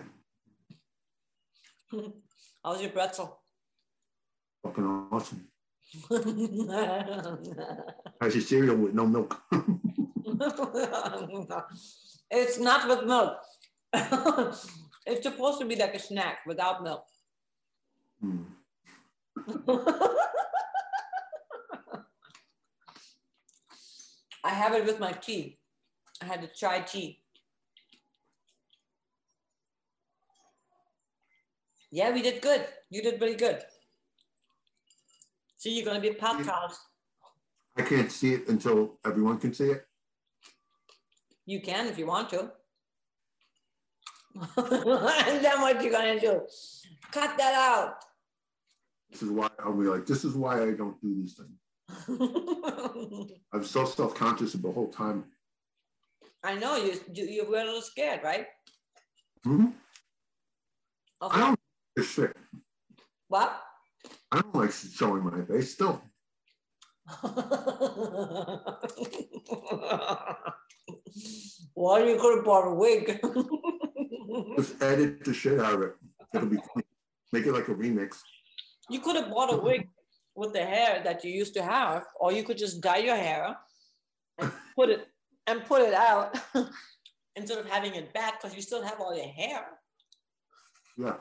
Bye. 1.92 1.92
How's 2.64 2.82
your 2.82 2.92
pretzel? 2.92 3.42
Fucking 4.64 4.86
awesome. 5.12 5.46
How's 8.22 8.36
your 8.36 8.44
cereal 8.44 8.78
with 8.78 8.94
no 8.94 9.06
milk? 9.08 9.42
it's 12.32 12.60
not 12.60 12.88
with 12.88 13.04
milk. 13.06 13.38
it's 13.94 15.24
supposed 15.24 15.60
to 15.60 15.66
be 15.66 15.76
like 15.76 15.96
a 15.96 16.00
snack 16.00 16.38
without 16.48 16.82
milk. 16.84 17.04
Hmm. 18.22 18.44
I 24.44 24.50
have 24.50 24.74
it 24.76 24.86
with 24.86 25.00
my 25.00 25.12
tea. 25.12 25.58
I 26.22 26.26
had 26.26 26.42
to 26.42 26.48
chai 26.48 26.82
tea. 26.82 27.22
Yeah, 31.92 32.12
we 32.12 32.22
did 32.22 32.42
good. 32.42 32.66
You 32.90 33.02
did 33.02 33.18
pretty 33.18 33.36
good. 33.36 33.64
See, 35.58 35.76
you're 35.76 35.86
going 35.86 36.02
to 36.02 36.08
be 36.08 36.16
podcast. 36.16 36.78
I 37.78 37.82
can't 37.82 38.12
see 38.12 38.34
it 38.34 38.48
until 38.48 39.00
everyone 39.06 39.38
can 39.38 39.54
see 39.54 39.72
it. 39.72 39.86
You 41.46 41.62
can 41.62 41.88
if 41.88 41.98
you 41.98 42.06
want 42.06 42.30
to. 42.30 42.52
and 44.58 45.44
then 45.44 45.62
what 45.62 45.84
you 45.84 45.92
gonna 45.92 46.20
do? 46.20 46.42
Cut 47.12 47.38
that 47.38 47.54
out. 47.56 47.96
This 49.10 49.24
is 49.24 49.32
why 49.32 49.50
I'll 49.60 49.74
be 49.74 49.86
like, 49.86 50.06
this 50.06 50.24
is 50.24 50.36
why 50.36 50.62
I 50.62 50.72
don't 50.72 51.02
do 51.02 51.16
these 51.16 51.34
things. 51.34 53.32
I'm 53.54 53.64
so 53.64 53.86
self-conscious 53.86 54.54
of 54.54 54.62
the 54.62 54.72
whole 54.72 54.90
time. 54.90 55.26
I 56.44 56.56
know 56.56 56.76
you, 56.78 56.94
you 57.14 57.26
you 57.26 57.50
were 57.50 57.58
a 57.58 57.66
little 57.66 57.82
scared, 57.82 58.22
right? 58.24 58.46
Mhm. 59.46 59.74
Of 61.22 61.34
I 61.34 61.40
don't 61.40 61.59
a 61.98 62.04
shit. 62.04 62.36
what? 63.28 63.62
I 64.32 64.42
don't 64.42 64.56
like 64.56 64.72
showing 64.72 65.24
my 65.24 65.42
face 65.46 65.74
still. 65.74 66.02
well, 71.76 72.06
you 72.06 72.18
could 72.20 72.36
have 72.38 72.46
bought 72.46 72.68
a 72.68 72.74
wig. 72.74 73.20
Just 74.58 74.82
edit 74.82 75.24
the 75.24 75.34
shit 75.34 75.60
out 75.60 75.74
of 75.76 75.82
it. 75.82 75.96
It'll 76.34 76.48
be 76.48 76.58
funny. 76.58 76.86
Make 77.32 77.46
it 77.46 77.54
like 77.54 77.68
a 77.68 77.74
remix. 77.76 78.18
you 78.90 79.00
could 79.00 79.16
have 79.16 79.30
bought 79.30 79.54
a 79.54 79.58
wig 79.58 79.88
with 80.36 80.54
the 80.54 80.64
hair 80.64 81.02
that 81.04 81.24
you 81.24 81.32
used 81.32 81.54
to 81.56 81.64
have, 81.64 82.06
or 82.20 82.32
you 82.32 82.44
could 82.44 82.58
just 82.58 82.82
dye 82.82 82.98
your 82.98 83.16
hair 83.16 83.58
and 84.40 84.52
put 84.76 84.90
it 84.90 85.08
and 85.48 85.66
put 85.66 85.82
it 85.82 85.94
out 85.94 86.38
instead 87.36 87.58
of 87.58 87.68
having 87.70 87.96
it 87.96 88.14
back 88.14 88.40
because 88.42 88.56
you 88.56 88.62
still 88.62 88.84
have 88.84 89.00
all 89.00 89.16
your 89.16 89.28
hair 89.28 89.66
Yeah. 90.98 91.16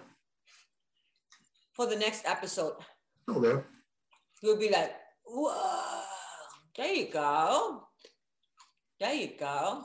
For 1.78 1.86
the 1.86 1.94
next 1.96 2.26
episode. 2.26 2.74
Still 3.22 3.40
there. 3.40 3.64
You'll 4.42 4.58
be 4.58 4.68
like, 4.68 4.90
whoa, 5.24 6.02
there 6.76 6.92
you 6.92 7.06
go. 7.10 7.84
There 8.98 9.14
you 9.14 9.30
go. 9.38 9.84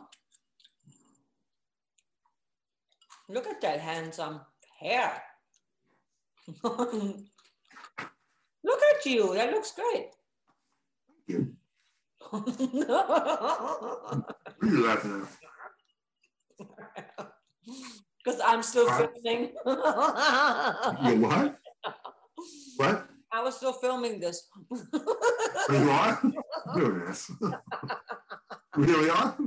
Look 3.29 3.45
at 3.45 3.61
that 3.61 3.79
handsome 3.79 4.41
hair. 4.79 5.21
Look 6.63 6.81
at 8.65 9.05
you. 9.05 9.35
That 9.35 9.51
looks 9.51 9.71
great. 9.73 10.09
Thank 11.05 11.27
you. 11.27 11.53
What 12.31 12.49
are 14.61 14.67
you 14.67 14.87
laughing 14.87 15.21
at? 15.21 15.27
Because 18.23 18.39
I'm 18.45 18.63
still 18.63 18.89
Huh? 18.89 19.07
filming. 19.23 19.53
You 21.05 21.21
what? 21.21 21.59
What? 22.77 23.07
I 23.31 23.41
was 23.41 23.57
still 23.57 23.73
filming 23.73 24.19
this. 24.19 24.47
You 25.69 25.89
are? 25.89 26.21
You're 26.75 27.05
an 27.05 27.15
really 28.75 29.09
are? 29.09 29.37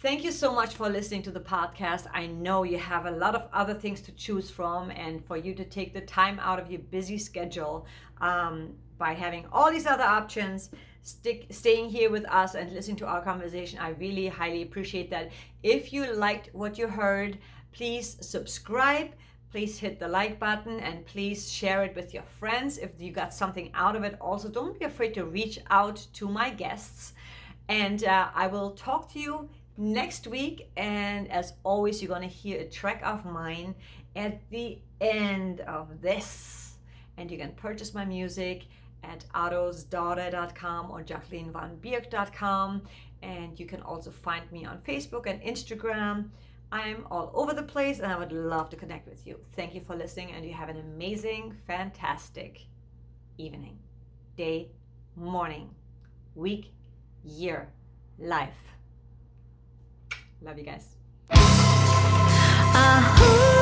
Thank 0.00 0.24
you 0.24 0.32
so 0.32 0.54
much 0.54 0.74
for 0.74 0.88
listening 0.88 1.22
to 1.24 1.30
the 1.30 1.40
podcast. 1.40 2.06
I 2.12 2.26
know 2.26 2.62
you 2.62 2.78
have 2.78 3.04
a 3.04 3.10
lot 3.10 3.34
of 3.34 3.48
other 3.52 3.74
things 3.74 4.00
to 4.02 4.12
choose 4.12 4.50
from, 4.50 4.90
and 4.90 5.22
for 5.24 5.36
you 5.36 5.54
to 5.54 5.64
take 5.64 5.92
the 5.92 6.00
time 6.00 6.40
out 6.40 6.58
of 6.58 6.70
your 6.70 6.80
busy 6.80 7.18
schedule 7.18 7.86
um, 8.20 8.76
by 8.96 9.12
having 9.12 9.44
all 9.52 9.70
these 9.70 9.86
other 9.86 10.04
options, 10.04 10.70
stick 11.02 11.46
staying 11.50 11.90
here 11.90 12.10
with 12.10 12.24
us 12.26 12.54
and 12.54 12.72
listening 12.72 12.96
to 12.96 13.06
our 13.06 13.22
conversation. 13.22 13.78
I 13.78 13.90
really 13.90 14.28
highly 14.28 14.62
appreciate 14.62 15.10
that. 15.10 15.30
If 15.62 15.92
you 15.92 16.12
liked 16.12 16.50
what 16.52 16.78
you 16.78 16.88
heard, 16.88 17.38
please 17.72 18.16
subscribe. 18.20 19.10
Please 19.50 19.80
hit 19.80 19.98
the 19.98 20.06
like 20.06 20.38
button 20.38 20.78
and 20.78 21.04
please 21.06 21.50
share 21.50 21.82
it 21.82 21.96
with 21.96 22.14
your 22.14 22.22
friends 22.22 22.78
if 22.78 22.92
you 23.00 23.10
got 23.10 23.34
something 23.34 23.70
out 23.74 23.96
of 23.96 24.04
it. 24.04 24.16
Also, 24.20 24.48
don't 24.48 24.78
be 24.78 24.84
afraid 24.84 25.12
to 25.14 25.24
reach 25.24 25.58
out 25.70 26.06
to 26.12 26.28
my 26.28 26.50
guests. 26.50 27.14
And 27.68 28.04
uh, 28.04 28.28
I 28.32 28.46
will 28.46 28.72
talk 28.72 29.12
to 29.12 29.18
you 29.18 29.48
next 29.76 30.28
week. 30.28 30.70
And 30.76 31.28
as 31.32 31.54
always, 31.64 32.00
you're 32.00 32.08
going 32.08 32.28
to 32.28 32.34
hear 32.34 32.60
a 32.60 32.64
track 32.64 33.02
of 33.04 33.24
mine 33.24 33.74
at 34.14 34.40
the 34.50 34.78
end 35.00 35.62
of 35.62 36.00
this. 36.00 36.74
And 37.16 37.28
you 37.28 37.36
can 37.36 37.52
purchase 37.52 37.92
my 37.92 38.04
music 38.04 38.66
at 39.02 39.24
ottosdaughter.com 39.34 40.90
or 40.90 41.02
jacquelinevanbierk.com. 41.02 42.82
And 43.22 43.60
you 43.60 43.66
can 43.66 43.82
also 43.82 44.10
find 44.10 44.50
me 44.50 44.64
on 44.64 44.78
Facebook 44.78 45.26
and 45.26 45.40
Instagram. 45.42 46.30
I'm 46.72 47.06
all 47.10 47.30
over 47.34 47.52
the 47.52 47.62
place 47.62 47.98
and 47.98 48.12
I 48.12 48.18
would 48.18 48.32
love 48.32 48.70
to 48.70 48.76
connect 48.76 49.08
with 49.08 49.26
you. 49.26 49.40
Thank 49.56 49.74
you 49.74 49.80
for 49.80 49.96
listening, 49.96 50.30
and 50.32 50.44
you 50.44 50.52
have 50.52 50.68
an 50.68 50.76
amazing, 50.78 51.56
fantastic 51.66 52.66
evening, 53.38 53.78
day, 54.36 54.70
morning, 55.16 55.74
week, 56.34 56.72
year, 57.24 57.72
life. 58.18 58.72
Love 60.40 60.58
you 60.58 60.64
guys. 60.64 60.96
Life's 62.72 63.59